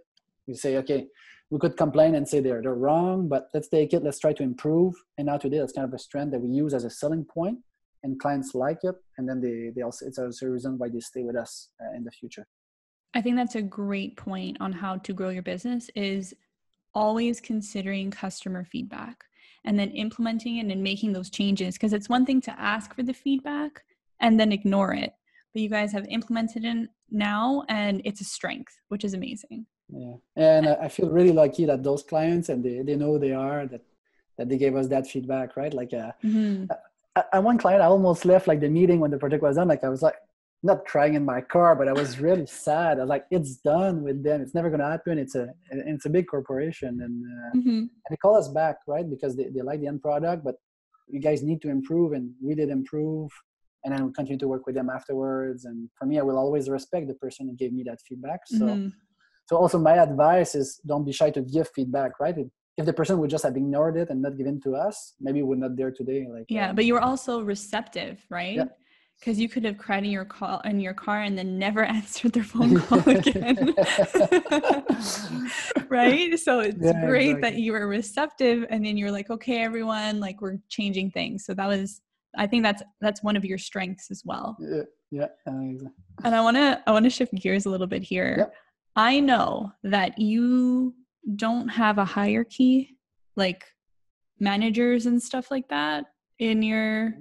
we 0.49 0.55
say, 0.55 0.77
okay, 0.79 1.07
we 1.51 1.59
could 1.59 1.77
complain 1.77 2.15
and 2.15 2.27
say 2.27 2.41
they're, 2.41 2.61
they're 2.61 2.75
wrong, 2.75 3.29
but 3.29 3.49
let's 3.55 3.69
take 3.69 3.93
it, 3.93 4.03
let's 4.03 4.19
try 4.19 4.33
to 4.33 4.43
improve. 4.43 4.95
And 5.17 5.27
now 5.27 5.39
today, 5.39 5.59
that's 5.59 5.73
kind 5.73 5.87
of 5.87 5.95
a 5.95 5.99
strength 5.99 6.33
that 6.33 6.41
we 6.41 6.49
use 6.49 6.75
as 6.75 6.85
a 6.85 6.91
selling 6.91 7.25
point 7.25 7.59
and 8.03 8.19
clients 8.19 8.55
like 8.55 8.79
it. 8.83 8.97
And 9.17 9.29
then 9.29 9.41
they, 9.41 9.71
they 9.75 9.83
also, 9.83 10.07
it's 10.07 10.19
also 10.19 10.47
a 10.47 10.51
reason 10.51 10.79
why 10.79 10.89
they 10.89 11.01
stay 11.01 11.23
with 11.23 11.37
us 11.37 11.71
uh, 11.81 11.97
in 11.97 12.05
the 12.05 12.11
future. 12.11 12.47
I 13.15 13.23
think 13.23 13.37
that's 13.37 13.55
a 13.55 13.63
great 13.63 14.17
point 14.17 14.59
on 14.61 14.73
how 14.73 14.97
to 14.99 15.13
grow 15.13 15.31
your 15.31 15.43
business 15.43 15.91
is 15.95 16.35
always 16.95 17.41
considering 17.41 18.11
customer 18.11 18.65
feedback 18.65 19.25
and 19.65 19.79
then 19.79 19.91
implementing 19.91 20.59
it 20.59 20.71
and 20.71 20.83
making 20.83 21.13
those 21.13 21.31
changes 21.31 21.75
because 21.75 21.93
it's 21.93 22.09
one 22.09 22.27
thing 22.27 22.41
to 22.43 22.61
ask 22.61 22.95
for 22.95 23.03
the 23.03 23.13
feedback 23.13 23.83
and 24.21 24.39
then 24.39 24.53
ignore 24.53 24.93
it 24.93 25.13
but 25.53 25.63
you 25.63 25.69
guys 25.69 25.93
have 25.93 26.07
implemented 26.09 26.65
it 26.65 26.89
now 27.11 27.63
and 27.69 28.01
it's 28.05 28.21
a 28.21 28.25
strength 28.25 28.79
which 28.89 29.05
is 29.05 29.15
amazing 29.15 29.67
yeah. 29.91 30.15
And 30.37 30.69
i 30.69 30.89
feel 30.89 31.09
really 31.09 31.33
lucky 31.33 31.65
that 31.65 31.83
those 31.83 32.03
clients 32.03 32.49
and 32.49 32.65
they, 32.65 32.83
they 32.83 32.97
know 32.97 33.19
they 33.19 33.33
are 33.33 33.67
that 33.67 33.83
that 34.39 34.49
they 34.49 34.57
gave 34.57 34.77
us 34.77 34.87
that 34.89 35.07
feedback 35.07 35.57
right? 35.57 35.75
Like 35.75 35.93
uh, 35.93 36.13
mm-hmm. 36.25 36.67
I, 37.33 37.41
one 37.41 37.59
client 37.59 37.83
i 37.83 37.87
almost 37.87 38.25
left 38.25 38.47
like 38.47 38.61
the 38.61 38.69
meeting 38.69 39.01
when 39.01 39.11
the 39.11 39.19
project 39.19 39.43
was 39.43 39.57
done. 39.57 39.69
Like 39.69 39.85
i 39.85 39.89
was 39.89 40.03
like 40.03 40.15
not 40.63 40.85
crying 40.87 41.15
in 41.15 41.25
my 41.25 41.41
car 41.41 41.77
but 41.77 41.89
i 41.89 41.93
was 41.93 42.19
really 42.21 42.47
sad. 42.47 42.99
I 42.99 43.03
was 43.03 43.09
like 43.09 43.27
it's 43.31 43.57
done 43.57 44.03
with 44.03 44.23
them. 44.23 44.41
It's 44.41 44.55
never 44.55 44.71
going 44.71 44.81
to 44.81 44.87
happen. 44.87 45.19
It's 45.19 45.35
a 45.35 45.49
it's 45.71 46.07
a 46.07 46.11
big 46.11 46.27
corporation. 46.29 47.01
And 47.03 47.25
uh, 47.25 47.59
mm-hmm. 47.59 47.79
and 47.79 48.11
they 48.11 48.17
call 48.17 48.37
us 48.37 48.49
back 48.49 48.77
right? 48.87 49.09
Because 49.09 49.37
they, 49.37 49.49
they 49.49 49.63
like 49.63 49.81
the 49.81 49.89
end 49.89 50.03
product 50.03 50.45
but 50.45 50.57
you 51.09 51.21
guys 51.21 51.43
need 51.43 51.61
to 51.63 51.71
improve 51.71 52.13
and 52.13 52.33
we 52.43 52.55
did 52.55 52.69
improve 52.69 53.31
and 53.85 53.95
then 53.95 54.07
we 54.07 54.13
continue 54.13 54.39
to 54.39 54.49
work 54.49 54.67
with 54.67 54.75
them 54.75 54.91
afterwards. 54.91 55.65
And 55.65 55.89
for 55.99 56.07
me 56.07 56.19
i 56.19 56.23
will 56.23 56.39
always 56.39 56.69
respect 56.69 57.09
the 57.09 57.15
person 57.15 57.49
who 57.49 57.55
gave 57.55 57.73
me 57.73 57.83
that 57.85 58.01
feedback. 58.07 58.41
So 58.47 58.67
mm-hmm. 58.67 58.89
So 59.49 59.57
also 59.57 59.79
my 59.79 59.95
advice 59.95 60.55
is 60.55 60.79
don't 60.87 61.05
be 61.05 61.13
shy 61.13 61.31
to 61.31 61.41
give 61.41 61.71
feedback, 61.75 62.21
right? 62.21 62.37
If 62.77 62.85
the 62.85 62.93
person 62.93 63.19
would 63.19 63.31
just 63.31 63.45
have 63.45 63.57
ignored 63.57 63.97
it 63.97 64.11
and 64.11 64.21
not 64.21 64.37
given 64.37 64.61
to 64.61 64.77
us, 64.77 65.15
maybe 65.21 65.43
we're 65.43 65.57
not 65.57 65.75
there 65.77 65.91
today. 65.91 66.29
Like 66.31 66.45
yeah, 66.49 66.71
um, 66.71 66.77
but 66.77 66.85
you 66.85 66.93
were 66.93 67.01
also 67.01 67.41
receptive, 67.41 68.25
right? 68.29 68.61
Because 69.19 69.41
you 69.41 69.49
could 69.49 69.65
have 69.65 69.79
cried 69.79 70.05
in 70.05 70.11
your 70.11 70.27
call 70.27 70.61
in 70.61 70.79
your 70.81 70.93
car 70.93 71.23
and 71.23 71.37
then 71.37 71.59
never 71.59 71.83
answered 71.99 72.35
their 72.35 72.45
phone 72.45 72.79
call 72.83 73.01
again, 73.09 73.75
right? 75.89 76.39
So 76.39 76.61
it's 76.61 76.77
yeah, 76.79 77.07
great 77.07 77.31
exactly. 77.31 77.41
that 77.41 77.55
you 77.55 77.73
were 77.73 77.89
receptive, 77.89 78.67
and 78.69 78.85
then 78.85 78.99
you're 78.99 79.11
like, 79.11 79.31
okay, 79.31 79.63
everyone, 79.63 80.21
like 80.21 80.43
we're 80.43 80.59
changing 80.69 81.11
things. 81.11 81.47
So 81.47 81.55
that 81.55 81.67
was, 81.67 82.03
I 82.37 82.47
think 82.47 82.63
that's 82.63 82.83
that's 83.01 83.23
one 83.23 83.35
of 83.35 83.47
your 83.47 83.59
strengths 83.59 84.11
as 84.11 84.23
well. 84.27 84.59
Yeah, 84.61 84.83
yeah. 85.11 85.29
Uh, 85.47 85.89
and 86.23 86.35
I 86.35 86.43
want 86.43 86.59
to 86.59 86.83
I 86.87 86.93
want 86.93 87.05
to 87.05 87.11
shift 87.11 87.35
gears 87.35 87.65
a 87.65 87.71
little 87.71 87.87
bit 87.89 88.03
here. 88.03 88.35
Yep 88.41 88.55
I 88.99 89.21
know 89.21 89.73
that 89.85 90.19
you 90.19 90.93
don't 91.37 91.69
have 91.69 91.99
a 91.99 92.05
hierarchy 92.05 92.97
like 93.37 93.65
managers 94.41 95.07
and 95.07 95.23
stuff 95.23 95.53
like 95.53 95.69
that 95.69 96.07
in 96.41 96.63
your 96.63 97.15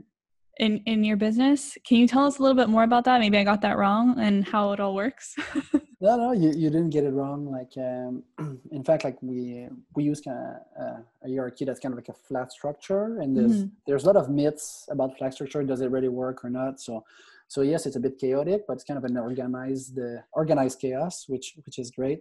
in 0.60 0.78
in 0.88 1.04
your 1.04 1.18
business. 1.18 1.78
Can 1.88 1.98
you 1.98 2.08
tell 2.08 2.26
us 2.26 2.40
a 2.40 2.42
little 2.42 2.58
bit 2.58 2.68
more 2.68 2.82
about 2.82 3.04
that? 3.04 3.20
Maybe 3.20 3.38
I 3.38 3.44
got 3.44 3.62
that 3.62 3.78
wrong 3.78 4.20
and 4.20 4.44
how 4.44 4.72
it 4.72 4.80
all 4.80 4.96
works. 4.96 5.36
no, 6.02 6.18
no, 6.18 6.32
you, 6.32 6.50
you 6.50 6.72
didn't 6.72 6.90
get 6.90 7.04
it 7.04 7.12
wrong. 7.12 7.46
Like, 7.46 7.74
um, 7.78 8.24
in 8.72 8.84
fact, 8.84 9.04
like 9.04 9.22
we 9.22 9.68
we 9.96 10.04
use 10.04 10.20
kind 10.20 10.40
of 10.40 10.84
uh, 10.84 11.00
a 11.26 11.30
hierarchy 11.30 11.64
that's 11.64 11.80
kind 11.80 11.94
of 11.94 11.98
like 12.00 12.10
a 12.10 12.14
flat 12.28 12.52
structure, 12.52 13.20
and 13.20 13.38
there's 13.38 13.52
mm-hmm. 13.52 13.68
there's 13.86 14.04
a 14.04 14.08
lot 14.08 14.16
of 14.16 14.32
myths 14.32 14.88
about 14.90 15.16
flat 15.16 15.36
structure. 15.36 15.62
Does 15.62 15.82
it 15.82 15.92
really 15.92 16.10
work 16.10 16.44
or 16.44 16.50
not? 16.50 16.82
So 16.82 17.04
so 17.48 17.62
yes, 17.62 17.86
it's 17.86 17.96
a 17.96 18.00
bit 18.00 18.20
chaotic, 18.20 18.64
but 18.68 18.74
it's 18.74 18.84
kind 18.84 18.98
of 18.98 19.06
an 19.06 19.18
organized 19.18 19.98
uh, 19.98 20.22
organized 20.34 20.80
chaos, 20.80 21.26
which 21.28 21.54
which 21.66 21.80
is 21.80 21.92
great. 21.92 22.20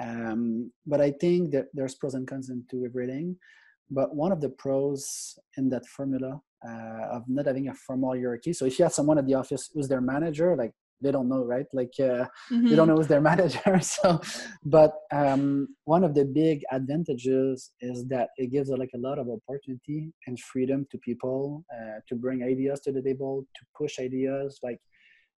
Um, 0.00 0.72
but 0.86 1.00
I 1.00 1.12
think 1.12 1.52
that 1.52 1.66
there's 1.74 1.94
pros 1.94 2.14
and 2.14 2.26
cons 2.26 2.50
into 2.50 2.84
everything. 2.84 3.36
But 3.90 4.14
one 4.16 4.32
of 4.32 4.40
the 4.40 4.48
pros 4.48 5.38
in 5.58 5.68
that 5.70 5.86
formula 5.86 6.40
uh, 6.66 7.16
of 7.16 7.24
not 7.28 7.46
having 7.46 7.68
a 7.68 7.74
formal 7.74 8.12
hierarchy. 8.12 8.52
So 8.54 8.64
if 8.64 8.78
you 8.78 8.84
have 8.84 8.94
someone 8.94 9.18
at 9.18 9.26
the 9.26 9.34
office 9.34 9.70
who's 9.72 9.88
their 9.88 10.00
manager, 10.00 10.56
like 10.56 10.72
they 11.00 11.10
don't 11.10 11.28
know 11.28 11.44
right? 11.44 11.66
Like 11.72 11.92
uh, 12.00 12.26
mm-hmm. 12.50 12.68
they 12.70 12.76
don't 12.76 12.88
know 12.88 12.96
who's 12.96 13.08
their 13.08 13.20
manager 13.32 13.80
so 13.80 14.20
but 14.64 14.92
um, 15.12 15.68
one 15.84 16.04
of 16.04 16.14
the 16.14 16.24
big 16.24 16.62
advantages 16.72 17.70
is 17.80 18.06
that 18.08 18.28
it 18.36 18.50
gives 18.50 18.70
like 18.70 18.90
a 18.94 18.98
lot 18.98 19.18
of 19.18 19.28
opportunity 19.28 20.12
and 20.26 20.38
freedom 20.40 20.86
to 20.90 20.98
people 20.98 21.64
uh, 21.72 22.00
to 22.08 22.14
bring 22.14 22.42
ideas 22.42 22.80
to 22.80 22.92
the 22.92 23.02
table 23.02 23.46
to 23.54 23.62
push 23.76 23.98
ideas 23.98 24.58
like 24.62 24.78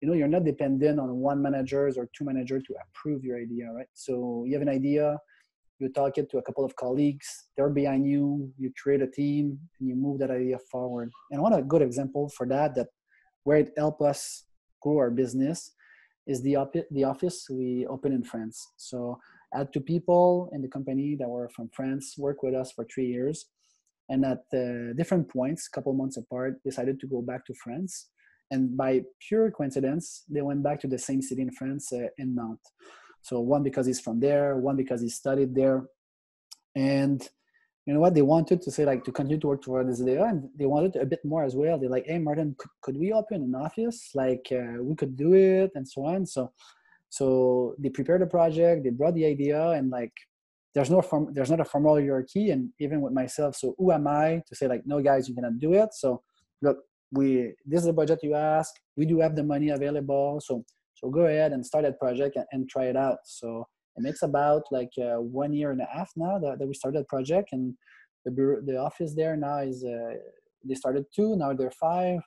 you 0.01 0.09
know 0.09 0.15
you're 0.15 0.29
not 0.29 0.45
dependent 0.45 1.01
on 1.01 1.17
one 1.17 1.41
managers 1.41 1.97
or 1.97 2.09
two 2.17 2.25
managers 2.25 2.63
to 2.65 2.75
approve 2.85 3.25
your 3.25 3.39
idea 3.39 3.71
right? 3.73 3.87
So 3.95 4.45
you 4.47 4.53
have 4.55 4.63
an 4.63 4.69
idea 4.69 5.19
you 5.81 5.89
talk 5.89 6.19
it 6.19 6.31
to 6.31 6.39
a 6.39 6.43
couple 6.43 6.65
of 6.65 6.75
colleagues 6.77 7.27
they're 7.57 7.69
behind 7.69 8.07
you 8.07 8.53
you 8.59 8.73
create 8.81 9.03
a 9.03 9.07
team 9.07 9.59
and 9.79 9.89
you 9.89 9.95
move 9.95 10.19
that 10.19 10.31
idea 10.31 10.59
forward. 10.71 11.11
And 11.31 11.43
one 11.43 11.53
a 11.53 11.63
good 11.63 11.83
example 11.83 12.29
for 12.37 12.47
that 12.49 12.75
that 12.77 12.89
where 13.45 13.59
it 13.59 13.71
helped 13.77 14.03
us 14.03 14.45
grow 14.85 14.99
our 14.99 15.11
business 15.11 15.73
is 16.27 16.43
the, 16.43 16.57
op- 16.57 16.89
the 16.91 17.05
office 17.05 17.47
we 17.51 17.87
open 17.95 18.13
in 18.13 18.25
France. 18.25 18.57
So 18.77 19.19
I 19.55 19.59
had 19.59 19.73
two 19.73 19.81
people 19.81 20.51
in 20.55 20.61
the 20.63 20.69
company 20.69 21.17
that 21.19 21.29
were 21.29 21.49
from 21.57 21.69
France 21.79 22.15
work 22.19 22.43
with 22.43 22.55
us 22.55 22.73
for 22.73 22.85
three 22.85 23.07
years. 23.07 23.47
And 24.09 24.25
at 24.25 24.43
uh, 24.53 24.93
different 25.01 25.27
points, 25.31 25.69
couple 25.69 25.93
months 25.95 26.17
apart, 26.17 26.63
decided 26.63 27.01
to 27.01 27.07
go 27.07 27.23
back 27.23 27.47
to 27.47 27.55
France. 27.55 28.11
And 28.51 28.77
by 28.77 29.03
pure 29.27 29.51
coincidence, 29.51 30.25
they 30.29 30.43
went 30.43 30.63
back 30.63 30.79
to 30.81 30.89
the 30.89 30.99
same 30.99 31.23
city 31.23 31.43
in 31.43 31.51
France 31.51 31.93
uh, 31.93 32.09
in 32.19 32.35
Nantes. 32.35 32.71
So 33.23 33.41
one 33.41 33.63
because 33.63 33.87
he's 33.87 34.01
from 34.01 34.21
there, 34.21 34.57
one 34.57 34.77
because 34.77 35.01
he 35.01 35.09
studied 35.09 35.55
there. 35.55 35.87
And 36.75 37.27
you 37.87 37.93
know 37.93 38.01
what? 38.01 38.15
They 38.15 38.23
wanted 38.23 38.63
to 38.63 38.71
say 38.71 38.85
like 38.85 39.05
to 39.05 39.13
continue 39.13 39.41
to 39.41 39.47
work 39.49 39.63
toward 39.63 39.89
this 39.89 40.01
idea 40.01 40.25
and 40.25 40.49
they 40.57 40.67
wanted 40.67 40.97
a 40.97 41.05
bit 41.05 41.25
more 41.25 41.45
as 41.45 41.55
well. 41.55 41.79
They're 41.79 41.91
like 41.91 42.07
hey 42.07 42.19
martin 42.19 42.55
could, 42.59 42.71
could 42.83 42.97
we 42.97 43.13
open 43.13 43.43
an 43.43 43.55
office? 43.55 44.11
Like 44.15 44.47
uh, 44.51 44.83
we 44.83 44.95
could 44.95 45.17
do 45.17 45.35
it 45.35 45.73
and 45.75 45.87
so 45.87 46.07
on. 46.07 46.27
So 46.27 46.53
so 47.11 47.77
they 47.79 47.91
prepared 47.91 48.23
the 48.23 48.27
project 48.27 48.83
they 48.83 48.91
brought 48.91 49.15
the 49.15 49.25
idea 49.25 49.71
and 49.71 49.89
like 49.89 50.13
there's 50.75 50.91
no 50.91 51.01
form 51.01 51.29
there's 51.33 51.51
not 51.51 51.61
a 51.61 51.65
formal 51.65 51.95
hierarchy 51.95 52.51
and 52.51 52.71
even 52.81 53.01
with 53.01 53.13
myself 53.13 53.55
so 53.55 53.73
who 53.79 53.93
am 53.93 54.09
i 54.09 54.43
to 54.49 54.57
say 54.57 54.67
like 54.67 54.83
no 54.85 55.01
guys 55.01 55.29
you 55.29 55.35
cannot 55.35 55.61
do 55.61 55.75
it? 55.75 55.91
So 55.93 56.23
look 56.63 56.79
we 57.13 57.53
this 57.65 57.81
is 57.81 57.87
the 57.87 57.93
budget 57.93 58.25
you 58.25 58.35
ask. 58.35 58.73
We 58.97 59.07
do 59.07 59.21
have 59.21 59.37
the 59.37 59.45
money 59.45 59.69
available 59.71 60.41
so 60.43 60.65
so 60.95 61.11
go 61.11 61.27
ahead 61.27 61.53
and 61.53 61.65
start 61.65 61.85
that 61.85 62.01
project 62.01 62.37
and, 62.37 62.47
and 62.53 62.69
try 62.69 62.87
it 62.87 62.97
out. 62.97 63.19
So 63.25 63.67
it 63.97 64.03
makes 64.03 64.23
about 64.23 64.63
like 64.71 64.93
uh, 64.99 65.21
one 65.21 65.53
year 65.53 65.71
and 65.71 65.81
a 65.81 65.89
half 65.93 66.11
now 66.17 66.39
that, 66.39 66.59
that 66.59 66.67
we 66.67 66.75
started 66.75 67.01
the 67.01 67.05
project 67.05 67.51
and 67.53 67.75
the 68.25 68.31
bureau, 68.31 68.61
the 68.65 68.77
office 68.77 69.15
there 69.15 69.37
now 69.37 69.59
is 69.59 69.85
uh, 69.85 70.15
they 70.65 70.75
started 70.75 71.05
two 71.15 71.37
now 71.37 71.53
they're 71.53 71.71
five 71.71 72.19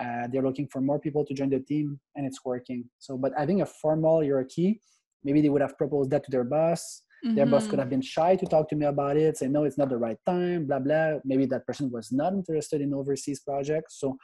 uh, 0.00 0.26
they're 0.32 0.42
looking 0.42 0.68
for 0.72 0.80
more 0.80 0.98
people 0.98 1.24
to 1.24 1.34
join 1.34 1.50
the 1.50 1.60
team 1.60 1.98
and 2.16 2.26
it's 2.26 2.44
working 2.44 2.84
so 2.98 3.18
but 3.18 3.32
having 3.36 3.60
a 3.62 3.66
formal 3.66 4.20
hierarchy 4.20 4.80
maybe 5.24 5.40
they 5.40 5.48
would 5.48 5.60
have 5.60 5.76
proposed 5.76 6.10
that 6.10 6.24
to 6.24 6.30
their 6.30 6.44
boss 6.44 7.02
mm-hmm. 7.24 7.34
their 7.34 7.46
boss 7.46 7.64
could 7.64 7.72
mm-hmm. 7.72 7.80
have 7.80 7.90
been 7.90 8.00
shy 8.00 8.36
to 8.36 8.46
talk 8.46 8.68
to 8.68 8.76
me 8.76 8.86
about 8.86 9.16
it 9.16 9.36
say 9.36 9.48
no 9.48 9.64
it's 9.64 9.78
not 9.78 9.88
the 9.88 9.96
right 9.96 10.18
time 10.26 10.66
blah 10.66 10.78
blah 10.78 11.14
maybe 11.24 11.46
that 11.46 11.66
person 11.66 11.90
was 11.90 12.10
not 12.12 12.32
interested 12.32 12.80
in 12.80 12.94
overseas 12.94 13.40
projects 13.40 13.98
so 13.98 14.16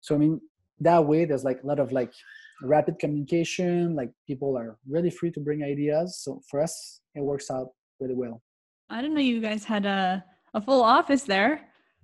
so 0.00 0.14
i 0.14 0.18
mean 0.18 0.40
that 0.78 1.04
way 1.04 1.24
there's 1.24 1.44
like 1.44 1.62
a 1.62 1.66
lot 1.66 1.78
of 1.78 1.92
like 1.92 2.12
rapid 2.62 2.98
communication. 2.98 3.94
Like 3.94 4.10
people 4.26 4.56
are 4.56 4.78
really 4.88 5.10
free 5.10 5.30
to 5.32 5.40
bring 5.40 5.62
ideas. 5.62 6.20
So 6.22 6.40
for 6.50 6.60
us, 6.60 7.00
it 7.14 7.22
works 7.22 7.50
out 7.50 7.68
really 8.00 8.14
well. 8.14 8.42
I 8.88 9.00
didn't 9.00 9.14
know 9.14 9.20
you 9.20 9.40
guys 9.40 9.64
had 9.64 9.86
a 9.86 10.24
a 10.54 10.60
full 10.60 10.82
office 10.82 11.22
there. 11.22 11.60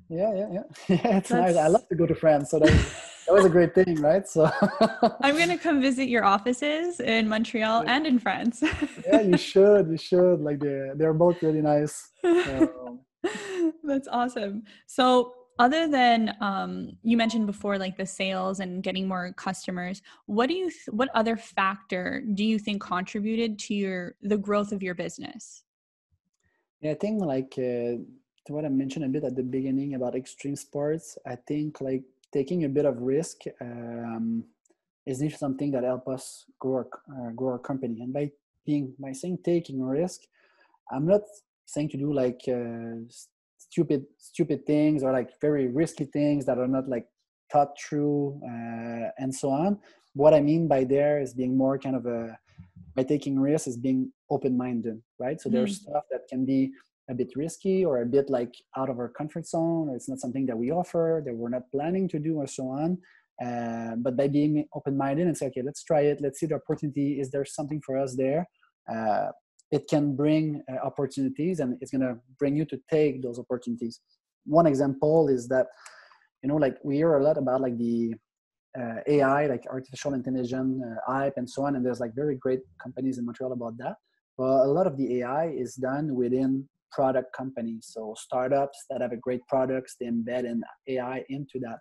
Yeah, 0.09 0.33
yeah, 0.35 0.49
yeah. 0.53 0.63
yeah 0.89 1.17
it's 1.19 1.29
That's... 1.29 1.31
nice. 1.31 1.57
I 1.57 1.67
love 1.69 1.89
to 1.89 1.97
go 1.97 2.07
to 2.07 2.15
France, 2.15 2.51
so 2.51 2.61
that 2.61 2.71
was, 2.71 2.95
that 3.27 3.35
was 3.35 3.45
a 3.45 3.49
great 3.49 3.75
thing, 3.79 4.01
right? 4.01 4.27
So 4.27 4.51
I'm 5.23 5.37
gonna 5.37 5.59
come 5.59 5.81
visit 5.81 6.09
your 6.09 6.25
offices 6.25 7.01
in 7.01 7.29
Montreal 7.29 7.85
yeah. 7.85 7.97
and 7.97 8.07
in 8.07 8.19
France. 8.19 8.63
yeah, 9.07 9.23
you 9.23 9.37
should. 9.37 9.89
You 9.89 9.99
should. 9.99 10.41
Like 10.41 10.61
they're, 10.61 10.95
they're 10.95 11.15
both 11.15 11.43
really 11.43 11.63
nice. 11.63 12.11
So. 12.23 13.01
That's 13.83 14.09
awesome. 14.09 14.63
So 14.87 15.33
other 15.59 15.89
than 15.89 16.35
um, 16.41 16.97
you 17.03 17.17
mentioned 17.17 17.47
before 17.47 17.79
like 17.79 17.97
the 17.97 18.07
sales 18.07 18.61
and 18.61 18.83
getting 18.83 19.09
more 19.09 19.33
customers 19.33 20.03
what 20.27 20.49
do 20.49 20.55
you 20.55 20.71
th- 20.71 20.89
what 20.91 21.09
other 21.15 21.37
factor 21.37 22.23
do 22.35 22.45
you 22.45 22.59
think 22.59 22.83
contributed 22.83 23.59
to 23.59 23.75
your 23.75 24.15
the 24.23 24.37
growth 24.37 24.73
of 24.73 24.83
your 24.83 24.95
business? 24.95 25.65
Yeah 26.81 26.93
i 26.93 26.95
think 26.95 27.23
like 27.23 27.55
uh, 27.59 27.97
what 28.49 28.65
i 28.65 28.69
mentioned 28.69 29.05
a 29.05 29.09
bit 29.09 29.25
at 29.25 29.37
the 29.37 29.43
beginning 29.43 29.95
about 29.95 30.15
extreme 30.15 30.57
sports 30.57 31.19
i 31.27 31.37
think 31.49 31.81
like 31.81 32.05
taking 32.33 32.65
a 32.65 32.69
bit 32.69 32.85
of 32.85 33.01
risk 33.01 33.37
um, 33.61 34.45
is 35.07 35.23
something 35.39 35.71
that 35.71 35.85
help 35.85 36.09
us 36.09 36.45
grow 36.59 36.79
our, 36.79 36.89
uh, 37.29 37.31
grow 37.31 37.53
our 37.53 37.59
company. 37.59 38.03
And 38.03 38.13
by 38.13 38.33
being 38.67 38.93
by 38.99 39.13
saying 39.13 39.39
taking 39.45 39.83
risk 39.83 40.23
i'm 40.91 41.07
not 41.07 41.23
saying 41.65 41.89
to 41.91 41.97
do 41.97 42.13
like 42.13 42.43
uh, 42.49 43.01
stupid 43.59 44.05
stupid 44.19 44.67
things 44.67 45.03
or 45.03 45.13
like 45.13 45.31
very 45.41 45.69
risky 45.69 46.05
things 46.05 46.45
that 46.47 46.59
are 46.59 46.69
not 46.69 46.89
like 46.89 47.07
thought 47.53 47.77
through 47.79 48.41
uh, 48.45 49.11
and 49.19 49.35
so 49.35 49.51
on. 49.51 49.79
What 50.15 50.35
i 50.35 50.41
mean 50.41 50.67
by 50.67 50.85
there 50.85 51.21
is 51.21 51.35
being 51.35 51.57
more 51.57 51.79
kind 51.79 51.97
of 51.97 52.07
a 52.07 52.39
by 52.95 53.03
taking 53.03 53.39
risks 53.39 53.67
is 53.67 53.77
being 53.77 54.11
open-minded 54.31 55.01
right? 55.19 55.41
So 55.41 55.49
mm. 55.49 55.53
there's 55.53 55.81
stuff 55.83 56.05
that 56.11 56.23
can 56.29 56.45
be 56.45 56.73
a 57.09 57.15
bit 57.15 57.31
risky 57.37 57.85
or 57.85 58.03
a 58.03 58.07
bit 58.07 58.29
like 58.31 58.53
out 58.77 58.91
of 58.91 58.99
our 58.99 59.09
comfort 59.09 59.47
zone 59.47 59.89
or 59.89 59.97
it's 59.97 60.09
not 60.09 60.19
something 60.19 60.47
that 60.47 60.57
we 60.57 60.71
offer 60.71 61.23
that 61.25 61.35
we're 61.35 61.51
not 61.51 61.71
planning 61.71 62.09
to 62.09 62.19
do 62.19 62.37
or 62.37 62.47
so 62.47 62.69
on. 62.69 62.99
Uh, 63.45 63.95
but 63.99 64.17
by 64.17 64.27
being 64.27 64.65
open-minded 64.75 65.27
and 65.27 65.37
say 65.37 65.47
okay 65.47 65.63
let's 65.63 65.85
try 65.85 66.01
it. 66.01 66.19
Let's 66.23 66.41
see 66.41 66.47
the 66.47 66.55
opportunity. 66.55 67.21
Is 67.21 67.31
there 67.31 67.45
something 67.45 67.83
for 67.85 67.99
us 67.99 68.17
there? 68.17 68.49
Uh, 68.93 69.29
it 69.71 69.89
can 69.89 70.15
bring 70.15 70.63
uh, 70.71 70.85
opportunities 70.85 71.61
and 71.61 71.77
it's 71.81 71.91
going 71.91 72.01
to 72.01 72.17
bring 72.39 72.57
you 72.57 72.65
to 72.67 72.81
take 72.91 73.23
those 73.23 73.39
opportunities. 73.39 74.01
One 74.45 74.67
example 74.67 75.29
is 75.29 75.49
that 75.49 75.67
you 76.43 76.49
know 76.49 76.57
like 76.57 76.77
we 76.85 76.97
hear 76.97 77.17
a 77.17 77.25
lot 77.25 77.39
about 77.39 77.61
like 77.61 77.77
the 77.79 78.15
uh, 78.79 78.97
ai 79.09 79.47
like 79.47 79.65
artificial 79.71 80.13
intelligence 80.13 80.83
uh, 80.85 80.95
hype 81.07 81.33
and 81.37 81.49
so 81.49 81.65
on 81.65 81.77
and 81.77 81.85
there's 81.85 81.99
like 81.99 82.15
very 82.15 82.37
great 82.37 82.61
companies 82.81 83.19
in 83.19 83.25
montreal 83.25 83.53
about 83.53 83.77
that. 83.79 83.97
But 84.39 84.67
a 84.67 84.71
lot 84.71 84.87
of 84.87 84.97
the 84.97 85.21
ai 85.21 85.49
is 85.49 85.75
done 85.75 86.15
within 86.15 86.69
product 86.93 87.35
companies. 87.35 87.89
So 87.91 88.15
startups 88.17 88.85
that 88.91 89.01
have 89.01 89.13
a 89.13 89.17
great 89.17 89.41
products 89.49 89.97
they 89.99 90.07
embed 90.07 90.49
an 90.49 90.63
ai 90.89 91.25
into 91.29 91.59
that. 91.61 91.79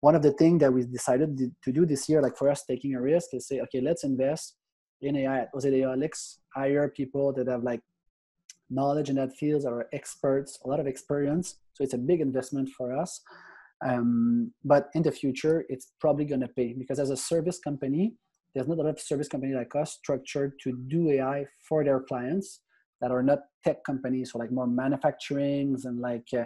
One 0.00 0.14
of 0.14 0.22
the 0.22 0.32
things 0.32 0.60
that 0.60 0.72
we 0.72 0.84
decided 0.84 1.38
to 1.64 1.72
do 1.72 1.86
this 1.86 2.08
year 2.08 2.20
like 2.20 2.36
for 2.36 2.50
us 2.50 2.64
taking 2.64 2.94
a 2.94 3.00
risk 3.00 3.28
is 3.32 3.48
say 3.48 3.60
okay 3.60 3.80
let's 3.80 4.04
invest 4.04 4.56
in 5.02 5.16
AI 5.16 5.40
at 5.40 5.54
Osedea 5.54 5.98
Let's 5.98 6.40
hire 6.54 6.88
people 6.88 7.32
that 7.34 7.48
have 7.48 7.62
like 7.62 7.80
knowledge 8.70 9.10
in 9.10 9.16
that 9.16 9.36
field 9.36 9.64
or 9.64 9.86
experts, 9.92 10.58
a 10.64 10.68
lot 10.68 10.80
of 10.80 10.86
experience. 10.86 11.56
So 11.74 11.84
it's 11.84 11.94
a 11.94 11.98
big 11.98 12.20
investment 12.20 12.70
for 12.76 12.96
us. 12.96 13.20
Um, 13.84 14.52
but 14.64 14.88
in 14.94 15.02
the 15.02 15.12
future, 15.12 15.64
it's 15.68 15.92
probably 16.00 16.24
going 16.24 16.40
to 16.40 16.48
pay 16.48 16.72
because 16.72 16.98
as 16.98 17.10
a 17.10 17.16
service 17.16 17.58
company, 17.58 18.14
there's 18.54 18.68
not 18.68 18.78
a 18.78 18.82
lot 18.82 18.88
of 18.88 18.98
service 18.98 19.28
company 19.28 19.52
like 19.54 19.74
us 19.76 19.92
structured 19.92 20.54
to 20.62 20.72
do 20.88 21.10
AI 21.10 21.44
for 21.68 21.84
their 21.84 22.00
clients 22.00 22.60
that 23.02 23.10
are 23.10 23.22
not 23.22 23.40
tech 23.62 23.84
companies, 23.84 24.32
so 24.32 24.38
like 24.38 24.50
more 24.50 24.66
manufacturings 24.66 25.84
and 25.84 26.00
like 26.00 26.26
uh, 26.34 26.44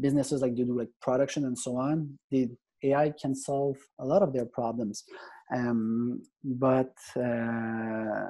businesses 0.00 0.40
like 0.40 0.54
they 0.54 0.62
do 0.62 0.78
like 0.78 0.90
production 1.02 1.44
and 1.46 1.58
so 1.58 1.76
on. 1.76 2.16
The 2.30 2.48
AI 2.84 3.12
can 3.20 3.34
solve 3.34 3.76
a 3.98 4.06
lot 4.06 4.22
of 4.22 4.32
their 4.32 4.46
problems 4.46 5.02
um, 5.54 6.22
but 6.44 6.94
uh, 7.16 8.28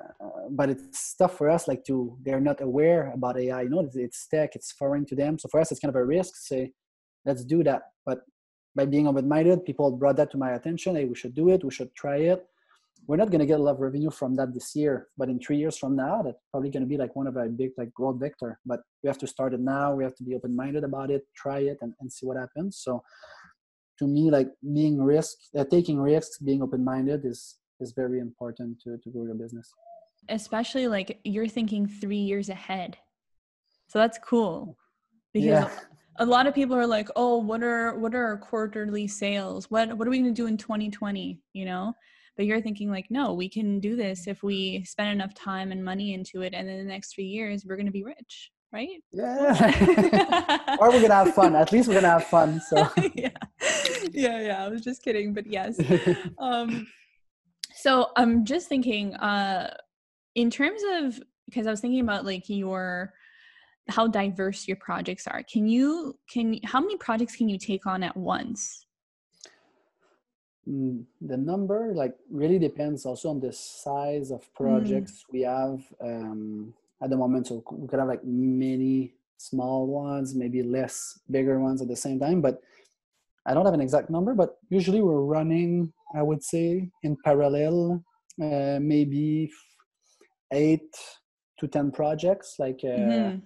but 0.50 0.70
it's 0.70 1.14
tough 1.16 1.36
for 1.36 1.50
us 1.50 1.66
like 1.66 1.84
to 1.84 2.16
they're 2.24 2.40
not 2.40 2.60
aware 2.60 3.10
about 3.12 3.38
ai 3.38 3.62
you 3.62 3.68
know 3.68 3.88
it's, 3.92 4.26
tech 4.28 4.54
it's 4.54 4.72
foreign 4.72 5.04
to 5.06 5.16
them. 5.16 5.38
So 5.38 5.48
for 5.48 5.60
us 5.60 5.72
it's 5.72 5.80
kind 5.80 5.94
of 5.94 6.00
a 6.00 6.04
risk 6.04 6.36
say 6.36 6.72
let's 7.26 7.44
do 7.44 7.64
that. 7.64 7.82
But 8.06 8.20
by 8.76 8.84
being 8.84 9.08
open-minded 9.08 9.64
people 9.64 9.90
brought 9.90 10.16
that 10.16 10.30
to 10.32 10.38
my 10.38 10.52
attention. 10.52 10.94
Hey 10.94 11.06
we 11.06 11.16
should 11.16 11.34
do 11.34 11.48
it. 11.50 11.64
We 11.64 11.72
should 11.72 11.92
try 11.96 12.18
it. 12.18 12.46
We're 13.08 13.16
not 13.16 13.30
going 13.30 13.40
to 13.40 13.46
get 13.46 13.58
a 13.58 13.62
lot 13.62 13.76
of 13.76 13.80
revenue 13.80 14.10
from 14.10 14.36
that 14.36 14.52
this 14.52 14.76
year. 14.76 15.08
But 15.16 15.28
in 15.28 15.40
three 15.40 15.56
years 15.56 15.76
from 15.76 15.96
now 15.96 16.22
that's 16.22 16.38
probably 16.52 16.70
going 16.70 16.82
to 16.82 16.88
be 16.88 16.98
like 16.98 17.16
one 17.16 17.26
of 17.26 17.36
our 17.36 17.48
big 17.48 17.70
like 17.76 17.92
growth 17.94 18.20
vector. 18.20 18.60
But 18.64 18.80
we 19.02 19.08
have 19.08 19.18
to 19.18 19.26
start 19.26 19.54
it 19.54 19.60
now. 19.60 19.94
We 19.94 20.04
have 20.04 20.14
to 20.16 20.22
be 20.22 20.36
open-minded 20.36 20.84
about 20.84 21.10
it 21.10 21.22
try 21.34 21.60
it 21.60 21.78
and, 21.80 21.94
and 22.00 22.12
see 22.12 22.26
what 22.26 22.36
happens. 22.36 22.78
So 22.78 23.02
to 23.98 24.06
me 24.06 24.30
like 24.30 24.48
being 24.72 25.00
risk 25.02 25.36
uh, 25.56 25.64
taking 25.64 25.98
risks 25.98 26.38
being 26.38 26.62
open-minded 26.62 27.24
is 27.24 27.56
is 27.80 27.92
very 27.92 28.18
important 28.20 28.80
to, 28.82 28.98
to 28.98 29.10
grow 29.10 29.24
your 29.24 29.34
business. 29.34 29.72
Especially 30.28 30.88
like 30.88 31.20
you're 31.24 31.46
thinking 31.46 31.86
three 31.86 32.16
years 32.16 32.48
ahead. 32.48 32.96
So 33.86 34.00
that's 34.00 34.18
cool. 34.18 34.76
Because 35.32 35.46
yeah. 35.46 35.70
a 36.18 36.26
lot 36.26 36.46
of 36.46 36.54
people 36.54 36.76
are 36.76 36.86
like 36.86 37.08
oh 37.16 37.38
what 37.38 37.62
are 37.62 37.98
what 37.98 38.14
are 38.14 38.24
our 38.24 38.38
quarterly 38.38 39.06
sales? 39.06 39.70
What 39.70 39.96
what 39.96 40.06
are 40.06 40.10
we 40.10 40.18
going 40.18 40.34
to 40.34 40.42
do 40.42 40.46
in 40.46 40.56
2020 40.56 41.40
you 41.52 41.64
know? 41.64 41.94
But 42.36 42.46
you're 42.46 42.60
thinking 42.60 42.90
like 42.90 43.06
no 43.10 43.34
we 43.34 43.48
can 43.48 43.80
do 43.80 43.96
this 43.96 44.26
if 44.26 44.42
we 44.42 44.84
spend 44.84 45.10
enough 45.10 45.34
time 45.34 45.72
and 45.72 45.84
money 45.84 46.14
into 46.14 46.42
it 46.42 46.54
and 46.54 46.68
in 46.68 46.78
the 46.78 46.84
next 46.92 47.14
three 47.14 47.24
years 47.24 47.64
we're 47.64 47.76
going 47.76 47.86
to 47.86 47.92
be 47.92 48.04
rich 48.04 48.50
right? 48.72 49.02
Yeah. 49.12 50.76
or 50.80 50.90
we're 50.90 51.02
gonna 51.02 51.14
have 51.14 51.34
fun. 51.34 51.56
At 51.56 51.72
least 51.72 51.88
we're 51.88 51.94
gonna 51.94 52.08
have 52.08 52.24
fun. 52.24 52.60
So 52.60 52.88
yeah, 53.14 53.30
yeah, 54.12 54.40
yeah. 54.40 54.64
I 54.64 54.68
was 54.68 54.82
just 54.82 55.02
kidding, 55.02 55.34
but 55.34 55.46
yes. 55.46 55.78
Um, 56.38 56.86
so 57.74 58.08
I'm 58.16 58.44
just 58.44 58.68
thinking, 58.68 59.14
uh, 59.14 59.74
in 60.34 60.50
terms 60.50 60.82
of 60.92 61.20
because 61.46 61.66
I 61.66 61.70
was 61.70 61.80
thinking 61.80 62.00
about 62.00 62.24
like 62.24 62.48
your 62.48 63.12
how 63.88 64.06
diverse 64.06 64.68
your 64.68 64.76
projects 64.76 65.26
are. 65.26 65.42
Can 65.42 65.66
you 65.66 66.18
can 66.30 66.58
how 66.64 66.80
many 66.80 66.96
projects 66.96 67.36
can 67.36 67.48
you 67.48 67.58
take 67.58 67.86
on 67.86 68.02
at 68.02 68.16
once? 68.16 68.86
Mm, 70.68 71.04
the 71.22 71.36
number 71.36 71.92
like 71.94 72.14
really 72.30 72.58
depends 72.58 73.06
also 73.06 73.30
on 73.30 73.40
the 73.40 73.52
size 73.52 74.30
of 74.30 74.42
mm. 74.42 74.54
projects 74.54 75.24
mm. 75.24 75.32
we 75.32 75.42
have. 75.42 75.82
Um, 76.00 76.74
at 77.02 77.10
the 77.10 77.16
moment. 77.16 77.46
So 77.46 77.64
we 77.72 77.88
could 77.88 77.98
have 77.98 78.08
like 78.08 78.24
many 78.24 79.14
small 79.36 79.86
ones, 79.86 80.34
maybe 80.34 80.62
less 80.62 81.20
bigger 81.30 81.58
ones 81.60 81.80
at 81.80 81.88
the 81.88 81.96
same 81.96 82.18
time. 82.18 82.40
But 82.40 82.60
I 83.46 83.54
don't 83.54 83.64
have 83.64 83.74
an 83.74 83.80
exact 83.80 84.10
number, 84.10 84.34
but 84.34 84.58
usually 84.68 85.00
we're 85.00 85.22
running, 85.22 85.92
I 86.14 86.22
would 86.22 86.42
say, 86.42 86.90
in 87.02 87.16
parallel, 87.24 88.04
uh, 88.42 88.78
maybe 88.80 89.50
eight 90.52 90.94
to 91.58 91.66
10 91.66 91.90
projects, 91.92 92.56
like, 92.58 92.80
uh, 92.84 92.88
mm-hmm. 92.88 93.38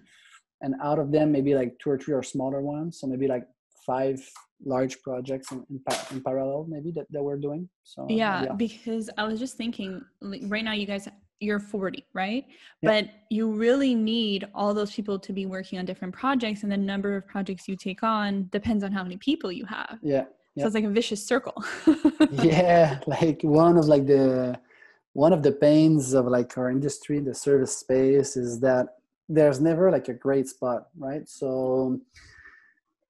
and 0.61 0.75
out 0.83 0.99
of 0.99 1.13
them, 1.13 1.31
maybe 1.33 1.55
like 1.55 1.79
two 1.79 1.91
or 1.91 1.99
three 1.99 2.15
are 2.15 2.23
smaller 2.23 2.63
ones. 2.63 3.01
So 3.01 3.07
maybe 3.07 3.29
like 3.29 3.45
five 3.87 4.21
large 4.65 5.01
projects 5.03 5.51
in, 5.53 5.65
in, 5.71 5.81
in 6.11 6.23
parallel, 6.23 6.67
maybe 6.69 6.91
that, 6.93 7.07
that 7.11 7.23
we're 7.23 7.39
doing. 7.39 7.69
So, 7.85 8.07
yeah, 8.09 8.45
yeah, 8.45 8.53
because 8.53 9.11
I 9.19 9.25
was 9.25 9.39
just 9.39 9.57
thinking, 9.57 10.03
right 10.21 10.65
now, 10.65 10.73
you 10.73 10.87
guys 10.87 11.09
you're 11.43 11.61
40 11.61 12.07
right? 12.13 12.45
But 12.83 13.09
you 13.31 13.53
really 13.53 13.95
need 13.95 14.47
all 14.55 14.75
those 14.75 14.93
people 14.93 15.19
to 15.19 15.33
be 15.33 15.47
working 15.47 15.79
on 15.79 15.85
different 15.85 16.15
projects 16.15 16.63
and 16.63 16.73
the 16.73 16.77
number 16.77 17.17
of 17.17 17.27
projects 17.27 17.69
you 17.69 17.77
take 17.77 18.03
on 18.03 18.49
depends 18.53 18.83
on 18.85 18.93
how 18.93 19.03
many 19.03 19.17
people 19.17 19.51
you 19.53 19.65
have. 19.67 19.99
Yeah 20.03 20.25
so 20.59 20.67
it's 20.67 20.75
like 20.75 20.85
a 20.85 20.91
vicious 20.91 21.27
circle. 21.27 21.65
Yeah 22.31 23.01
like 23.07 23.41
one 23.43 23.77
of 23.77 23.87
like 23.87 24.07
the 24.07 24.59
one 25.15 25.33
of 25.33 25.43
the 25.43 25.53
pains 25.53 26.15
of 26.15 26.27
like 26.27 26.57
our 26.57 26.71
industry 26.71 27.21
the 27.21 27.35
service 27.35 27.77
space 27.77 28.37
is 28.37 28.61
that 28.61 28.87
there's 29.29 29.61
never 29.61 29.91
like 29.91 30.09
a 30.09 30.15
great 30.15 30.49
spot 30.49 30.89
right? 30.97 31.29
So 31.29 32.01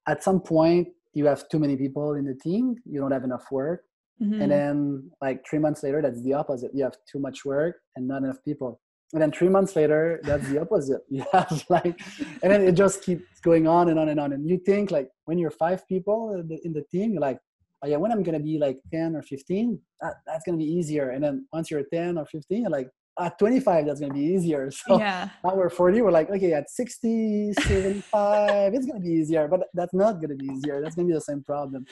at 0.07 0.23
some 0.23 0.39
point 0.41 0.89
you 1.13 1.25
have 1.25 1.47
too 1.49 1.59
many 1.59 1.75
people 1.77 2.15
in 2.15 2.25
the 2.25 2.35
team 2.35 2.75
you 2.85 2.99
don't 2.99 3.11
have 3.11 3.23
enough 3.23 3.51
work 3.51 3.83
Mm-hmm. 4.23 4.41
And 4.41 4.51
then 4.51 5.11
like 5.21 5.45
three 5.47 5.59
months 5.59 5.83
later, 5.83 6.01
that's 6.01 6.21
the 6.23 6.33
opposite. 6.33 6.71
You 6.73 6.83
have 6.83 6.95
too 7.11 7.19
much 7.19 7.43
work 7.43 7.77
and 7.95 8.07
not 8.07 8.23
enough 8.23 8.37
people. 8.45 8.79
And 9.11 9.21
then 9.21 9.31
three 9.31 9.49
months 9.49 9.75
later, 9.75 10.19
that's 10.23 10.47
the 10.49 10.59
opposite. 10.61 11.01
You 11.09 11.23
have 11.33 11.63
like, 11.69 11.99
and 12.41 12.51
then 12.51 12.61
it 12.67 12.73
just 12.73 13.03
keeps 13.03 13.39
going 13.43 13.67
on 13.67 13.89
and 13.89 13.99
on 13.99 14.09
and 14.09 14.19
on. 14.19 14.33
And 14.33 14.49
you 14.49 14.57
think 14.57 14.91
like 14.91 15.09
when 15.25 15.37
you're 15.37 15.51
five 15.51 15.87
people 15.87 16.33
in 16.63 16.73
the 16.73 16.83
team, 16.91 17.11
you're 17.11 17.21
like, 17.21 17.39
oh 17.83 17.87
yeah, 17.87 17.97
when 17.97 18.11
I'm 18.11 18.23
gonna 18.23 18.39
be 18.39 18.57
like 18.57 18.77
10 18.91 19.15
or 19.15 19.21
15, 19.21 19.79
that, 20.01 20.13
that's 20.25 20.43
gonna 20.45 20.57
be 20.57 20.63
easier. 20.63 21.09
And 21.09 21.23
then 21.23 21.45
once 21.53 21.69
you're 21.69 21.83
10 21.93 22.17
or 22.17 22.25
15, 22.25 22.61
you're 22.61 22.69
like, 22.71 22.89
at 23.19 23.37
25 23.37 23.85
that's 23.85 23.99
going 23.99 24.11
to 24.11 24.17
be 24.17 24.25
easier 24.25 24.71
so 24.87 24.97
yeah. 24.97 25.29
now 25.43 25.55
we're 25.55 25.69
40 25.69 26.01
we're 26.01 26.11
like 26.11 26.29
okay 26.29 26.53
at 26.53 26.69
60 26.69 27.53
75 27.53 28.73
it's 28.73 28.85
going 28.85 29.01
to 29.01 29.05
be 29.07 29.13
easier 29.13 29.47
but 29.47 29.67
that's 29.73 29.93
not 29.93 30.13
going 30.13 30.29
to 30.29 30.35
be 30.35 30.47
easier 30.47 30.81
that's 30.81 30.95
going 30.95 31.07
to 31.07 31.11
be 31.11 31.15
the 31.15 31.21
same 31.21 31.43
problem 31.43 31.85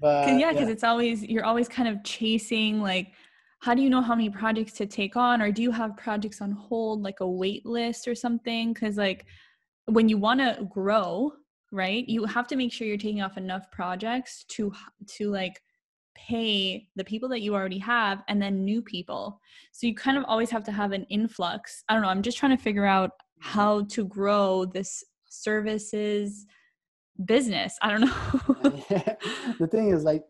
but 0.00 0.28
yeah 0.38 0.52
because 0.52 0.66
yeah. 0.66 0.72
it's 0.72 0.84
always 0.84 1.22
you're 1.22 1.44
always 1.44 1.68
kind 1.68 1.88
of 1.88 2.02
chasing 2.04 2.80
like 2.80 3.12
how 3.60 3.74
do 3.74 3.82
you 3.82 3.90
know 3.90 4.00
how 4.00 4.14
many 4.14 4.30
projects 4.30 4.72
to 4.72 4.86
take 4.86 5.16
on 5.16 5.42
or 5.42 5.50
do 5.50 5.62
you 5.62 5.70
have 5.70 5.96
projects 5.96 6.40
on 6.40 6.52
hold 6.52 7.02
like 7.02 7.20
a 7.20 7.28
wait 7.28 7.66
list 7.66 8.08
or 8.08 8.14
something 8.14 8.72
because 8.72 8.96
like 8.96 9.26
when 9.86 10.08
you 10.08 10.16
want 10.16 10.40
to 10.40 10.64
grow 10.70 11.32
right 11.72 12.08
you 12.08 12.24
have 12.24 12.46
to 12.46 12.56
make 12.56 12.72
sure 12.72 12.86
you're 12.86 12.96
taking 12.96 13.22
off 13.22 13.36
enough 13.36 13.70
projects 13.70 14.44
to 14.48 14.72
to 15.06 15.30
like 15.30 15.60
pay 16.16 16.88
the 16.96 17.04
people 17.04 17.28
that 17.28 17.40
you 17.40 17.54
already 17.54 17.78
have 17.78 18.22
and 18.28 18.40
then 18.40 18.64
new 18.64 18.82
people. 18.82 19.40
So 19.72 19.86
you 19.86 19.94
kind 19.94 20.16
of 20.16 20.24
always 20.26 20.50
have 20.50 20.64
to 20.64 20.72
have 20.72 20.92
an 20.92 21.04
influx. 21.04 21.84
I 21.88 21.94
don't 21.94 22.02
know 22.02 22.08
i'm 22.08 22.22
just 22.22 22.38
trying 22.38 22.56
to 22.56 22.62
figure 22.62 22.86
out 22.86 23.10
how 23.38 23.82
to 23.82 24.04
grow 24.06 24.64
this 24.64 25.04
services 25.28 26.46
business. 27.24 27.78
I 27.82 27.90
don't 27.90 28.00
know. 28.02 28.72
The 29.58 29.66
thing 29.66 29.90
is 29.90 30.04
like 30.04 30.24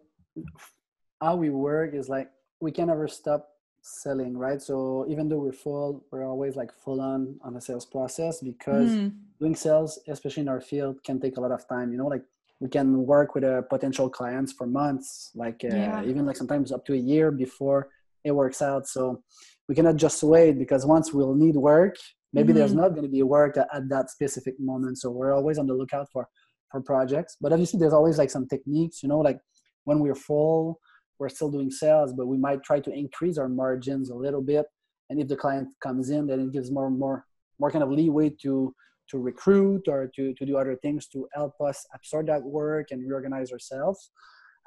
how 1.21 1.37
we 1.37 1.51
work 1.51 1.95
is 1.95 2.09
like 2.09 2.31
we 2.61 2.71
can 2.73 2.89
never 2.89 3.09
stop 3.09 3.49
selling 3.83 4.37
right? 4.37 4.61
So 4.61 5.07
even 5.09 5.29
though 5.29 5.39
we're 5.39 5.53
full 5.53 6.05
we're 6.11 6.27
always 6.27 6.57
like 6.57 6.73
full 6.73 7.01
on 7.01 7.39
on 7.43 7.55
the 7.55 7.61
sales 7.61 7.87
process 7.87 8.41
because 8.41 8.91
mm. 8.91 9.13
doing 9.41 9.55
sales 9.55 9.99
especially 10.09 10.43
in 10.43 10.49
our 10.49 10.61
field 10.61 11.03
can 11.05 11.21
take 11.21 11.37
a 11.37 11.41
lot 11.41 11.53
of 11.53 11.67
time 11.69 11.93
you 11.93 11.99
know? 11.99 12.07
Like 12.07 12.25
we 12.61 12.69
can 12.69 13.05
work 13.05 13.35
with 13.35 13.45
a 13.45 13.65
potential 13.69 14.09
clients 14.09 14.53
for 14.53 14.67
months 14.67 15.31
like 15.35 15.61
uh, 15.65 15.75
yeah. 15.75 16.03
even 16.05 16.25
like 16.27 16.37
sometimes 16.37 16.73
up 16.73 16.85
to 16.87 16.95
a 16.95 16.97
year 17.13 17.31
before 17.31 17.89
it 18.25 18.33
works 18.33 18.63
out 18.63 18.87
so 18.87 19.23
we 19.69 19.75
cannot 19.75 19.97
just 19.97 20.23
wait 20.23 20.59
because 20.59 20.87
once 20.87 21.13
we'll 21.13 21.35
need 21.35 21.57
work 21.57 21.97
maybe 22.33 22.49
mm-hmm. 22.49 22.59
there's 22.59 22.75
not 22.75 22.91
going 22.91 23.03
to 23.03 23.09
be 23.09 23.23
work 23.23 23.57
at, 23.57 23.69
at, 23.73 23.89
that 23.89 24.11
specific 24.11 24.55
moment 24.59 24.99
so 24.99 25.11
we're 25.11 25.35
always 25.35 25.59
on 25.59 25.67
the 25.67 25.75
lookout 25.75 26.09
for 26.13 26.27
for 26.71 26.81
projects 26.81 27.37
but 27.41 27.53
obviously 27.53 27.79
there's 27.79 27.93
always 27.93 28.19
like 28.19 28.31
some 28.31 28.47
techniques 28.49 29.03
you 29.03 29.09
know 29.09 29.19
like 29.19 29.39
when 29.85 30.01
we're 30.01 30.15
full 30.15 30.81
we're 31.19 31.29
still 31.29 31.51
doing 31.51 31.71
sales, 31.71 32.13
but 32.13 32.27
we 32.27 32.37
might 32.37 32.63
try 32.63 32.81
to 32.81 32.93
increase 32.93 33.39
our 33.39 33.49
margins 33.49 34.11
a 34.11 34.15
little 34.15 34.43
bit. 34.43 34.67
And 35.09 35.21
if 35.21 35.29
the 35.29 35.37
client 35.37 35.69
comes 35.81 36.11
in, 36.11 36.27
then 36.27 36.41
it 36.41 36.53
gives 36.53 36.71
more 36.71 36.91
more 36.91 37.25
more 37.59 37.71
kind 37.71 37.85
of 37.85 37.91
leeway 37.91 38.31
to 38.43 38.75
to 39.11 39.19
recruit 39.19 39.89
or 39.89 40.11
to, 40.17 40.35
to 40.35 40.47
do 40.47 40.57
other 40.57 40.77
things 40.77 41.07
to 41.09 41.29
help 41.35 41.55
us 41.61 41.87
absorb 41.95 42.27
that 42.27 42.43
work 42.43 42.89
and 42.91 43.03
reorganize 43.03 43.53
ourselves. 43.53 44.11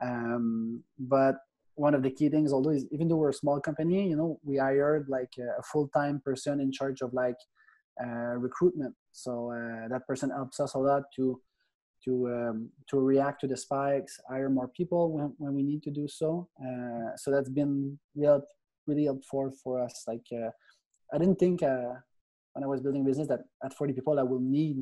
Um, 0.01 0.83
but 0.97 1.35
one 1.75 1.93
of 1.93 2.03
the 2.03 2.11
key 2.11 2.29
things, 2.29 2.51
although 2.51 2.71
is, 2.71 2.85
even 2.91 3.07
though 3.07 3.15
we're 3.15 3.29
a 3.29 3.33
small 3.33 3.59
company, 3.59 4.09
you 4.09 4.15
know, 4.15 4.39
we 4.43 4.57
hired 4.57 5.07
like 5.09 5.33
a, 5.39 5.63
full-time 5.63 6.21
person 6.23 6.59
in 6.59 6.71
charge 6.71 7.01
of 7.01 7.13
like 7.13 7.37
uh, 8.03 8.35
recruitment. 8.37 8.93
So 9.11 9.51
uh, 9.51 9.87
that 9.87 10.05
person 10.07 10.29
helps 10.29 10.59
us 10.59 10.73
a 10.73 10.79
lot 10.79 11.03
to 11.15 11.39
to 12.05 12.27
um, 12.27 12.69
to 12.89 12.99
react 12.99 13.41
to 13.41 13.47
the 13.47 13.57
spikes, 13.57 14.19
hire 14.29 14.49
more 14.49 14.69
people 14.69 15.11
when, 15.11 15.33
when 15.37 15.53
we 15.53 15.63
need 15.63 15.83
to 15.83 15.91
do 15.91 16.07
so. 16.07 16.47
Uh, 16.61 17.15
so 17.17 17.29
that's 17.29 17.49
been 17.49 17.99
real, 18.15 18.41
really 18.87 19.05
helpful 19.05 19.51
for 19.61 19.83
us. 19.83 20.03
Like 20.07 20.25
uh, 20.33 20.51
I 21.13 21.17
didn't 21.17 21.39
think 21.39 21.61
uh, 21.61 21.95
when 22.53 22.63
I 22.63 22.67
was 22.67 22.81
building 22.81 23.05
business 23.05 23.27
that 23.27 23.41
at 23.63 23.73
40 23.73 23.93
people 23.93 24.19
I 24.19 24.23
will 24.23 24.39
need 24.39 24.77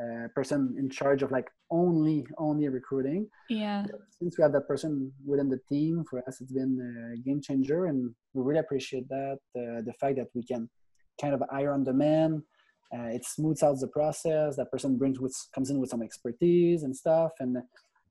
a 0.00 0.28
person 0.34 0.74
in 0.78 0.88
charge 0.88 1.22
of 1.22 1.30
like 1.30 1.48
only 1.70 2.26
only 2.38 2.68
recruiting. 2.68 3.28
Yeah. 3.48 3.84
But 3.90 4.00
since 4.18 4.38
we 4.38 4.42
have 4.42 4.52
that 4.52 4.66
person 4.66 5.12
within 5.26 5.48
the 5.48 5.60
team, 5.68 6.04
for 6.08 6.18
us 6.26 6.40
it's 6.40 6.52
been 6.52 7.14
a 7.14 7.20
game 7.20 7.40
changer, 7.42 7.86
and 7.86 8.14
we 8.34 8.42
really 8.42 8.60
appreciate 8.60 9.08
that. 9.08 9.38
the 9.54 9.94
fact 10.00 10.16
that 10.16 10.28
we 10.34 10.42
can 10.44 10.68
kind 11.20 11.34
of 11.34 11.42
hire 11.50 11.72
on 11.72 11.84
demand 11.84 12.42
uh, 12.94 13.06
it 13.06 13.24
smooths 13.24 13.62
out 13.62 13.78
the 13.80 13.88
process 13.88 14.56
that 14.56 14.70
person 14.70 14.98
brings 14.98 15.18
with 15.18 15.34
comes 15.54 15.70
in 15.70 15.78
with 15.78 15.90
some 15.90 16.02
expertise 16.02 16.82
and 16.82 16.94
stuff 16.94 17.32
and 17.40 17.56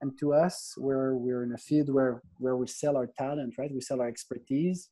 and 0.02 0.18
to 0.20 0.34
us 0.34 0.74
we're 0.78 1.16
we're 1.16 1.44
in 1.44 1.54
a 1.54 1.58
field 1.58 1.90
where 1.94 2.22
where 2.40 2.58
we 2.58 2.68
sell 2.68 2.98
our 2.98 3.08
talent 3.18 3.54
right 3.58 3.72
we 3.74 3.82
sell 3.82 4.02
our 4.02 4.08
expertise 4.08 4.90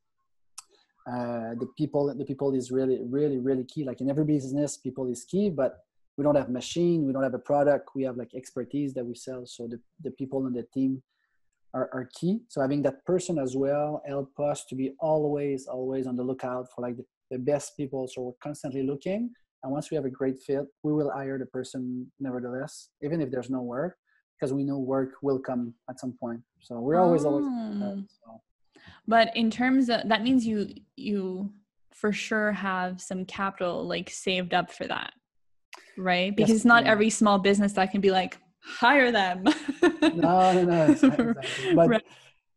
uh, 1.08 1.56
the 1.60 1.68
people 1.78 2.14
the 2.16 2.26
people 2.26 2.54
is 2.54 2.72
really 2.72 3.00
really 3.04 3.38
really 3.40 3.64
key 3.64 3.84
like 3.84 4.02
in 4.02 4.10
every 4.10 4.26
business 4.26 4.78
people 4.78 5.08
is 5.08 5.24
key 5.24 5.50
but 5.50 5.86
we 6.18 6.24
don't 6.24 6.36
have 6.36 6.50
machine 6.50 7.06
we 7.06 7.14
don't 7.14 7.24
have 7.24 7.34
a 7.34 7.40
product 7.40 7.90
we 7.96 8.04
have 8.04 8.18
like 8.18 8.34
expertise 8.36 8.94
that 8.94 9.06
we 9.06 9.16
sell 9.16 9.46
so 9.46 9.68
the, 9.68 9.80
the 10.04 10.12
people 10.12 10.46
in 10.48 10.54
the 10.54 10.64
team 10.74 11.02
are, 11.74 11.90
are 11.94 12.10
key 12.14 12.40
so 12.48 12.62
having 12.62 12.82
that 12.82 13.04
person 13.06 13.40
as 13.40 13.56
well 13.56 14.02
help 14.08 14.38
us 14.40 14.66
to 14.66 14.76
be 14.76 14.92
always 15.00 15.68
always 15.68 16.06
on 16.08 16.16
the 16.16 16.24
lookout 16.24 16.68
for 16.76 16.82
like 16.82 16.98
the, 16.98 17.06
the 17.32 17.40
best 17.40 17.78
people 17.78 18.08
so 18.08 18.22
we're 18.22 18.34
constantly 18.42 18.84
looking 18.84 19.32
and 19.64 19.72
once 19.72 19.92
we 19.92 19.96
have 19.96 20.06
a 20.06 20.10
great 20.10 20.40
fit, 20.40 20.66
we 20.84 20.94
will 20.94 21.12
hire 21.12 21.38
the 21.38 21.46
person 21.46 22.10
nevertheless, 22.20 22.90
even 23.04 23.22
if 23.22 23.30
there's 23.30 23.50
no 23.50 23.62
work, 23.62 23.98
because 24.36 24.54
we 24.54 24.64
know 24.64 24.78
work 24.78 25.16
will 25.22 25.40
come 25.40 25.74
at 25.90 26.00
some 26.00 26.14
point. 26.14 26.42
So 26.62 26.80
we're 26.80 27.00
always 27.00 27.26
always. 27.26 27.46
That, 27.46 28.06
so. 28.24 28.42
But 29.08 29.36
in 29.36 29.50
terms 29.50 29.90
of 29.90 30.08
that 30.08 30.24
means 30.24 30.46
you 30.46 30.70
you 30.96 31.52
for 31.92 32.12
sure 32.12 32.52
have 32.52 33.02
some 33.02 33.26
capital 33.26 33.86
like 33.86 34.10
saved 34.10 34.54
up 34.54 34.72
for 34.72 34.88
that, 34.88 35.14
right? 35.98 36.36
Because 36.36 36.64
yes, 36.64 36.66
not 36.66 36.86
yeah. 36.86 36.92
every 36.92 37.10
small 37.10 37.40
business 37.40 37.74
that 37.74 37.92
can 37.92 38.02
be 38.02 38.12
like 38.12 38.38
hire 38.64 39.12
them. 39.12 39.44
no, 39.84 40.54
no, 40.54 40.64
no. 40.64 40.86
Exactly. 40.86 41.34
But 41.76 41.90
right. 41.90 42.04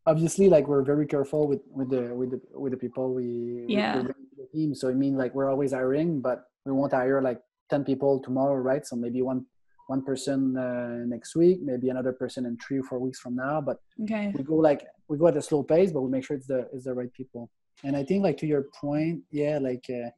obviously, 0.05 0.49
like 0.49 0.67
we're 0.67 0.83
very 0.83 1.07
careful 1.07 1.47
with 1.47 1.61
with 1.69 1.89
the 1.89 2.13
with 2.13 2.31
the 2.31 2.41
with 2.53 2.71
the 2.71 2.77
people 2.77 3.13
we 3.13 3.65
yeah. 3.67 4.01
the 4.01 4.47
team. 4.53 4.75
So 4.75 4.89
I 4.89 4.93
mean, 4.93 5.17
like 5.17 5.33
we're 5.35 5.49
always 5.49 5.73
hiring, 5.73 6.21
but 6.21 6.45
we 6.65 6.71
won't 6.71 6.93
hire 6.93 7.21
like 7.21 7.41
10 7.69 7.83
people 7.83 8.19
tomorrow 8.19 8.55
right 8.55 8.85
so 8.85 8.95
maybe 8.95 9.21
one 9.21 9.45
one 9.87 10.03
person 10.03 10.57
uh, 10.57 11.05
next 11.05 11.35
week 11.35 11.59
maybe 11.61 11.89
another 11.89 12.13
person 12.13 12.45
in 12.45 12.57
three 12.57 12.79
or 12.79 12.83
four 12.83 12.99
weeks 12.99 13.19
from 13.19 13.35
now 13.35 13.61
but 13.61 13.77
okay. 14.03 14.31
we 14.35 14.43
go 14.43 14.55
like 14.55 14.85
we 15.07 15.17
go 15.17 15.27
at 15.27 15.37
a 15.37 15.41
slow 15.41 15.63
pace 15.63 15.91
but 15.91 16.01
we 16.01 16.09
make 16.09 16.25
sure 16.25 16.35
it's 16.37 16.47
the 16.47 16.67
it's 16.73 16.85
the 16.85 16.93
right 16.93 17.13
people. 17.13 17.49
And 17.83 17.95
i 17.95 18.03
think 18.03 18.23
like 18.23 18.37
to 18.37 18.47
your 18.47 18.65
point 18.81 19.21
yeah 19.31 19.57
like 19.61 19.85
uh, 19.89 20.09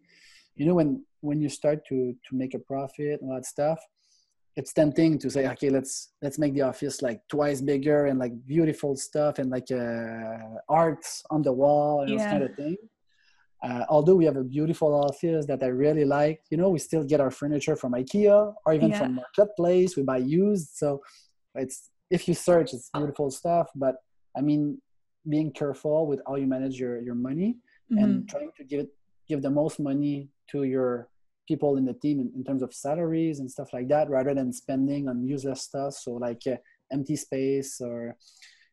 you 0.55 0.66
know 0.66 0.76
when 0.76 1.03
when 1.22 1.41
you 1.41 1.49
start 1.49 1.86
to 1.89 2.13
to 2.28 2.36
make 2.36 2.53
a 2.53 2.59
profit 2.59 3.22
and 3.22 3.30
all 3.30 3.36
that 3.36 3.45
stuff 3.45 3.80
it's 4.55 4.72
tempting 4.72 5.20
to 5.20 5.30
say 5.30 5.47
okay 5.47 5.70
let's 5.70 6.13
let's 6.22 6.39
make 6.39 6.53
the 6.53 6.61
office 6.61 7.01
like 7.01 7.20
twice 7.28 7.59
bigger 7.61 8.05
and 8.05 8.20
like 8.20 8.34
beautiful 8.45 8.95
stuff 8.95 9.39
and 9.39 9.49
like 9.49 9.70
uh, 9.72 10.38
art 10.70 11.05
on 11.30 11.41
the 11.41 11.51
wall 11.51 12.01
and 12.01 12.09
yeah. 12.09 12.18
this 12.18 12.26
kind 12.26 12.43
of 12.43 12.55
thing 12.55 12.78
uh, 13.64 13.86
although 13.89 14.16
we 14.16 14.26
have 14.26 14.38
a 14.38 14.43
beautiful 14.43 14.93
office 14.93 15.45
that 15.47 15.64
I 15.64 15.68
really 15.68 16.06
like, 16.06 16.41
you 16.49 16.58
know, 16.58 16.70
we 16.70 16.80
still 16.80 17.03
get 17.03 17.20
our 17.20 17.32
furniture 17.32 17.76
from 17.76 17.93
IKEA 17.93 18.53
or 18.66 18.74
even 18.74 18.89
yeah. 18.89 18.99
from 18.99 19.16
marketplace. 19.16 19.95
We 19.95 20.03
buy 20.03 20.18
used, 20.18 20.70
so 20.74 21.01
it's 21.56 21.89
if 22.12 22.28
you 22.28 22.34
search, 22.34 22.74
it's 22.74 22.89
beautiful 22.93 23.32
stuff. 23.32 23.70
But 23.76 23.95
I 24.38 24.41
mean, 24.41 24.80
being 25.28 25.51
careful 25.51 26.06
with 26.08 26.22
how 26.28 26.36
you 26.36 26.47
manage 26.47 26.80
your 26.80 27.01
your 27.01 27.16
money 27.16 27.58
mm-hmm. 27.91 28.03
and 28.03 28.30
trying 28.30 28.51
to 28.58 28.64
give 28.64 28.88
give 29.28 29.41
the 29.41 29.49
most 29.49 29.80
money 29.80 30.30
to 30.51 30.64
your 30.64 31.10
people 31.47 31.78
in 31.78 31.86
the 31.86 31.93
team 31.93 32.20
in, 32.20 32.32
in, 32.36 32.43
terms 32.43 32.64
of 32.64 32.74
salaries 32.74 33.39
and 33.39 33.49
stuff 33.49 33.72
like 33.72 33.88
that, 33.88 34.10
rather 34.10 34.34
than 34.34 34.51
spending 34.51 35.08
on 35.08 35.24
useless 35.24 35.62
stuff. 35.62 35.93
So 35.93 36.14
like 36.14 36.41
uh, 36.47 36.58
empty 36.91 37.16
space 37.16 37.82
or 37.82 38.16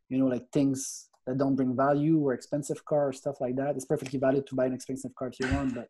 you 0.08 0.18
know 0.18 0.26
like 0.26 0.44
things 0.52 1.08
that 1.26 1.38
don't 1.38 1.56
bring 1.56 1.76
value 1.76 2.18
or 2.18 2.34
expensive 2.34 2.84
car 2.84 3.08
or 3.08 3.12
stuff 3.12 3.40
like 3.40 3.56
that. 3.56 3.76
It's 3.76 3.84
perfectly 3.84 4.18
valid 4.18 4.46
to 4.48 4.54
buy 4.54 4.66
an 4.66 4.74
expensive 4.74 5.14
car 5.14 5.28
if 5.28 5.38
you 5.40 5.46
want, 5.54 5.74
but 5.74 5.88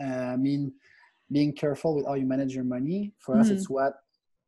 uh, 0.00 0.32
I 0.32 0.36
mean, 0.36 0.72
being 1.30 1.52
careful 1.52 1.94
with 1.94 2.06
how 2.06 2.14
you 2.14 2.26
manage 2.26 2.54
your 2.54 2.64
money 2.64 3.12
for 3.18 3.34
mm-hmm. 3.34 3.42
us, 3.42 3.50
it's 3.50 3.68
what 3.68 3.94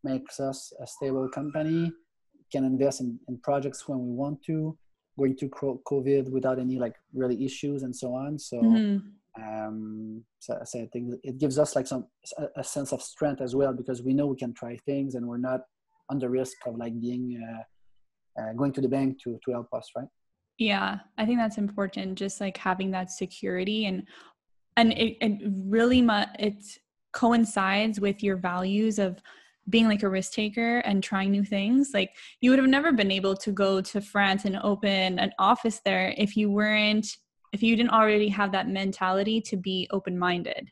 makes 0.03 0.41
us 0.41 0.73
a 0.81 0.87
stable 0.87 1.29
company. 1.29 1.93
Can 2.53 2.65
invest 2.65 3.01
in, 3.01 3.19
in 3.29 3.39
projects 3.39 3.87
when 3.87 4.01
we 4.01 4.13
want 4.13 4.43
to, 4.47 4.77
going 5.17 5.37
through 5.37 5.51
COVID 5.87 6.31
without 6.31 6.59
any 6.59 6.79
like 6.79 6.97
really 7.15 7.45
issues 7.45 7.85
and 7.85 7.95
so 7.95 8.15
on. 8.15 8.39
So, 8.39 8.61
mm-hmm. 8.61 9.43
um, 9.43 10.25
so, 10.41 10.59
so, 10.65 10.81
I 10.81 10.87
think 10.93 11.15
it 11.23 11.39
gives 11.39 11.61
us 11.61 11.77
like 11.77 11.87
some 11.87 12.07
a, 12.39 12.47
a, 12.57 12.65
sense 12.65 12.93
of 12.93 13.03
strength 13.03 13.41
as 13.41 13.55
well 13.55 13.73
because 13.73 14.03
we 14.03 14.15
know 14.15 14.27
we 14.27 14.37
can 14.37 14.53
try 14.53 14.77
things 14.79 15.15
and 15.15 15.27
we're 15.27 15.37
not 15.37 15.61
under 16.11 16.29
risk 16.29 16.57
of 16.67 16.77
like 16.77 17.01
being 17.01 17.41
uh, 17.41 17.63
uh, 18.39 18.53
going 18.53 18.73
to 18.73 18.81
the 18.81 18.89
bank 18.89 19.21
to 19.23 19.39
to 19.45 19.53
help 19.53 19.69
us 19.73 19.89
right? 19.97 20.09
Yeah 20.59 20.99
i 21.19 21.25
think 21.25 21.39
that's 21.39 21.59
important 21.59 22.19
just 22.19 22.41
like 22.41 22.57
having 22.57 22.91
that 22.91 23.11
security 23.11 23.87
and 23.87 24.07
and 24.77 24.93
it, 24.93 25.17
it 25.21 25.43
really 25.67 26.01
mu- 26.01 26.33
it 26.39 26.63
coincides 27.13 28.01
with 28.01 28.23
your 28.23 28.37
values 28.37 28.99
of 28.99 29.21
being 29.69 29.89
like 29.89 30.03
a 30.03 30.09
risk 30.09 30.33
taker 30.33 30.79
and 30.79 31.03
trying 31.03 31.31
new 31.31 31.45
things. 31.45 31.91
Like 31.93 32.17
you 32.41 32.51
would 32.51 32.59
have 32.59 32.69
never 32.69 32.93
been 32.93 33.11
able 33.11 33.37
to 33.37 33.53
go 33.53 33.81
to 33.81 34.01
france 34.01 34.45
and 34.45 34.59
open 34.63 35.19
an 35.19 35.33
office 35.39 35.81
there 35.85 36.15
if 36.17 36.37
you 36.37 36.51
weren't 36.51 37.07
if 37.53 37.63
you 37.63 37.77
didn't 37.77 37.91
already 37.91 38.29
have 38.29 38.53
that 38.53 38.69
mentality 38.69 39.41
to 39.41 39.57
be 39.57 39.89
open 39.91 40.17
minded 40.19 40.71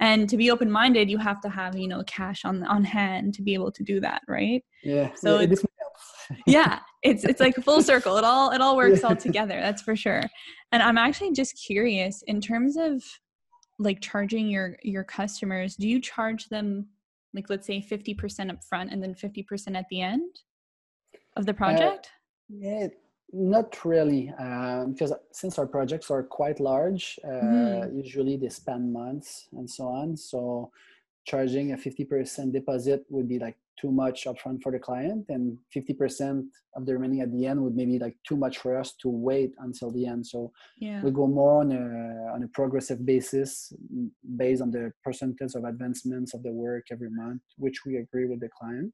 and 0.00 0.28
to 0.28 0.36
be 0.36 0.50
open 0.50 0.70
minded 0.70 1.10
you 1.10 1.18
have 1.18 1.40
to 1.40 1.48
have 1.48 1.76
you 1.76 1.88
know 1.88 2.02
cash 2.04 2.44
on 2.44 2.64
on 2.64 2.84
hand 2.84 3.34
to 3.34 3.42
be 3.42 3.54
able 3.54 3.72
to 3.72 3.82
do 3.82 4.00
that 4.00 4.22
right? 4.28 4.64
Yeah 4.82 5.10
so 5.14 5.40
yeah, 5.40 5.48
it's, 5.50 5.64
yeah 6.46 6.78
it's 7.02 7.24
it's 7.24 7.40
like 7.40 7.54
full 7.56 7.82
circle 7.82 8.16
it 8.16 8.24
all 8.24 8.50
it 8.50 8.60
all 8.60 8.76
works 8.76 9.04
all 9.04 9.16
together 9.28 9.58
that's 9.60 9.82
for 9.82 9.96
sure 9.96 10.22
and 10.72 10.82
i'm 10.82 10.98
actually 10.98 11.32
just 11.32 11.54
curious 11.64 12.22
in 12.26 12.40
terms 12.40 12.76
of 12.76 13.02
like 13.78 14.00
charging 14.00 14.48
your 14.48 14.76
your 14.82 15.04
customers 15.04 15.76
do 15.76 15.88
you 15.88 16.00
charge 16.00 16.48
them 16.48 16.86
like 17.34 17.48
let's 17.48 17.66
say 17.66 17.80
50% 17.80 18.50
up 18.50 18.62
front 18.62 18.92
and 18.92 19.02
then 19.02 19.14
50% 19.14 19.74
at 19.74 19.86
the 19.90 20.02
end 20.02 20.36
of 21.36 21.46
the 21.46 21.52
uh, 21.52 21.56
project 21.56 22.10
uh, 22.52 22.56
yeah 22.58 22.88
not 23.32 23.82
really, 23.84 24.32
uh, 24.38 24.84
because 24.84 25.12
since 25.32 25.58
our 25.58 25.66
projects 25.66 26.10
are 26.10 26.22
quite 26.22 26.60
large, 26.60 27.18
uh, 27.24 27.28
mm-hmm. 27.28 27.96
usually 27.96 28.36
they 28.36 28.50
span 28.50 28.92
months 28.92 29.48
and 29.52 29.68
so 29.68 29.86
on. 29.86 30.16
So 30.16 30.70
charging 31.24 31.72
a 31.72 31.76
50% 31.76 32.52
deposit 32.52 33.06
would 33.08 33.28
be 33.28 33.38
like 33.38 33.56
too 33.80 33.90
much 33.90 34.24
upfront 34.24 34.62
for 34.62 34.72
the 34.72 34.78
client 34.78 35.24
and 35.28 35.56
50% 35.74 36.44
of 36.76 36.86
the 36.86 36.92
remaining 36.92 37.20
at 37.20 37.32
the 37.32 37.46
end 37.46 37.60
would 37.62 37.74
maybe 37.74 37.98
like 37.98 38.16
too 38.26 38.36
much 38.36 38.58
for 38.58 38.78
us 38.78 38.94
to 39.02 39.08
wait 39.08 39.52
until 39.58 39.90
the 39.90 40.06
end 40.06 40.26
so 40.26 40.52
yeah. 40.78 41.02
we 41.02 41.10
go 41.10 41.26
more 41.26 41.60
on 41.60 41.72
a 41.72 42.34
on 42.34 42.42
a 42.42 42.48
progressive 42.48 43.04
basis 43.04 43.72
based 44.36 44.62
on 44.62 44.70
the 44.70 44.92
percentage 45.04 45.54
of 45.54 45.64
advancements 45.64 46.34
of 46.34 46.42
the 46.42 46.52
work 46.52 46.84
every 46.90 47.10
month 47.10 47.42
which 47.56 47.84
we 47.84 47.96
agree 47.96 48.26
with 48.26 48.40
the 48.40 48.48
client 48.58 48.92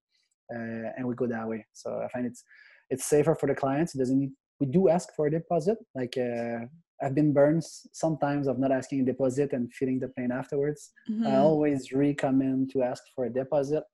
uh, 0.54 0.88
and 0.96 1.06
we 1.06 1.14
go 1.14 1.26
that 1.26 1.46
way 1.46 1.64
so 1.72 2.00
i 2.04 2.08
find 2.08 2.26
it's 2.26 2.44
it's 2.90 3.06
safer 3.06 3.34
for 3.34 3.46
the 3.46 3.54
clients 3.54 3.94
it 3.94 3.98
doesn't 3.98 4.18
need 4.18 4.32
we 4.60 4.66
do 4.66 4.88
ask 4.88 5.08
for 5.14 5.26
a 5.26 5.30
deposit 5.30 5.78
like 5.94 6.16
uh, 6.18 6.64
I've 7.00 7.14
been 7.14 7.32
burned 7.32 7.62
sometimes 7.92 8.48
of 8.48 8.58
not 8.58 8.72
asking 8.72 9.00
a 9.00 9.04
deposit 9.04 9.52
and 9.52 9.72
feeling 9.72 10.00
the 10.00 10.08
pain 10.08 10.30
afterwards. 10.32 10.90
Mm-hmm. 11.08 11.26
I 11.26 11.36
always 11.36 11.92
recommend 11.92 12.70
to 12.72 12.82
ask 12.82 13.02
for 13.14 13.26
a 13.26 13.32
deposit 13.32 13.84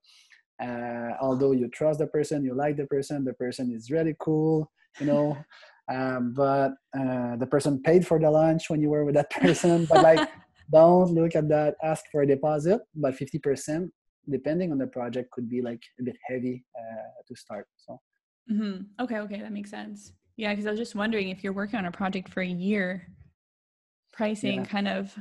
uh, 0.63 1.11
although 1.21 1.53
you 1.53 1.69
trust 1.69 1.99
the 1.99 2.07
person 2.07 2.45
you 2.45 2.55
like 2.55 2.77
the 2.77 2.87
person 2.87 3.25
the 3.25 3.33
person 3.35 3.73
is 3.73 3.91
really 3.91 4.15
cool 4.21 4.71
you 5.01 5.07
know 5.07 5.37
um, 5.93 6.33
but 6.35 6.73
uh, 6.99 7.37
the 7.37 7.47
person 7.51 7.83
paid 7.83 8.07
for 8.07 8.19
the 8.19 8.31
lunch 8.31 8.71
when 8.71 8.81
you 8.81 8.91
were 8.91 9.05
with 9.05 9.15
that 9.15 9.31
person 9.41 9.85
but 9.87 10.03
like 10.03 10.29
don't 10.73 11.13
look 11.13 11.35
at 11.37 11.49
that 11.49 11.75
ask 11.83 12.05
for 12.11 12.23
a 12.23 12.27
deposit 12.27 12.81
but 12.95 13.15
50% 13.15 13.89
depending 14.31 14.73
on 14.73 14.79
the 14.79 14.87
project 14.87 15.31
could 15.33 15.49
be 15.51 15.61
like 15.61 15.83
a 16.01 16.03
bit 16.03 16.17
heavy 16.27 16.65
uh, 16.79 17.23
to 17.29 17.37
start 17.37 17.67
so 17.77 18.01
mm-hmm. 18.51 18.83
okay 19.03 19.19
okay 19.19 19.41
that 19.41 19.53
makes 19.53 19.71
sense 19.71 20.13
yeah 20.37 20.51
because 20.51 20.67
i 20.67 20.71
was 20.71 20.79
just 20.79 20.95
wondering 20.95 21.29
if 21.29 21.45
you're 21.45 21.53
working 21.53 21.79
on 21.79 21.87
a 21.87 21.93
project 21.93 22.33
for 22.33 22.41
a 22.41 22.47
year 22.47 23.07
pricing 24.13 24.61
yeah. 24.61 24.65
kind 24.65 24.89
of 24.89 25.15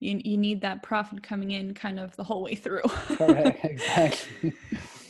you, 0.00 0.20
you 0.24 0.36
need 0.36 0.62
that 0.62 0.82
profit 0.82 1.22
coming 1.22 1.52
in 1.52 1.74
kind 1.74 2.00
of 2.00 2.16
the 2.16 2.24
whole 2.24 2.42
way 2.42 2.54
through. 2.54 2.82
Correct. 2.82 3.64
Exactly. 3.64 4.52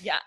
Yeah. 0.02 0.18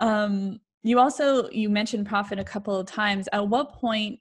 Um 0.00 0.60
you 0.82 0.98
also 0.98 1.48
you 1.50 1.68
mentioned 1.68 2.06
profit 2.06 2.38
a 2.38 2.44
couple 2.44 2.74
of 2.74 2.86
times. 2.86 3.28
At 3.32 3.46
what 3.48 3.74
point 3.74 4.18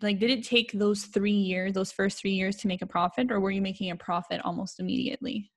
like 0.00 0.20
did 0.20 0.30
it 0.30 0.44
take 0.44 0.70
those 0.72 1.04
three 1.04 1.32
years 1.32 1.72
those 1.72 1.90
first 1.90 2.18
three 2.18 2.32
years 2.32 2.56
to 2.56 2.68
make 2.68 2.82
a 2.82 2.86
profit 2.86 3.32
or 3.32 3.40
were 3.40 3.50
you 3.50 3.62
making 3.62 3.90
a 3.90 3.96
profit 3.96 4.40
almost 4.44 4.78
immediately? 4.78 5.50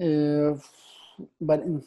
Uh, 0.00 0.56
but 1.40 1.60
in, 1.60 1.84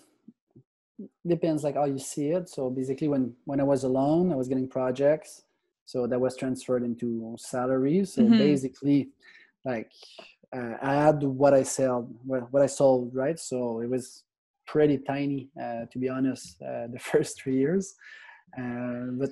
depends 1.28 1.64
like 1.64 1.76
how 1.76 1.86
you 1.86 2.00
see 2.00 2.30
it. 2.30 2.48
So 2.48 2.70
basically 2.70 3.08
when 3.08 3.34
when 3.46 3.60
i 3.60 3.64
was 3.64 3.84
alone 3.84 4.32
i 4.32 4.36
was 4.36 4.48
getting 4.48 4.68
projects. 4.68 5.44
So 5.88 6.08
that 6.08 6.20
was 6.20 6.36
transferred 6.36 6.84
into 6.84 7.36
salaries. 7.38 8.14
So 8.14 8.24
mm-hmm. 8.24 8.38
basically 8.40 9.10
like 9.66 9.90
uh, 10.56 10.76
I 10.82 10.94
had 10.94 11.24
what 11.24 11.54
I 11.54 11.64
sold, 11.64 12.16
what 12.26 12.62
I 12.62 12.68
sold, 12.68 13.14
right? 13.14 13.40
So 13.40 13.82
it 13.82 13.90
was 13.90 14.24
pretty 14.68 14.98
tiny, 14.98 15.50
uh, 15.62 15.86
to 15.92 16.00
be 16.00 16.10
honest, 16.10 16.62
uh, 16.62 16.88
the 16.94 17.00
first 17.00 17.42
three 17.42 17.58
years. 17.58 17.96
Uh, 18.58 19.12
but 19.20 19.30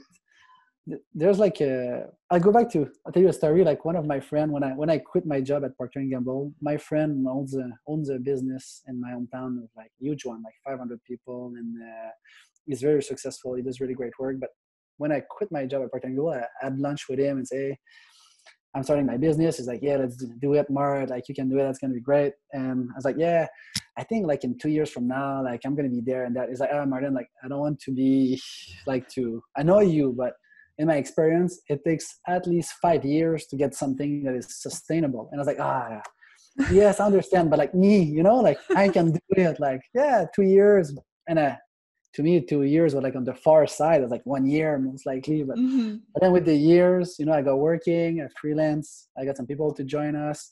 there's 1.13 1.39
like 1.39 1.61
a, 1.61 2.07
I'll 2.29 2.39
go 2.39 2.51
back 2.51 2.69
to, 2.71 2.89
I'll 3.05 3.13
tell 3.13 3.23
you 3.23 3.29
a 3.29 3.33
story. 3.33 3.63
Like 3.63 3.85
one 3.85 3.95
of 3.95 4.05
my 4.05 4.19
friend, 4.19 4.51
when 4.51 4.63
I 4.63 4.71
when 4.71 4.89
I 4.89 4.97
quit 4.97 5.25
my 5.25 5.39
job 5.39 5.63
at 5.63 5.77
Procter 5.77 5.99
and 5.99 6.11
Gamble, 6.11 6.53
my 6.61 6.75
friend 6.75 7.25
owns 7.27 7.55
a 7.55 7.69
owns 7.87 8.09
a 8.09 8.19
business 8.19 8.81
in 8.87 8.99
my 8.99 9.11
hometown, 9.11 9.63
of 9.63 9.69
like 9.77 9.91
huge 9.99 10.25
one, 10.25 10.43
like 10.43 10.55
500 10.65 10.99
people, 11.07 11.53
and 11.55 11.81
uh, 11.81 12.09
he's 12.65 12.81
very 12.81 13.01
successful. 13.01 13.53
He 13.53 13.61
does 13.61 13.79
really 13.79 13.93
great 13.93 14.11
work. 14.19 14.37
But 14.41 14.49
when 14.97 15.11
I 15.11 15.21
quit 15.21 15.51
my 15.51 15.65
job 15.65 15.83
at 15.83 15.89
Procter 15.89 16.07
and 16.07 16.17
Gamble, 16.17 16.33
I 16.33 16.65
had 16.65 16.77
lunch 16.77 17.07
with 17.07 17.19
him 17.19 17.37
and 17.37 17.47
say, 17.47 17.77
I'm 18.75 18.83
starting 18.83 19.05
my 19.05 19.17
business. 19.17 19.57
He's 19.57 19.67
like, 19.67 19.81
yeah, 19.83 19.97
let's 19.97 20.17
do 20.17 20.53
it 20.55 20.69
more. 20.69 21.05
Like 21.07 21.29
you 21.29 21.35
can 21.35 21.49
do 21.49 21.59
it. 21.59 21.63
That's 21.63 21.79
gonna 21.79 21.93
be 21.93 21.99
great. 21.99 22.33
And 22.53 22.89
I 22.91 22.95
was 22.95 23.05
like, 23.05 23.17
yeah, 23.17 23.47
I 23.97 24.03
think 24.03 24.25
like 24.25 24.43
in 24.43 24.57
two 24.57 24.69
years 24.69 24.89
from 24.89 25.07
now, 25.07 25.43
like 25.43 25.61
I'm 25.65 25.75
gonna 25.75 25.89
be 25.89 26.01
there. 26.01 26.25
And 26.25 26.35
that 26.35 26.49
is 26.49 26.59
like, 26.59 26.71
oh, 26.73 26.85
Martin, 26.85 27.13
like 27.13 27.27
I 27.43 27.47
don't 27.47 27.59
want 27.59 27.79
to 27.81 27.91
be 27.91 28.41
like 28.87 29.07
to 29.09 29.43
annoy 29.57 29.83
you, 29.83 30.13
but 30.17 30.33
in 30.79 30.87
my 30.87 30.95
experience, 30.95 31.61
it 31.69 31.83
takes 31.85 32.19
at 32.27 32.47
least 32.47 32.73
five 32.81 33.05
years 33.05 33.45
to 33.47 33.55
get 33.55 33.75
something 33.75 34.23
that 34.23 34.33
is 34.33 34.47
sustainable. 34.61 35.29
And 35.31 35.39
I 35.39 35.41
was 35.41 35.47
like, 35.47 35.59
ah, 35.59 36.01
yes, 36.71 36.99
I 36.99 37.05
understand, 37.05 37.49
but 37.49 37.59
like 37.59 37.75
me, 37.75 38.01
you 38.01 38.23
know, 38.23 38.37
like 38.37 38.57
I 38.75 38.89
can 38.89 39.11
do 39.11 39.19
it. 39.31 39.59
Like 39.59 39.81
yeah, 39.93 40.25
two 40.35 40.43
years, 40.43 40.95
and 41.27 41.39
I 41.39 41.57
to 42.15 42.23
me 42.23 42.39
two 42.41 42.63
years 42.63 42.93
were 42.93 43.01
like 43.01 43.15
on 43.15 43.23
the 43.23 43.33
far 43.33 43.65
side. 43.65 44.01
It's 44.01 44.11
like 44.11 44.25
one 44.25 44.45
year 44.45 44.77
most 44.77 45.05
likely 45.05 45.43
but, 45.43 45.57
mm-hmm. 45.57 45.97
but 46.13 46.21
then 46.21 46.31
with 46.31 46.45
the 46.45 46.55
years 46.55 47.15
you 47.19 47.25
know 47.25 47.33
i 47.33 47.41
got 47.41 47.55
working 47.55 48.21
i 48.21 48.27
freelance 48.39 49.09
i 49.17 49.25
got 49.25 49.37
some 49.37 49.47
people 49.47 49.73
to 49.73 49.83
join 49.83 50.15
us 50.15 50.51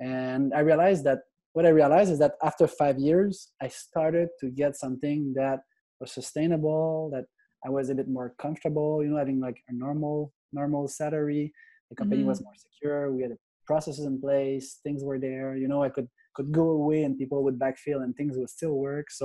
and 0.00 0.52
i 0.54 0.60
realized 0.60 1.04
that 1.04 1.18
what 1.52 1.66
i 1.66 1.70
realized 1.70 2.10
is 2.10 2.18
that 2.18 2.32
after 2.42 2.66
five 2.66 2.98
years 2.98 3.52
i 3.62 3.68
started 3.68 4.28
to 4.40 4.50
get 4.50 4.76
something 4.76 5.32
that 5.34 5.60
was 6.00 6.12
sustainable 6.12 7.10
that 7.12 7.24
i 7.66 7.70
was 7.70 7.90
a 7.90 7.94
bit 7.94 8.08
more 8.08 8.34
comfortable 8.38 9.02
you 9.02 9.10
know 9.10 9.16
having 9.16 9.40
like 9.40 9.58
a 9.68 9.72
normal 9.72 10.32
normal 10.52 10.88
salary. 10.88 11.52
The 11.90 11.96
company 11.96 12.20
mm-hmm. 12.20 12.28
was 12.28 12.42
more 12.42 12.54
secure. 12.56 13.12
We 13.12 13.22
had 13.22 13.32
processes 13.66 14.04
in 14.04 14.20
place. 14.20 14.80
Things 14.82 15.02
were 15.04 15.18
there. 15.18 15.56
You 15.56 15.68
know 15.68 15.82
i 15.82 15.88
could 15.88 16.08
could 16.38 16.50
go 16.60 16.66
away 16.80 17.00
and 17.06 17.20
people 17.22 17.38
would 17.44 17.58
backfill 17.64 18.00
and 18.04 18.10
things 18.16 18.34
would 18.38 18.52
still 18.58 18.76
work. 18.88 19.06
So 19.10 19.24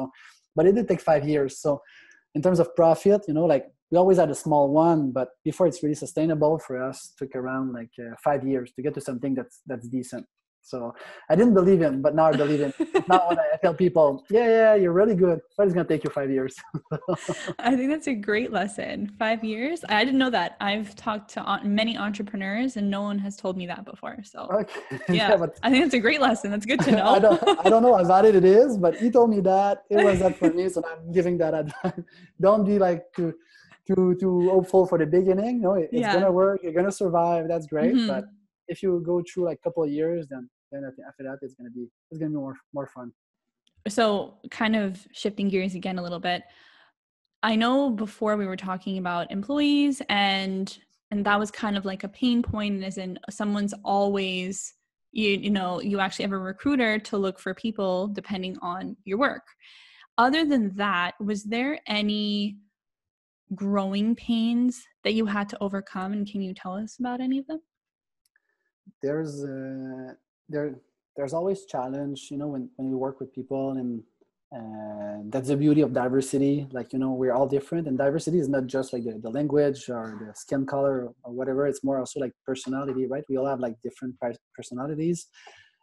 but 0.55 0.65
it 0.67 0.75
did 0.75 0.87
take 0.87 1.01
five 1.11 1.23
years. 1.33 1.51
So 1.65 1.81
in 2.35 2.41
terms 2.41 2.59
of 2.59 2.75
profit 2.75 3.21
you 3.27 3.33
know 3.33 3.45
like 3.45 3.65
we 3.91 3.97
always 3.97 4.17
had 4.17 4.29
a 4.29 4.35
small 4.35 4.71
one 4.71 5.11
but 5.11 5.29
before 5.43 5.67
it's 5.67 5.83
really 5.83 5.95
sustainable 5.95 6.57
for 6.57 6.81
us 6.81 7.13
took 7.17 7.35
around 7.35 7.73
like 7.73 7.91
uh, 7.99 8.15
five 8.23 8.45
years 8.45 8.71
to 8.75 8.81
get 8.81 8.93
to 8.93 9.01
something 9.01 9.33
that's 9.35 9.61
that's 9.67 9.87
decent 9.87 10.25
so 10.63 10.95
I 11.29 11.35
didn't 11.35 11.53
believe 11.53 11.81
him, 11.81 12.01
but 12.01 12.15
now 12.15 12.27
I 12.27 12.31
believe 12.31 12.61
him. 12.61 12.73
now 13.09 13.27
when 13.27 13.37
I 13.37 13.57
tell 13.61 13.73
people, 13.73 14.25
yeah, 14.29 14.47
yeah, 14.47 14.75
you're 14.75 14.93
really 14.93 15.13
good, 15.13 15.41
but 15.57 15.65
it's 15.65 15.73
gonna 15.73 15.87
take 15.87 16.05
you 16.05 16.09
five 16.09 16.31
years. 16.31 16.55
I 17.59 17.75
think 17.75 17.91
that's 17.91 18.07
a 18.07 18.13
great 18.13 18.51
lesson. 18.51 19.11
Five 19.19 19.43
years. 19.43 19.83
I 19.89 20.05
didn't 20.05 20.19
know 20.19 20.29
that. 20.29 20.55
I've 20.61 20.95
talked 20.95 21.31
to 21.33 21.59
many 21.65 21.97
entrepreneurs, 21.97 22.77
and 22.77 22.89
no 22.89 23.01
one 23.01 23.19
has 23.19 23.35
told 23.35 23.57
me 23.57 23.67
that 23.67 23.83
before. 23.83 24.17
So 24.23 24.47
okay. 24.51 24.79
yeah, 25.09 25.31
yeah 25.31 25.35
but, 25.35 25.59
I 25.63 25.69
think 25.69 25.85
it's 25.85 25.93
a 25.95 25.99
great 25.99 26.21
lesson. 26.21 26.49
That's 26.49 26.65
good 26.65 26.79
to 26.81 26.91
know. 26.99 27.07
I 27.07 27.19
don't, 27.19 27.65
I 27.65 27.69
don't 27.69 27.83
know 27.83 27.95
how 27.97 28.03
valid 28.05 28.35
it 28.35 28.45
is, 28.45 28.77
but 28.77 28.95
he 28.95 29.11
told 29.11 29.31
me 29.31 29.41
that 29.41 29.83
it 29.89 30.03
was 30.03 30.19
that 30.19 30.37
for 30.37 30.49
me, 30.49 30.69
so 30.69 30.81
I'm 30.89 31.11
giving 31.11 31.37
that 31.39 31.53
advice. 31.53 31.99
don't 32.39 32.63
be 32.63 32.79
like 32.79 33.03
too, 33.13 33.33
too, 33.85 34.15
too 34.17 34.49
hopeful 34.49 34.87
for 34.87 34.97
the 34.97 35.05
beginning. 35.05 35.59
No, 35.59 35.73
it's 35.73 35.91
yeah. 35.91 36.13
gonna 36.13 36.31
work. 36.31 36.61
You're 36.63 36.71
gonna 36.71 36.91
survive. 36.91 37.49
That's 37.49 37.67
great, 37.67 37.95
mm-hmm. 37.95 38.07
but 38.07 38.23
if 38.67 38.81
you 38.81 39.01
go 39.05 39.21
through 39.21 39.45
like 39.45 39.59
a 39.61 39.69
couple 39.69 39.83
of 39.83 39.89
years, 39.89 40.27
then 40.29 40.49
then 40.71 40.83
after 41.07 41.23
that 41.23 41.37
it's 41.41 41.53
gonna 41.53 41.69
be 41.69 41.87
it's 42.11 42.19
gonna 42.19 42.31
be 42.31 42.37
more 42.37 42.55
more 42.73 42.87
fun. 42.87 43.11
So 43.87 44.37
kind 44.49 44.75
of 44.75 45.05
shifting 45.13 45.49
gears 45.49 45.75
again 45.75 45.99
a 45.99 46.03
little 46.03 46.19
bit. 46.19 46.43
I 47.43 47.57
know 47.57 47.89
before 47.89 48.37
we 48.37 48.47
were 48.47 48.55
talking 48.55 48.97
about 48.97 49.31
employees 49.31 50.01
and 50.09 50.77
and 51.11 51.25
that 51.25 51.37
was 51.37 51.51
kind 51.51 51.77
of 51.77 51.85
like 51.85 52.03
a 52.03 52.09
pain 52.09 52.41
point 52.41 52.83
as 52.83 52.97
in 52.97 53.19
someone's 53.29 53.73
always 53.83 54.73
you 55.11 55.29
you 55.29 55.51
know 55.51 55.79
you 55.79 55.99
actually 55.99 56.23
have 56.23 56.31
a 56.31 56.37
recruiter 56.37 56.97
to 56.97 57.17
look 57.17 57.39
for 57.39 57.53
people 57.53 58.07
depending 58.07 58.57
on 58.61 58.97
your 59.05 59.19
work 59.19 59.43
other 60.17 60.43
than 60.43 60.75
that 60.75 61.13
was 61.19 61.43
there 61.43 61.79
any 61.87 62.57
growing 63.53 64.15
pains 64.15 64.83
that 65.03 65.13
you 65.13 65.25
had 65.25 65.47
to 65.49 65.57
overcome 65.61 66.13
and 66.13 66.29
can 66.29 66.41
you 66.41 66.53
tell 66.53 66.73
us 66.73 66.97
about 66.99 67.21
any 67.21 67.37
of 67.37 67.45
them 67.45 67.59
there's 69.01 69.43
uh, 69.43 70.13
there 70.49 70.75
there's 71.15 71.33
always 71.33 71.65
challenge 71.65 72.27
you 72.31 72.37
know 72.37 72.47
when, 72.47 72.69
when 72.75 72.89
you 72.89 72.97
work 72.97 73.19
with 73.19 73.33
people 73.33 73.71
and 73.71 74.03
uh, 74.55 75.17
that's 75.29 75.47
the 75.47 75.57
beauty 75.57 75.81
of 75.81 75.93
diversity. 75.93 76.67
Like 76.71 76.93
you 76.93 76.99
know 76.99 77.11
we're 77.11 77.33
all 77.33 77.47
different 77.47 77.87
and 77.87 77.97
diversity 77.97 78.39
is 78.39 78.49
not 78.49 78.67
just 78.67 78.93
like 78.93 79.03
the, 79.03 79.19
the 79.21 79.29
language 79.29 79.89
or 79.89 80.19
the 80.23 80.33
skin 80.35 80.65
color 80.65 81.11
or 81.23 81.31
whatever. 81.33 81.65
It's 81.65 81.83
more 81.83 81.99
also 81.99 82.19
like 82.19 82.33
personality 82.45 83.07
right? 83.07 83.23
We 83.29 83.37
all 83.37 83.47
have 83.47 83.59
like 83.59 83.75
different 83.83 84.15
personalities 84.55 85.27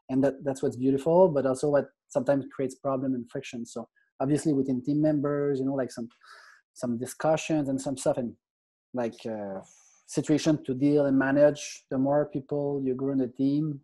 and 0.09 0.23
that 0.23 0.45
that's 0.45 0.63
what's 0.63 0.77
beautiful 0.77 1.29
but 1.29 1.47
also 1.47 1.71
what 1.71 1.87
sometimes 2.09 2.45
creates 2.55 2.77
problem 2.77 3.15
and 3.15 3.29
friction. 3.31 3.67
So 3.67 3.89
obviously 4.21 4.53
within 4.53 4.85
team 4.85 5.03
members 5.03 5.59
you 5.59 5.67
know 5.67 5.75
like 5.75 5.91
some 5.91 6.09
some 6.75 6.97
discussions 6.97 7.69
and 7.69 7.81
some 7.81 7.97
stuff 7.97 8.19
and 8.19 8.35
like 8.95 9.15
uh, 9.27 9.61
situation 10.17 10.59
to 10.65 10.75
deal 10.75 11.07
and 11.07 11.17
manage 11.17 11.85
the 11.91 11.99
more 12.07 12.27
people 12.27 12.83
you 12.85 12.95
grow 12.95 13.13
in 13.13 13.19
the 13.19 13.33
team 13.43 13.81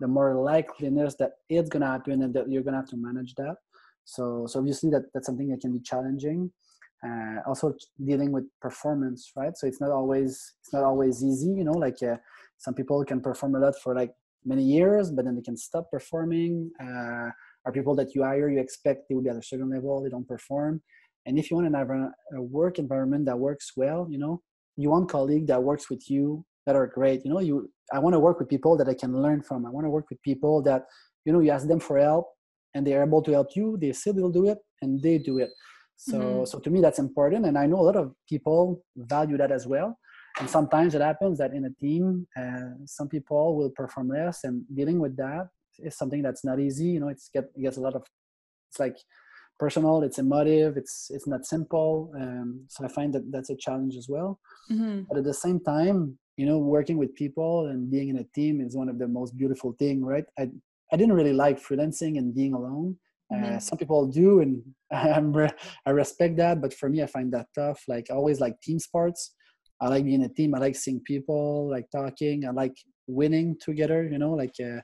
the 0.00 0.08
more 0.08 0.34
likeliness 0.34 1.16
that 1.18 1.32
it's 1.48 1.68
going 1.68 1.82
to 1.82 1.86
happen 1.86 2.22
and 2.22 2.34
that 2.34 2.50
you're 2.50 2.62
going 2.62 2.72
to 2.72 2.80
have 2.80 2.88
to 2.88 2.96
manage 2.96 3.34
that. 3.36 3.56
So 4.04 4.46
so 4.48 4.58
obviously 4.58 4.90
that 4.90 5.04
that's 5.12 5.26
something 5.26 5.48
that 5.50 5.60
can 5.60 5.72
be 5.72 5.80
challenging. 5.80 6.50
Uh, 7.06 7.40
also 7.46 7.74
dealing 8.04 8.30
with 8.32 8.44
performance 8.60 9.32
right? 9.36 9.56
So 9.56 9.66
it's 9.66 9.80
not 9.80 9.90
always 9.90 10.54
it's 10.60 10.72
not 10.72 10.84
always 10.84 11.22
easy 11.24 11.52
you 11.60 11.64
know 11.64 11.78
like 11.86 12.02
uh, 12.02 12.16
some 12.58 12.74
people 12.74 13.04
can 13.04 13.20
perform 13.20 13.54
a 13.54 13.58
lot 13.58 13.74
for 13.82 13.94
like 13.94 14.12
many 14.44 14.64
years 14.64 15.10
but 15.10 15.24
then 15.24 15.36
they 15.36 15.42
can 15.42 15.56
stop 15.56 15.90
performing. 15.90 16.70
Uh, 16.82 17.28
are 17.64 17.72
people 17.72 17.94
that 17.94 18.14
you 18.14 18.22
hire 18.22 18.48
you 18.50 18.58
expect 18.58 19.08
they 19.08 19.14
will 19.14 19.22
be 19.22 19.30
at 19.30 19.36
a 19.36 19.42
certain 19.42 19.70
level 19.70 20.02
they 20.02 20.10
don't 20.10 20.26
perform. 20.26 20.82
And 21.26 21.38
if 21.38 21.50
you 21.50 21.56
want 21.56 21.70
to 21.70 21.78
have 21.78 21.90
a, 21.90 22.10
a 22.38 22.42
work 22.42 22.78
environment 22.78 23.26
that 23.26 23.38
works 23.38 23.72
well 23.76 24.08
you 24.10 24.18
know 24.18 24.42
you 24.76 24.90
want 24.90 25.08
colleague 25.08 25.46
that 25.46 25.62
works 25.62 25.90
with 25.90 26.08
you 26.10 26.44
that 26.66 26.76
are 26.76 26.86
great 26.86 27.24
you 27.24 27.30
know 27.32 27.40
you 27.40 27.70
i 27.92 27.98
want 27.98 28.14
to 28.14 28.20
work 28.20 28.38
with 28.38 28.48
people 28.48 28.76
that 28.76 28.88
i 28.88 28.94
can 28.94 29.20
learn 29.20 29.42
from. 29.42 29.66
I 29.66 29.70
want 29.70 29.84
to 29.86 29.90
work 29.90 30.06
with 30.10 30.22
people 30.22 30.62
that 30.62 30.84
you 31.24 31.32
know 31.32 31.40
you 31.40 31.50
ask 31.50 31.66
them 31.66 31.80
for 31.80 31.98
help 31.98 32.26
and 32.74 32.86
they're 32.86 33.04
able 33.04 33.22
to 33.22 33.32
help 33.32 33.48
you 33.56 33.78
they 33.80 33.92
still 33.92 34.14
will 34.14 34.30
do 34.30 34.48
it 34.48 34.58
and 34.82 35.02
they 35.02 35.18
do 35.18 35.38
it. 35.38 35.50
So 35.96 36.18
mm-hmm. 36.18 36.44
so 36.44 36.58
to 36.60 36.70
me 36.70 36.80
that's 36.80 36.98
important 36.98 37.46
and 37.46 37.58
i 37.58 37.66
know 37.66 37.80
a 37.80 37.86
lot 37.90 37.96
of 37.96 38.12
people 38.28 38.82
value 38.96 39.36
that 39.36 39.52
as 39.52 39.66
well. 39.66 39.98
And 40.38 40.48
sometimes 40.48 40.94
it 40.94 41.02
happens 41.02 41.38
that 41.38 41.52
in 41.52 41.64
a 41.64 41.74
team 41.84 42.26
uh, 42.40 42.70
some 42.86 43.08
people 43.08 43.56
will 43.56 43.70
perform 43.70 44.08
less 44.08 44.44
and 44.44 44.64
dealing 44.74 45.00
with 45.00 45.16
that 45.16 45.48
is 45.78 45.96
something 45.96 46.22
that's 46.22 46.44
not 46.44 46.60
easy 46.60 46.86
you 46.94 47.00
know 47.00 47.08
it's 47.08 47.30
get 47.34 47.44
it 47.56 47.62
gets 47.62 47.76
a 47.76 47.80
lot 47.80 47.94
of 47.94 48.02
it's 48.70 48.78
like 48.78 48.96
personal 49.60 50.02
it's 50.06 50.18
emotive 50.18 50.72
it's 50.80 50.96
it's 51.14 51.28
not 51.32 51.44
simple 51.54 52.10
um, 52.20 52.48
so 52.72 52.78
i 52.86 52.88
find 52.88 53.12
that 53.14 53.24
that's 53.30 53.50
a 53.50 53.56
challenge 53.64 53.94
as 54.02 54.06
well. 54.14 54.30
Mm-hmm. 54.72 55.02
but 55.08 55.18
at 55.18 55.24
the 55.24 55.40
same 55.44 55.58
time 55.74 55.98
you 56.38 56.46
know 56.48 56.58
working 56.76 56.96
with 57.02 57.14
people 57.22 57.66
and 57.70 57.90
being 57.94 58.08
in 58.08 58.18
a 58.24 58.26
team 58.38 58.54
is 58.66 58.74
one 58.80 58.88
of 58.88 58.98
the 58.98 59.08
most 59.18 59.36
beautiful 59.36 59.70
thing 59.82 59.96
right? 60.12 60.24
I 60.38 60.44
i 60.92 60.96
didn't 60.96 61.18
really 61.20 61.36
like 61.44 61.58
freelancing 61.66 62.14
and 62.18 62.34
being 62.40 62.54
alone. 62.60 62.88
Uh, 63.32 63.36
mm-hmm. 63.36 63.56
uh, 63.56 63.58
some 63.66 63.78
people 63.82 64.02
do 64.22 64.30
and 64.44 64.52
I'm 65.16 65.28
re- 65.40 65.58
i 65.88 65.90
respect 66.02 66.34
that 66.42 66.56
but 66.62 66.72
for 66.78 66.88
me 66.92 66.98
i 67.02 67.08
find 67.16 67.28
that 67.34 67.48
tough. 67.60 67.80
Like 67.92 68.06
I 68.10 68.14
always 68.20 68.40
like 68.44 68.54
team 68.66 68.78
sports. 68.88 69.20
I 69.82 69.86
like 69.94 70.04
being 70.10 70.24
a 70.24 70.32
team. 70.38 70.50
I 70.54 70.58
like 70.66 70.76
seeing 70.76 71.00
people 71.12 71.70
like 71.74 71.86
talking. 71.98 72.36
I 72.48 72.52
like 72.62 72.76
winning 73.20 73.48
together 73.66 74.00
you 74.12 74.18
know? 74.22 74.32
Like 74.42 74.56
uh, 74.68 74.80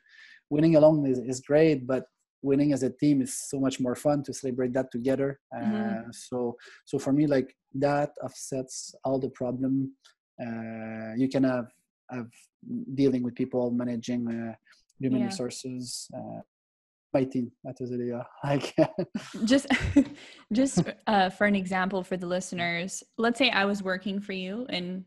winning 0.55 0.75
alone 0.77 1.01
is, 1.13 1.19
is 1.33 1.41
great 1.51 1.79
but 1.93 2.05
winning 2.51 2.73
as 2.73 2.83
a 2.83 2.93
team 3.03 3.17
is 3.27 3.33
so 3.51 3.57
much 3.67 3.77
more 3.85 3.97
fun 4.05 4.23
to 4.23 4.33
celebrate 4.33 4.73
that 4.73 4.89
together 4.97 5.31
mm-hmm. 5.55 5.77
uh, 5.77 6.05
so 6.13 6.39
so 6.85 6.99
for 7.05 7.13
me 7.19 7.25
like 7.27 7.49
that 7.87 8.11
offsets 8.27 8.95
all 9.05 9.19
the 9.19 9.33
problem 9.41 9.73
uh, 10.45 11.13
you 11.23 11.29
can 11.29 11.45
have 11.45 11.69
have 12.11 12.31
dealing 12.95 13.23
with 13.23 13.35
people 13.43 13.65
managing 13.71 14.23
uh, 14.29 14.55
human 15.01 15.21
yeah. 15.21 15.31
resources 15.31 16.09
uh, 16.17 16.41
my 17.17 17.25
team 17.25 17.51
at 17.69 17.79
Osedea. 17.79 18.25
Like 18.45 18.75
just 19.45 19.67
just 20.53 20.83
uh, 21.07 21.31
for 21.31 21.47
an 21.47 21.57
example 21.57 22.03
for 22.03 22.17
the 22.17 22.27
listeners, 22.27 23.03
let's 23.17 23.39
say 23.39 23.51
I 23.51 23.65
was 23.65 23.83
working 23.83 24.21
for 24.21 24.33
you 24.33 24.67
and 24.69 25.05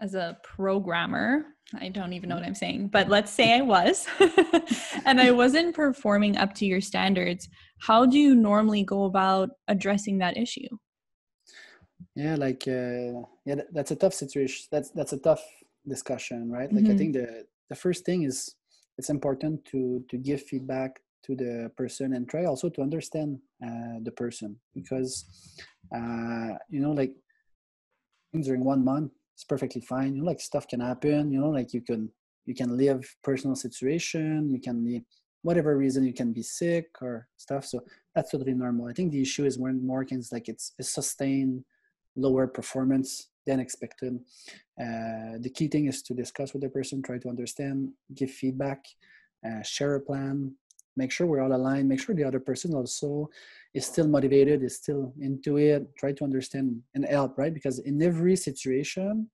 as 0.00 0.14
a 0.14 0.38
programmer, 0.42 1.46
I 1.74 1.88
don't 1.88 2.12
even 2.12 2.28
know 2.28 2.36
what 2.36 2.44
I'm 2.44 2.54
saying, 2.54 2.88
but 2.88 3.08
let's 3.08 3.30
say 3.30 3.54
I 3.54 3.62
was 3.62 4.06
and 5.04 5.20
I 5.20 5.30
wasn't 5.30 5.74
performing 5.74 6.36
up 6.36 6.54
to 6.54 6.66
your 6.66 6.80
standards. 6.80 7.48
How 7.80 8.06
do 8.06 8.18
you 8.18 8.34
normally 8.34 8.84
go 8.84 9.04
about 9.04 9.50
addressing 9.68 10.18
that 10.18 10.36
issue? 10.36 10.68
yeah 12.14 12.34
like 12.34 12.64
uh, 12.66 13.20
yeah 13.44 13.56
that's 13.72 13.90
a 13.90 13.96
tough 13.96 14.14
situation 14.14 14.66
that's 14.72 14.90
that's 14.90 15.12
a 15.12 15.18
tough 15.18 15.42
discussion 15.86 16.50
right 16.50 16.72
like 16.72 16.84
mm-hmm. 16.84 16.94
i 16.94 16.96
think 16.96 17.12
the 17.12 17.44
the 17.68 17.76
first 17.76 18.04
thing 18.04 18.22
is 18.24 18.54
it's 18.98 19.10
important 19.10 19.64
to 19.64 20.04
to 20.08 20.16
give 20.16 20.42
feedback 20.42 21.00
to 21.22 21.36
the 21.36 21.70
person 21.76 22.14
and 22.14 22.28
try 22.28 22.44
also 22.44 22.68
to 22.68 22.82
understand 22.82 23.38
uh, 23.64 23.98
the 24.02 24.12
person 24.12 24.56
because 24.74 25.24
uh, 25.94 26.54
you 26.68 26.80
know 26.80 26.92
like 26.92 27.12
during 28.42 28.64
one 28.64 28.84
month 28.84 29.12
it's 29.36 29.44
perfectly 29.44 29.82
fine 29.82 30.14
you 30.14 30.22
know 30.22 30.26
like 30.26 30.40
stuff 30.40 30.66
can 30.66 30.80
happen 30.80 31.30
you 31.30 31.38
know 31.38 31.50
like 31.50 31.74
you 31.74 31.82
can 31.82 32.10
you 32.46 32.54
can 32.54 32.74
live 32.76 33.04
personal 33.22 33.54
situation 33.54 34.48
you 34.50 34.60
can 34.60 34.82
be 34.82 35.04
whatever 35.42 35.76
reason 35.76 36.04
you 36.04 36.14
can 36.14 36.32
be 36.32 36.42
sick 36.42 36.86
or 37.02 37.28
stuff 37.36 37.64
so 37.64 37.78
that's 38.14 38.30
totally 38.30 38.54
normal 38.54 38.88
i 38.88 38.94
think 38.94 39.12
the 39.12 39.20
issue 39.20 39.44
is 39.44 39.58
when 39.58 39.86
more 39.86 40.06
it's 40.10 40.32
like 40.32 40.48
it's, 40.48 40.72
it's 40.78 40.88
sustained 40.88 41.62
lower 42.16 42.46
performance 42.46 43.28
than 43.46 43.60
expected. 43.60 44.18
Uh, 44.80 45.38
the 45.38 45.52
key 45.54 45.68
thing 45.68 45.86
is 45.86 46.02
to 46.02 46.14
discuss 46.14 46.52
with 46.52 46.62
the 46.62 46.68
person, 46.68 47.02
try 47.02 47.18
to 47.18 47.28
understand, 47.28 47.90
give 48.14 48.30
feedback, 48.30 48.84
uh, 49.46 49.62
share 49.62 49.94
a 49.94 50.00
plan, 50.00 50.52
make 50.96 51.12
sure 51.12 51.26
we're 51.26 51.42
all 51.42 51.54
aligned, 51.54 51.88
make 51.88 52.00
sure 52.00 52.14
the 52.14 52.24
other 52.24 52.40
person 52.40 52.74
also 52.74 53.30
is 53.76 53.86
still 53.86 54.08
motivated, 54.08 54.62
is 54.62 54.76
still 54.76 55.12
into 55.20 55.58
it, 55.58 55.82
try 55.96 56.12
to 56.12 56.24
understand 56.24 56.80
and 56.94 57.04
help, 57.04 57.38
right? 57.38 57.54
Because 57.54 57.78
in 57.80 58.02
every 58.02 58.36
situation, 58.36 59.28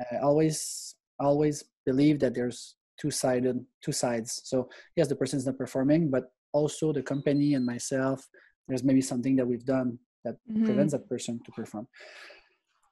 uh, 0.00 0.24
always, 0.24 0.94
always 1.18 1.64
believe 1.84 2.18
that 2.20 2.34
there's 2.34 2.76
two-sided, 3.00 3.56
two 3.84 3.92
sides. 3.92 4.40
So 4.44 4.68
yes, 4.96 5.08
the 5.08 5.16
person 5.16 5.38
is 5.38 5.46
not 5.46 5.58
performing, 5.58 6.10
but 6.10 6.24
also 6.52 6.92
the 6.92 7.02
company 7.02 7.54
and 7.54 7.66
myself, 7.66 8.28
there's 8.68 8.84
maybe 8.84 9.00
something 9.00 9.36
that 9.36 9.46
we've 9.46 9.64
done 9.64 9.98
that 10.24 10.36
mm-hmm. 10.48 10.64
prevents 10.64 10.92
that 10.92 11.08
person 11.08 11.40
to 11.44 11.50
perform 11.52 11.88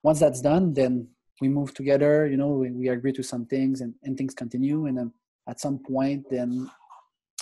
once 0.03 0.21
that's 0.21 0.41
done 0.41 0.73
then 0.73 1.07
we 1.41 1.49
move 1.49 1.73
together 1.75 2.27
you 2.27 2.37
know 2.37 2.49
we, 2.49 2.71
we 2.71 2.89
agree 2.89 3.13
to 3.13 3.23
some 3.23 3.47
things 3.47 3.81
and, 3.81 3.95
and 4.03 4.17
things 4.17 4.35
continue 4.35 4.87
and 4.87 4.99
then 4.99 5.13
at 5.49 5.61
some 5.61 5.79
point 5.79 6.25
then 6.31 6.71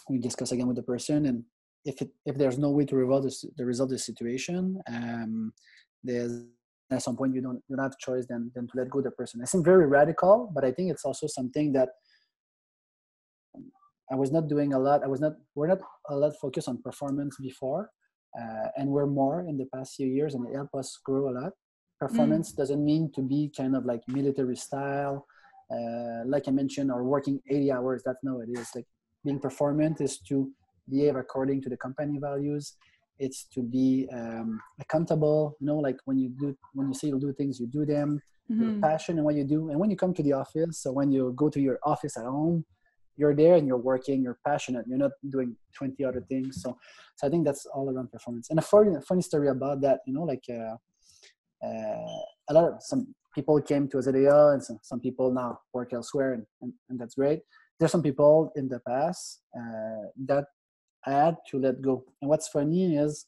we 0.08 0.18
discuss 0.18 0.52
again 0.52 0.66
with 0.66 0.76
the 0.76 0.82
person 0.82 1.26
and 1.26 1.42
if 1.84 2.02
it 2.02 2.10
if 2.26 2.36
there's 2.36 2.58
no 2.58 2.70
way 2.70 2.84
to 2.84 2.96
resolve 2.96 3.24
this, 3.24 3.44
the 3.56 3.64
resolve 3.64 3.90
the 3.90 3.98
situation 3.98 4.80
um 4.88 5.52
there's 6.02 6.44
at 6.90 7.02
some 7.02 7.16
point 7.16 7.34
you 7.34 7.40
don't 7.40 7.62
you 7.68 7.76
don't 7.76 7.84
have 7.84 7.98
choice 7.98 8.26
than 8.26 8.50
than 8.54 8.66
to 8.66 8.72
let 8.76 8.90
go 8.90 9.00
the 9.00 9.10
person. 9.10 9.40
I 9.42 9.44
seem 9.44 9.62
very 9.62 9.86
radical, 9.86 10.50
but 10.54 10.64
I 10.64 10.72
think 10.72 10.90
it's 10.90 11.04
also 11.04 11.26
something 11.26 11.72
that 11.72 11.90
I 14.10 14.14
was 14.14 14.32
not 14.32 14.48
doing 14.48 14.72
a 14.72 14.78
lot. 14.78 15.04
I 15.04 15.06
was 15.06 15.20
not 15.20 15.34
we're 15.54 15.66
not 15.66 15.80
a 16.08 16.16
lot 16.16 16.32
focused 16.40 16.68
on 16.68 16.82
performance 16.82 17.36
before 17.40 17.90
uh, 18.36 18.68
and 18.76 18.88
we're 18.88 19.06
more 19.06 19.40
in 19.48 19.56
the 19.56 19.66
past 19.74 19.94
few 19.96 20.06
years 20.06 20.34
and 20.34 20.46
it 20.46 20.54
helped 20.54 20.74
us 20.74 20.98
grow 21.04 21.28
a 21.28 21.34
lot 21.40 21.52
performance 21.98 22.52
mm. 22.52 22.56
doesn't 22.56 22.84
mean 22.84 23.10
to 23.14 23.22
be 23.22 23.50
kind 23.56 23.74
of 23.74 23.84
like 23.84 24.00
military 24.08 24.56
style 24.56 25.26
uh, 25.72 26.22
like 26.26 26.46
i 26.48 26.50
mentioned 26.50 26.90
or 26.90 27.04
working 27.04 27.40
80 27.48 27.72
hours 27.72 28.02
that's 28.04 28.22
not 28.22 28.36
what 28.36 28.48
it 28.48 28.58
is 28.58 28.68
like 28.74 28.86
being 29.24 29.40
performant 29.40 30.00
is 30.00 30.18
to 30.20 30.50
behave 30.90 31.16
according 31.16 31.60
to 31.62 31.68
the 31.68 31.76
company 31.76 32.18
values 32.18 32.74
it's 33.18 33.44
to 33.44 33.62
be 33.62 34.08
um, 34.12 34.60
accountable 34.80 35.56
you 35.60 35.66
know 35.66 35.78
like 35.78 35.96
when 36.04 36.18
you 36.18 36.28
do 36.38 36.56
when 36.74 36.88
you 36.88 36.94
say 36.94 37.08
you'll 37.08 37.18
do 37.18 37.32
things 37.32 37.58
you 37.58 37.66
do 37.66 37.84
them 37.84 38.20
mm-hmm. 38.50 38.80
passion 38.80 39.16
and 39.16 39.24
what 39.24 39.34
you 39.34 39.44
do 39.44 39.70
and 39.70 39.78
when 39.78 39.90
you 39.90 39.96
come 39.96 40.14
to 40.14 40.22
the 40.22 40.32
office 40.32 40.82
so 40.82 40.92
when 40.92 41.10
you 41.10 41.32
go 41.36 41.48
to 41.48 41.60
your 41.60 41.78
office 41.84 42.16
at 42.16 42.24
home 42.24 42.64
you're 43.18 43.34
there 43.34 43.56
and 43.56 43.66
you're 43.66 43.76
working, 43.76 44.22
you're 44.22 44.38
passionate, 44.46 44.86
you're 44.88 44.96
not 44.96 45.10
doing 45.28 45.56
20 45.74 46.02
other 46.04 46.24
things. 46.28 46.62
So, 46.62 46.78
so 47.16 47.26
I 47.26 47.30
think 47.30 47.44
that's 47.44 47.66
all 47.66 47.90
around 47.90 48.12
performance. 48.12 48.48
And 48.48 48.58
a 48.60 48.62
funny, 48.62 48.92
funny 49.06 49.22
story 49.22 49.48
about 49.48 49.80
that, 49.82 50.00
you 50.06 50.14
know, 50.14 50.22
like 50.22 50.44
uh, 50.48 50.76
uh, 51.66 52.20
a 52.48 52.52
lot 52.52 52.64
of 52.64 52.74
some 52.80 53.14
people 53.34 53.60
came 53.60 53.88
to 53.88 53.96
Osedea 53.96 54.54
and 54.54 54.62
some, 54.62 54.78
some 54.82 55.00
people 55.00 55.32
now 55.32 55.58
work 55.74 55.92
elsewhere 55.92 56.34
and, 56.34 56.46
and, 56.62 56.72
and, 56.88 56.98
that's 56.98 57.16
great. 57.16 57.40
There's 57.78 57.90
some 57.90 58.02
people 58.02 58.52
in 58.54 58.68
the 58.68 58.80
past 58.80 59.42
uh, 59.56 60.08
that 60.26 60.44
I 61.06 61.12
had 61.12 61.36
to 61.50 61.58
let 61.58 61.80
go. 61.80 62.04
And 62.20 62.28
what's 62.28 62.48
funny 62.48 62.96
is 62.96 63.26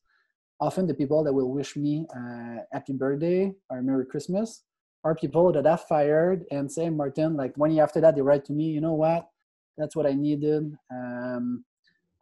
often 0.61 0.87
the 0.87 0.95
people 0.95 1.25
that 1.25 1.33
will 1.33 1.51
wish 1.51 1.77
me 1.77 2.07
uh, 2.15 2.63
happy 2.73 2.93
birthday 2.93 3.53
or 3.71 3.83
Merry 3.83 4.07
Christmas 4.07 4.63
are 5.05 5.15
people 5.15 5.53
that 5.53 5.67
I've 5.67 5.85
fired 5.85 6.45
and 6.51 6.71
say, 6.71 6.91
Martin, 6.91 7.37
like 7.37 7.57
one 7.57 7.71
year 7.71 7.85
after 7.85 8.01
that, 8.03 8.15
they 8.15 8.21
write 8.21 8.45
to 8.47 8.53
me, 8.53 8.65
you 8.65 8.81
know 8.81 8.95
what? 8.95 9.31
that's 9.81 9.97
what 9.97 10.07
I 10.07 10.13
needed. 10.13 10.77
Um, 10.93 11.65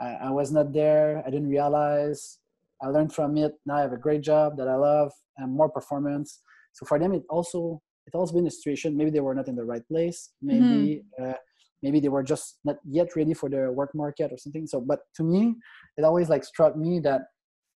I, 0.01 0.15
I, 0.29 0.31
was 0.31 0.53
not 0.53 0.73
there. 0.73 1.23
I 1.27 1.31
didn't 1.31 1.49
realize. 1.49 2.39
I 2.81 2.87
learned 2.87 3.13
from 3.13 3.37
it. 3.37 3.55
Now 3.67 3.77
I 3.77 3.81
have 3.81 3.93
a 3.93 3.99
great 3.99 4.23
job 4.23 4.57
that 4.59 4.69
I 4.69 4.77
love 4.77 5.13
and 5.37 5.53
more 5.53 5.69
performance. 5.69 6.41
So 6.73 6.87
for 6.87 6.99
them, 6.99 7.13
it 7.13 7.25
also 7.29 7.83
it 8.07 8.15
also 8.15 8.35
been 8.35 8.47
a 8.47 8.51
situation. 8.51 8.97
Maybe 8.97 9.11
they 9.11 9.21
were 9.21 9.35
not 9.35 9.49
in 9.49 9.57
the 9.57 9.65
right 9.65 9.87
place. 9.89 10.31
Maybe 10.41 11.03
mm-hmm. 11.21 11.31
uh, 11.31 11.35
maybe 11.83 12.01
they 12.01 12.09
were 12.09 12.23
just 12.23 12.59
not 12.65 12.77
yet 12.85 13.09
ready 13.17 13.35
for 13.35 13.49
the 13.49 13.71
work 13.73 13.91
market 13.95 14.33
or 14.33 14.39
something. 14.39 14.67
So, 14.67 14.81
but 14.81 15.01
to 15.17 15.23
me, 15.23 15.55
it 15.97 16.05
always 16.05 16.29
like 16.29 16.45
struck 16.45 16.77
me 16.77 17.01
that 17.01 17.23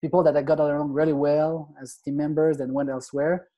people 0.02 0.22
that 0.22 0.36
I 0.36 0.42
got 0.42 0.60
along 0.60 0.92
really 0.92 1.12
well 1.12 1.74
as 1.80 1.98
team 2.04 2.16
members 2.16 2.60
and 2.60 2.72
went 2.72 2.90
elsewhere, 2.90 3.48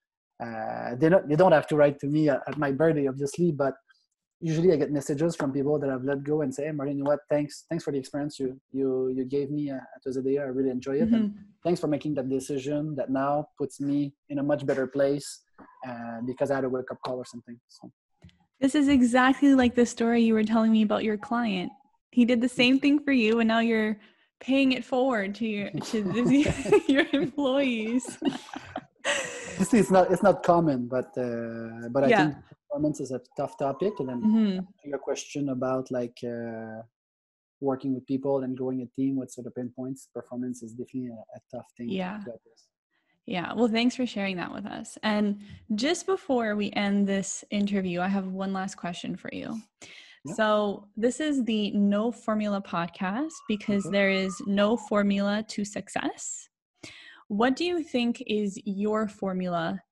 uh, 0.43 0.97
they 0.97 1.09
don't 1.09 1.28
they 1.28 1.36
don't 1.36 1.53
have 1.53 1.68
to 1.68 1.76
write 1.76 1.99
to 2.01 2.07
me 2.07 2.28
at, 2.28 2.40
at 2.49 2.59
my 2.59 2.72
birthday, 2.72 3.07
obviously, 3.07 3.53
but 3.53 3.74
usually 4.40 4.72
I 4.72 4.76
get 4.76 4.90
messages 4.90 5.36
from 5.36 5.53
people 5.53 5.78
that 5.78 5.88
I've 5.88 6.03
let 6.03 6.24
go 6.24 6.43
and 6.43 6.53
say, 6.53 6.64
hey, 6.64 6.72
Martin, 6.72 6.99
you 6.99 7.05
know 7.05 7.11
what? 7.11 7.20
Thanks, 7.30 7.64
thanks 7.68 7.84
for 7.84 7.93
the 7.93 7.99
experience 7.99 8.40
you 8.40 8.61
you 8.72 9.12
you 9.16 9.24
gave 9.24 9.51
me 9.51 9.70
uh, 9.70 9.76
at 9.76 10.05
Osedea. 10.07 10.40
I 10.40 10.51
really 10.51 10.70
enjoy 10.70 10.97
it, 10.97 11.07
mm-hmm. 11.07 11.14
and 11.14 11.34
thanks 11.62 11.80
for 11.80 11.86
making 11.86 12.14
that 12.14 12.28
decision 12.28 12.97
that 12.97 13.11
now 13.11 13.47
puts 13.57 13.80
me 13.80 14.12
in 14.30 14.40
a 14.40 14.43
much 14.43 14.66
better 14.66 14.86
place 14.88 15.43
uh, 15.88 16.18
because 16.26 16.51
I 16.51 16.57
had 16.57 16.64
a 16.64 16.68
wake 16.68 16.90
up 16.90 16.99
call 17.07 17.18
or 17.18 17.24
something. 17.24 17.59
So. 17.68 17.90
This 18.62 18.76
is 18.76 18.86
exactly 18.86 19.56
like 19.56 19.74
the 19.74 19.84
story 19.84 20.22
you 20.22 20.34
were 20.34 20.44
telling 20.44 20.70
me 20.70 20.82
about 20.82 21.02
your 21.02 21.18
client. 21.18 21.72
He 22.12 22.24
did 22.24 22.40
the 22.40 22.48
same 22.48 22.78
thing 22.78 23.00
for 23.00 23.10
you, 23.10 23.40
and 23.40 23.48
now 23.48 23.58
you're 23.58 23.98
paying 24.38 24.70
it 24.70 24.84
forward 24.84 25.34
to 25.36 25.46
your 25.46 25.70
to 25.90 26.02
this, 26.04 26.88
your 26.88 27.06
employees. 27.12 28.18
it's 29.58 29.90
not 29.90 30.12
it's 30.12 30.22
not 30.22 30.44
common, 30.44 30.86
but 30.86 31.10
uh, 31.18 31.88
but 31.90 32.04
I 32.04 32.06
yeah. 32.06 32.24
think 32.26 32.36
performance 32.68 33.00
is 33.00 33.10
a 33.10 33.20
tough 33.36 33.58
topic. 33.58 33.94
And 33.98 34.08
then 34.08 34.22
mm-hmm. 34.22 34.88
your 34.88 34.98
question 34.98 35.48
about 35.48 35.90
like 35.90 36.18
uh, 36.24 36.82
working 37.60 37.94
with 37.94 38.06
people 38.06 38.44
and 38.44 38.56
growing 38.56 38.82
a 38.82 38.86
team, 38.94 39.16
what 39.16 39.32
sort 39.32 39.48
of 39.48 39.56
pinpoints 39.56 40.08
performance 40.14 40.62
is 40.62 40.72
definitely 40.72 41.08
a, 41.08 41.14
a 41.14 41.40
tough 41.52 41.66
thing. 41.76 41.88
Yeah. 41.88 42.20
Yeah, 43.26 43.52
well, 43.54 43.68
thanks 43.68 43.94
for 43.94 44.06
sharing 44.06 44.36
that 44.38 44.52
with 44.52 44.66
us. 44.66 44.98
And 45.02 45.40
just 45.74 46.06
before 46.06 46.56
we 46.56 46.72
end 46.72 47.06
this 47.06 47.44
interview, 47.50 48.00
I 48.00 48.08
have 48.08 48.26
one 48.26 48.52
last 48.52 48.76
question 48.76 49.16
for 49.16 49.30
you. 49.32 49.60
So, 50.34 50.86
this 50.96 51.18
is 51.18 51.44
the 51.44 51.72
No 51.72 52.12
Formula 52.12 52.62
podcast 52.62 53.32
because 53.48 53.82
there 53.90 54.10
is 54.10 54.40
no 54.46 54.76
formula 54.76 55.44
to 55.48 55.64
success. 55.64 56.48
What 57.26 57.56
do 57.56 57.64
you 57.64 57.82
think 57.82 58.22
is 58.26 58.60
your 58.64 59.08
formula 59.08 59.82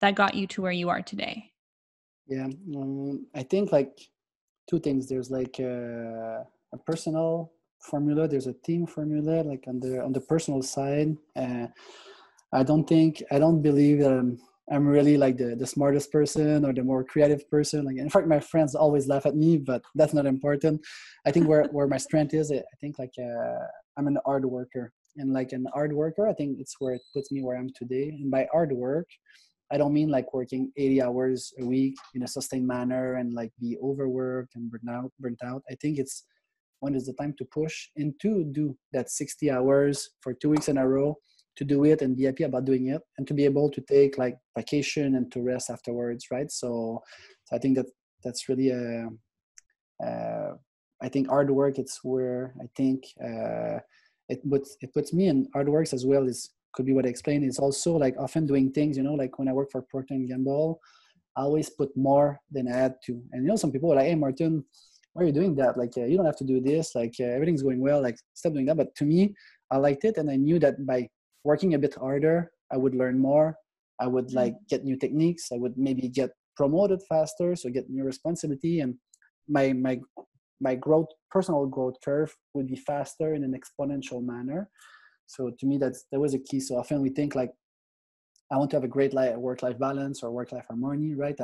that 0.00 0.16
got 0.16 0.34
you 0.34 0.46
to 0.48 0.62
where 0.62 0.72
you 0.72 0.88
are 0.88 1.00
today? 1.00 1.52
Yeah, 2.26 2.48
um, 2.76 3.26
I 3.34 3.42
think 3.42 3.72
like 3.72 3.98
two 4.68 4.80
things. 4.80 5.08
There's 5.08 5.30
like 5.30 5.58
a, 5.60 6.44
a, 6.74 6.78
personal 6.84 7.52
formula. 7.80 8.28
There's 8.28 8.48
a 8.48 8.52
team 8.52 8.86
formula. 8.86 9.42
Like 9.42 9.64
on 9.66 9.80
the 9.80 10.02
on 10.02 10.12
the 10.12 10.20
personal 10.20 10.62
side, 10.62 11.16
uh, 11.36 11.68
I 12.52 12.62
don't 12.62 12.88
think 12.88 13.22
I 13.30 13.38
don't 13.38 13.62
believe 13.62 14.00
that 14.00 14.12
I'm 14.12 14.38
I'm 14.70 14.86
really 14.86 15.16
like 15.16 15.38
the, 15.38 15.56
the 15.56 15.66
smartest 15.66 16.12
person 16.12 16.64
or 16.64 16.74
the 16.74 16.82
more 16.82 17.02
creative 17.02 17.48
person. 17.50 17.84
Like 17.84 17.96
in 17.96 18.10
fact, 18.10 18.26
my 18.26 18.40
friends 18.40 18.74
always 18.74 19.06
laugh 19.06 19.24
at 19.24 19.34
me, 19.34 19.56
but 19.56 19.82
that's 19.94 20.12
not 20.12 20.26
important. 20.26 20.84
I 21.26 21.30
think 21.30 21.48
where, 21.48 21.64
where 21.72 21.86
my 21.86 21.96
strength 21.96 22.34
is, 22.34 22.52
I 22.52 22.62
think 22.80 22.98
like 22.98 23.12
uh, 23.18 23.64
I'm 23.96 24.06
an 24.08 24.18
hard 24.26 24.44
worker, 24.44 24.92
and 25.16 25.32
like 25.32 25.52
an 25.52 25.66
hard 25.72 25.92
worker, 25.92 26.28
I 26.28 26.34
think 26.34 26.58
it's 26.60 26.76
where 26.78 26.94
it 26.94 27.02
puts 27.14 27.32
me 27.32 27.42
where 27.42 27.56
I 27.56 27.60
am 27.60 27.70
today. 27.74 28.10
And 28.20 28.30
by 28.30 28.46
hard 28.52 28.72
work, 28.72 29.06
I 29.72 29.78
don't 29.78 29.92
mean 29.92 30.10
like 30.10 30.32
working 30.34 30.70
80 30.76 31.02
hours 31.02 31.52
a 31.60 31.64
week 31.64 31.96
in 32.14 32.22
a 32.22 32.28
sustained 32.28 32.66
manner 32.66 33.14
and 33.14 33.32
like 33.32 33.52
be 33.60 33.78
overworked 33.82 34.54
and 34.54 34.70
burnt 34.70 34.88
out. 34.90 35.12
Burnt 35.18 35.40
out. 35.44 35.62
I 35.70 35.76
think 35.80 35.98
it's 35.98 36.24
when 36.80 36.94
is 36.94 37.06
the 37.06 37.14
time 37.14 37.34
to 37.38 37.44
push 37.46 37.88
and 37.96 38.14
to 38.20 38.44
do 38.52 38.76
that 38.92 39.10
60 39.10 39.50
hours 39.50 40.10
for 40.20 40.32
two 40.34 40.50
weeks 40.50 40.68
in 40.68 40.78
a 40.78 40.86
row 40.86 41.16
to 41.58 41.64
do 41.64 41.84
it 41.84 42.02
and 42.02 42.16
be 42.16 42.24
happy 42.24 42.44
about 42.44 42.64
doing 42.64 42.86
it 42.88 43.02
and 43.18 43.26
to 43.26 43.34
be 43.34 43.44
able 43.44 43.68
to 43.68 43.80
take 43.82 44.16
like 44.16 44.36
vacation 44.56 45.16
and 45.16 45.30
to 45.32 45.42
rest 45.42 45.70
afterwards 45.70 46.26
right? 46.30 46.50
So, 46.50 47.02
so 47.44 47.56
i 47.56 47.58
think 47.58 47.76
that 47.76 47.86
that's 48.24 48.48
really 48.48 48.70
a, 48.70 49.08
uh, 50.04 50.54
I 51.02 51.08
think 51.08 51.28
hard 51.28 51.50
work 51.50 51.78
it's 51.78 52.00
where 52.02 52.54
i 52.62 52.66
think 52.76 53.04
uh, 53.22 53.78
it 54.28 54.48
puts 54.48 54.76
it 54.80 54.94
puts 54.94 55.12
me 55.12 55.26
in 55.26 55.48
hard 55.52 55.68
works 55.68 55.92
as 55.92 56.06
well 56.06 56.24
is 56.26 56.50
could 56.72 56.86
be 56.86 56.92
what 56.92 57.06
i 57.06 57.08
explained 57.08 57.44
is 57.44 57.58
also 57.58 57.92
like 57.96 58.16
often 58.18 58.46
doing 58.46 58.70
things 58.70 58.96
you 58.96 59.02
know 59.02 59.14
like 59.14 59.38
when 59.38 59.48
i 59.48 59.52
work 59.52 59.70
for 59.72 59.82
procter 59.82 60.14
and 60.14 60.28
gamble 60.28 60.80
i 61.36 61.42
always 61.42 61.70
put 61.70 61.90
more 61.96 62.40
than 62.50 62.68
i 62.68 62.76
had 62.76 62.94
to. 63.06 63.12
And 63.32 63.42
you 63.42 63.48
know 63.48 63.56
some 63.56 63.72
people 63.72 63.92
are 63.92 63.96
like 63.96 64.06
hey 64.06 64.14
martin 64.14 64.64
why 65.18 65.24
are 65.24 65.26
you 65.26 65.32
doing 65.32 65.56
that? 65.56 65.76
Like 65.76 65.94
uh, 65.96 66.04
you 66.04 66.16
don't 66.16 66.26
have 66.26 66.36
to 66.36 66.44
do 66.44 66.60
this. 66.60 66.94
Like 66.94 67.14
uh, 67.18 67.24
everything's 67.24 67.62
going 67.62 67.80
well. 67.80 68.00
Like 68.00 68.18
stop 68.34 68.52
doing 68.52 68.66
that. 68.66 68.76
But 68.76 68.94
to 68.96 69.04
me 69.04 69.34
i 69.70 69.76
liked 69.76 70.04
it 70.04 70.16
and 70.16 70.30
i 70.30 70.36
knew 70.36 70.58
that 70.60 70.86
by 70.86 71.08
working 71.44 71.74
a 71.74 71.78
bit 71.78 71.94
harder, 71.94 72.50
I 72.72 72.76
would 72.76 72.94
learn 72.94 73.18
more. 73.18 73.56
I 74.00 74.06
would 74.06 74.32
like 74.32 74.54
mm. 74.54 74.68
get 74.68 74.84
new 74.84 74.96
techniques. 74.96 75.50
I 75.52 75.56
would 75.56 75.76
maybe 75.76 76.08
get 76.08 76.30
promoted 76.56 77.00
faster, 77.08 77.56
so 77.56 77.70
get 77.70 77.90
new 77.90 78.04
responsibility, 78.04 78.80
and 78.80 78.94
my 79.48 79.72
my 79.72 80.00
my 80.60 80.74
growth, 80.74 81.08
personal 81.30 81.66
growth 81.66 81.94
curve 82.04 82.34
would 82.54 82.66
be 82.66 82.76
faster 82.76 83.34
in 83.34 83.44
an 83.44 83.54
exponential 83.58 84.22
manner. 84.22 84.68
So 85.26 85.50
to 85.58 85.66
me, 85.66 85.78
that's 85.78 86.06
that 86.10 86.20
was 86.20 86.34
a 86.34 86.38
key. 86.38 86.60
So 86.60 86.76
often 86.76 87.00
we 87.00 87.10
think 87.10 87.34
like, 87.34 87.52
I 88.50 88.56
want 88.56 88.70
to 88.70 88.76
have 88.76 88.84
a 88.84 88.88
great 88.88 89.14
life, 89.14 89.36
work-life 89.36 89.78
balance 89.78 90.22
or 90.22 90.30
work-life 90.30 90.64
harmony, 90.68 91.14
right? 91.14 91.38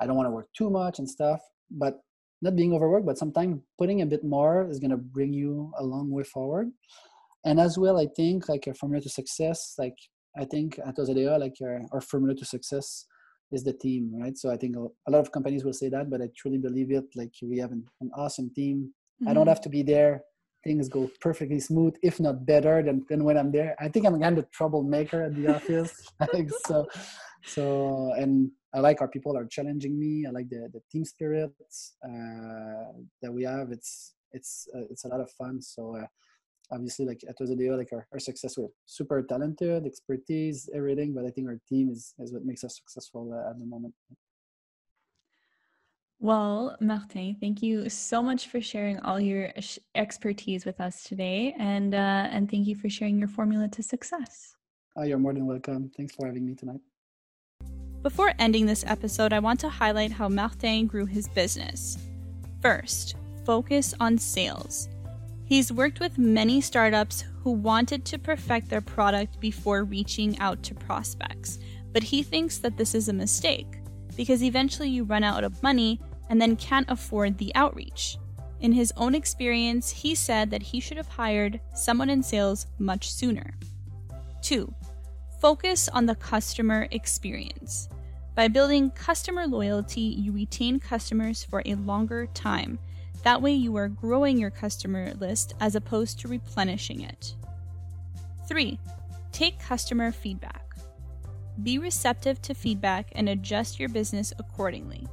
I 0.00 0.06
don't 0.06 0.16
want 0.16 0.26
to 0.26 0.32
work 0.32 0.48
too 0.56 0.70
much 0.70 0.98
and 0.98 1.08
stuff, 1.08 1.40
but 1.70 2.00
not 2.42 2.56
being 2.56 2.74
overworked. 2.74 3.06
But 3.06 3.16
sometimes 3.16 3.60
putting 3.78 4.02
a 4.02 4.06
bit 4.06 4.22
more 4.24 4.68
is 4.68 4.80
going 4.80 4.90
to 4.90 4.96
bring 4.96 5.32
you 5.32 5.72
a 5.78 5.84
long 5.84 6.10
way 6.10 6.24
forward 6.24 6.70
and 7.46 7.60
as 7.60 7.78
well 7.78 7.98
i 7.98 8.06
think 8.18 8.48
like 8.48 8.66
a 8.66 8.74
formula 8.74 9.00
to 9.00 9.08
success 9.08 9.74
like 9.78 9.98
i 10.36 10.44
think 10.44 10.78
at 10.86 10.96
Osedea, 10.96 11.38
like 11.38 11.54
our, 11.62 11.80
our 11.92 12.00
formula 12.00 12.34
to 12.34 12.44
success 12.44 13.06
is 13.52 13.62
the 13.62 13.72
team 13.72 14.10
right? 14.22 14.36
So 14.36 14.50
i 14.50 14.56
think 14.56 14.74
a 14.76 15.10
lot 15.10 15.20
of 15.24 15.32
companies 15.32 15.64
will 15.64 15.78
say 15.80 15.88
that 15.88 16.10
but 16.10 16.20
i 16.20 16.28
truly 16.36 16.58
believe 16.58 16.90
it 16.90 17.06
like 17.14 17.34
we 17.42 17.58
have 17.58 17.72
an, 17.72 17.84
an 18.00 18.10
awesome 18.14 18.50
team. 18.50 18.76
Mm-hmm. 18.76 19.28
i 19.28 19.32
don't 19.32 19.42
mm-hmm. 19.42 19.48
have 19.48 19.62
to 19.62 19.70
be 19.78 19.82
there. 19.82 20.22
Things 20.64 20.88
go 20.88 21.08
perfectly 21.20 21.60
smooth 21.60 21.94
if 22.02 22.18
not 22.18 22.44
better 22.44 22.82
than, 22.82 23.06
than 23.08 23.22
when 23.22 23.38
i'm 23.38 23.52
there. 23.52 23.76
I 23.78 23.88
think 23.88 24.04
i'm 24.04 24.20
kind 24.20 24.38
of 24.38 24.50
troublemaker 24.50 25.22
at 25.22 25.34
the 25.36 25.46
office 25.56 25.92
i 26.20 26.26
think 26.26 26.50
so 26.66 26.86
so 27.54 28.12
and 28.20 28.50
i 28.74 28.80
like 28.80 29.00
our 29.00 29.12
people 29.16 29.36
are 29.38 29.46
challenging 29.46 29.94
me. 30.04 30.12
I 30.28 30.30
like 30.38 30.48
the, 30.48 30.62
the 30.74 30.82
team 30.90 31.04
spirit 31.04 31.52
uh, 32.08 32.90
that 33.22 33.32
we 33.36 33.44
have. 33.44 33.70
It's 33.70 34.14
it's 34.32 34.68
uh, 34.74 34.86
it's 34.90 35.04
a 35.04 35.08
lot 35.08 35.20
of 35.20 35.30
fun. 35.30 35.62
So 35.62 35.96
uh, 35.96 36.06
obviously 36.72 37.06
like 37.06 37.22
at 37.28 37.38
Osedea, 37.38 37.76
like 37.76 37.92
our, 37.92 38.06
our 38.12 38.18
success 38.18 38.58
we're 38.58 38.68
super 38.84 39.22
talented 39.22 39.86
expertise 39.86 40.68
everything 40.74 41.14
but 41.14 41.24
i 41.24 41.30
think 41.30 41.48
our 41.48 41.60
team 41.68 41.90
is 41.90 42.14
is 42.18 42.32
what 42.32 42.44
makes 42.44 42.64
us 42.64 42.76
successful 42.76 43.32
uh, 43.32 43.50
at 43.50 43.58
the 43.58 43.64
moment. 43.64 43.94
Well 46.18 46.76
martin 46.80 47.36
thank 47.40 47.62
you 47.62 47.88
so 47.88 48.22
much 48.22 48.48
for 48.48 48.60
sharing 48.60 48.98
all 49.00 49.20
your 49.20 49.52
expertise 49.94 50.64
with 50.64 50.80
us 50.80 51.04
today 51.04 51.54
and 51.58 51.94
uh, 51.94 52.28
and 52.30 52.50
thank 52.50 52.66
you 52.66 52.74
for 52.74 52.88
sharing 52.88 53.18
your 53.18 53.28
formula 53.28 53.68
to 53.68 53.82
success. 53.82 54.56
Oh, 54.96 55.02
you're 55.02 55.18
more 55.18 55.34
than 55.34 55.44
welcome. 55.44 55.90
Thanks 55.94 56.14
for 56.14 56.26
having 56.26 56.46
me 56.46 56.54
tonight. 56.54 56.80
Before 58.02 58.32
ending 58.38 58.66
this 58.66 58.84
episode 58.86 59.32
i 59.32 59.38
want 59.38 59.60
to 59.60 59.68
highlight 59.68 60.12
how 60.12 60.28
martin 60.28 60.86
grew 60.86 61.06
his 61.06 61.28
business. 61.28 61.98
First 62.62 63.16
focus 63.44 63.94
on 64.00 64.18
sales 64.18 64.88
He's 65.46 65.72
worked 65.72 66.00
with 66.00 66.18
many 66.18 66.60
startups 66.60 67.24
who 67.42 67.52
wanted 67.52 68.04
to 68.06 68.18
perfect 68.18 68.68
their 68.68 68.80
product 68.80 69.38
before 69.38 69.84
reaching 69.84 70.36
out 70.40 70.60
to 70.64 70.74
prospects, 70.74 71.60
but 71.92 72.02
he 72.02 72.24
thinks 72.24 72.58
that 72.58 72.76
this 72.76 72.96
is 72.96 73.08
a 73.08 73.12
mistake 73.12 73.78
because 74.16 74.42
eventually 74.42 74.88
you 74.88 75.04
run 75.04 75.22
out 75.22 75.44
of 75.44 75.62
money 75.62 76.00
and 76.30 76.42
then 76.42 76.56
can't 76.56 76.90
afford 76.90 77.38
the 77.38 77.54
outreach. 77.54 78.18
In 78.58 78.72
his 78.72 78.92
own 78.96 79.14
experience, 79.14 79.88
he 79.88 80.16
said 80.16 80.50
that 80.50 80.64
he 80.64 80.80
should 80.80 80.96
have 80.96 81.06
hired 81.06 81.60
someone 81.74 82.10
in 82.10 82.24
sales 82.24 82.66
much 82.80 83.12
sooner. 83.12 83.54
2. 84.42 84.74
Focus 85.40 85.88
on 85.90 86.06
the 86.06 86.16
customer 86.16 86.88
experience. 86.90 87.88
By 88.34 88.48
building 88.48 88.90
customer 88.90 89.46
loyalty, 89.46 90.00
you 90.00 90.32
retain 90.32 90.80
customers 90.80 91.44
for 91.44 91.62
a 91.64 91.76
longer 91.76 92.26
time 92.34 92.80
that 93.26 93.42
way, 93.42 93.52
you 93.52 93.74
are 93.74 93.88
growing 93.88 94.38
your 94.38 94.50
customer 94.50 95.12
list 95.14 95.54
as 95.58 95.74
opposed 95.74 96.20
to 96.20 96.28
replenishing 96.28 97.00
it. 97.00 97.34
3. 98.46 98.78
Take 99.32 99.58
customer 99.58 100.12
feedback. 100.12 100.76
Be 101.60 101.78
receptive 101.78 102.40
to 102.42 102.54
feedback 102.54 103.08
and 103.16 103.28
adjust 103.28 103.80
your 103.80 103.88
business 103.88 104.32
accordingly. 104.38 105.08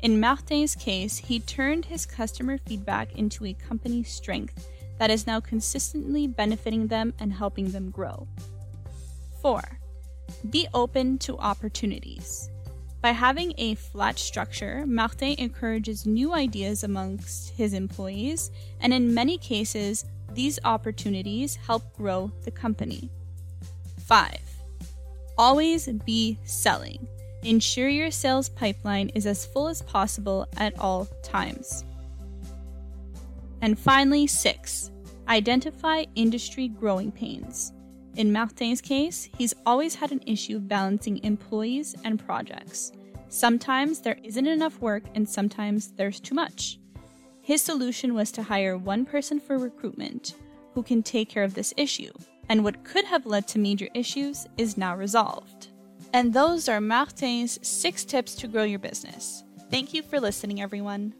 In 0.00 0.18
Martin's 0.18 0.74
case, 0.74 1.16
he 1.16 1.38
turned 1.38 1.84
his 1.84 2.04
customer 2.04 2.58
feedback 2.58 3.16
into 3.16 3.46
a 3.46 3.54
company 3.54 4.02
strength 4.02 4.68
that 4.98 5.12
is 5.12 5.24
now 5.24 5.38
consistently 5.38 6.26
benefiting 6.26 6.88
them 6.88 7.14
and 7.20 7.32
helping 7.32 7.70
them 7.70 7.88
grow. 7.88 8.26
4. 9.42 9.62
Be 10.50 10.66
open 10.74 11.18
to 11.18 11.38
opportunities. 11.38 12.50
By 13.04 13.12
having 13.12 13.52
a 13.58 13.74
flat 13.74 14.18
structure, 14.18 14.86
Martin 14.86 15.34
encourages 15.36 16.06
new 16.06 16.32
ideas 16.32 16.84
amongst 16.84 17.50
his 17.50 17.74
employees, 17.74 18.50
and 18.80 18.94
in 18.94 19.12
many 19.12 19.36
cases, 19.36 20.06
these 20.32 20.58
opportunities 20.64 21.56
help 21.56 21.94
grow 21.94 22.32
the 22.44 22.50
company. 22.50 23.10
5. 23.98 24.38
Always 25.36 25.86
be 26.06 26.38
selling. 26.44 27.06
Ensure 27.42 27.90
your 27.90 28.10
sales 28.10 28.48
pipeline 28.48 29.10
is 29.10 29.26
as 29.26 29.44
full 29.44 29.68
as 29.68 29.82
possible 29.82 30.48
at 30.56 30.78
all 30.78 31.06
times. 31.22 31.84
And 33.60 33.78
finally, 33.78 34.26
6. 34.26 34.90
Identify 35.28 36.06
industry 36.14 36.68
growing 36.68 37.12
pains. 37.12 37.74
In 38.16 38.32
Martin's 38.32 38.80
case, 38.80 39.28
he's 39.36 39.54
always 39.66 39.96
had 39.96 40.12
an 40.12 40.22
issue 40.24 40.60
balancing 40.60 41.22
employees 41.24 41.96
and 42.04 42.24
projects. 42.24 42.92
Sometimes 43.28 44.00
there 44.00 44.18
isn't 44.22 44.46
enough 44.46 44.80
work, 44.80 45.02
and 45.16 45.28
sometimes 45.28 45.90
there's 45.92 46.20
too 46.20 46.34
much. 46.34 46.78
His 47.42 47.60
solution 47.60 48.14
was 48.14 48.30
to 48.32 48.42
hire 48.42 48.78
one 48.78 49.04
person 49.04 49.40
for 49.40 49.58
recruitment 49.58 50.34
who 50.74 50.82
can 50.82 51.02
take 51.02 51.28
care 51.28 51.42
of 51.42 51.54
this 51.54 51.74
issue, 51.76 52.12
and 52.48 52.62
what 52.62 52.84
could 52.84 53.04
have 53.04 53.26
led 53.26 53.48
to 53.48 53.58
major 53.58 53.88
issues 53.94 54.46
is 54.58 54.78
now 54.78 54.94
resolved. 54.94 55.68
And 56.12 56.32
those 56.32 56.68
are 56.68 56.80
Martin's 56.80 57.58
six 57.66 58.04
tips 58.04 58.36
to 58.36 58.46
grow 58.46 58.62
your 58.62 58.78
business. 58.78 59.42
Thank 59.70 59.92
you 59.92 60.02
for 60.02 60.20
listening, 60.20 60.60
everyone. 60.60 61.14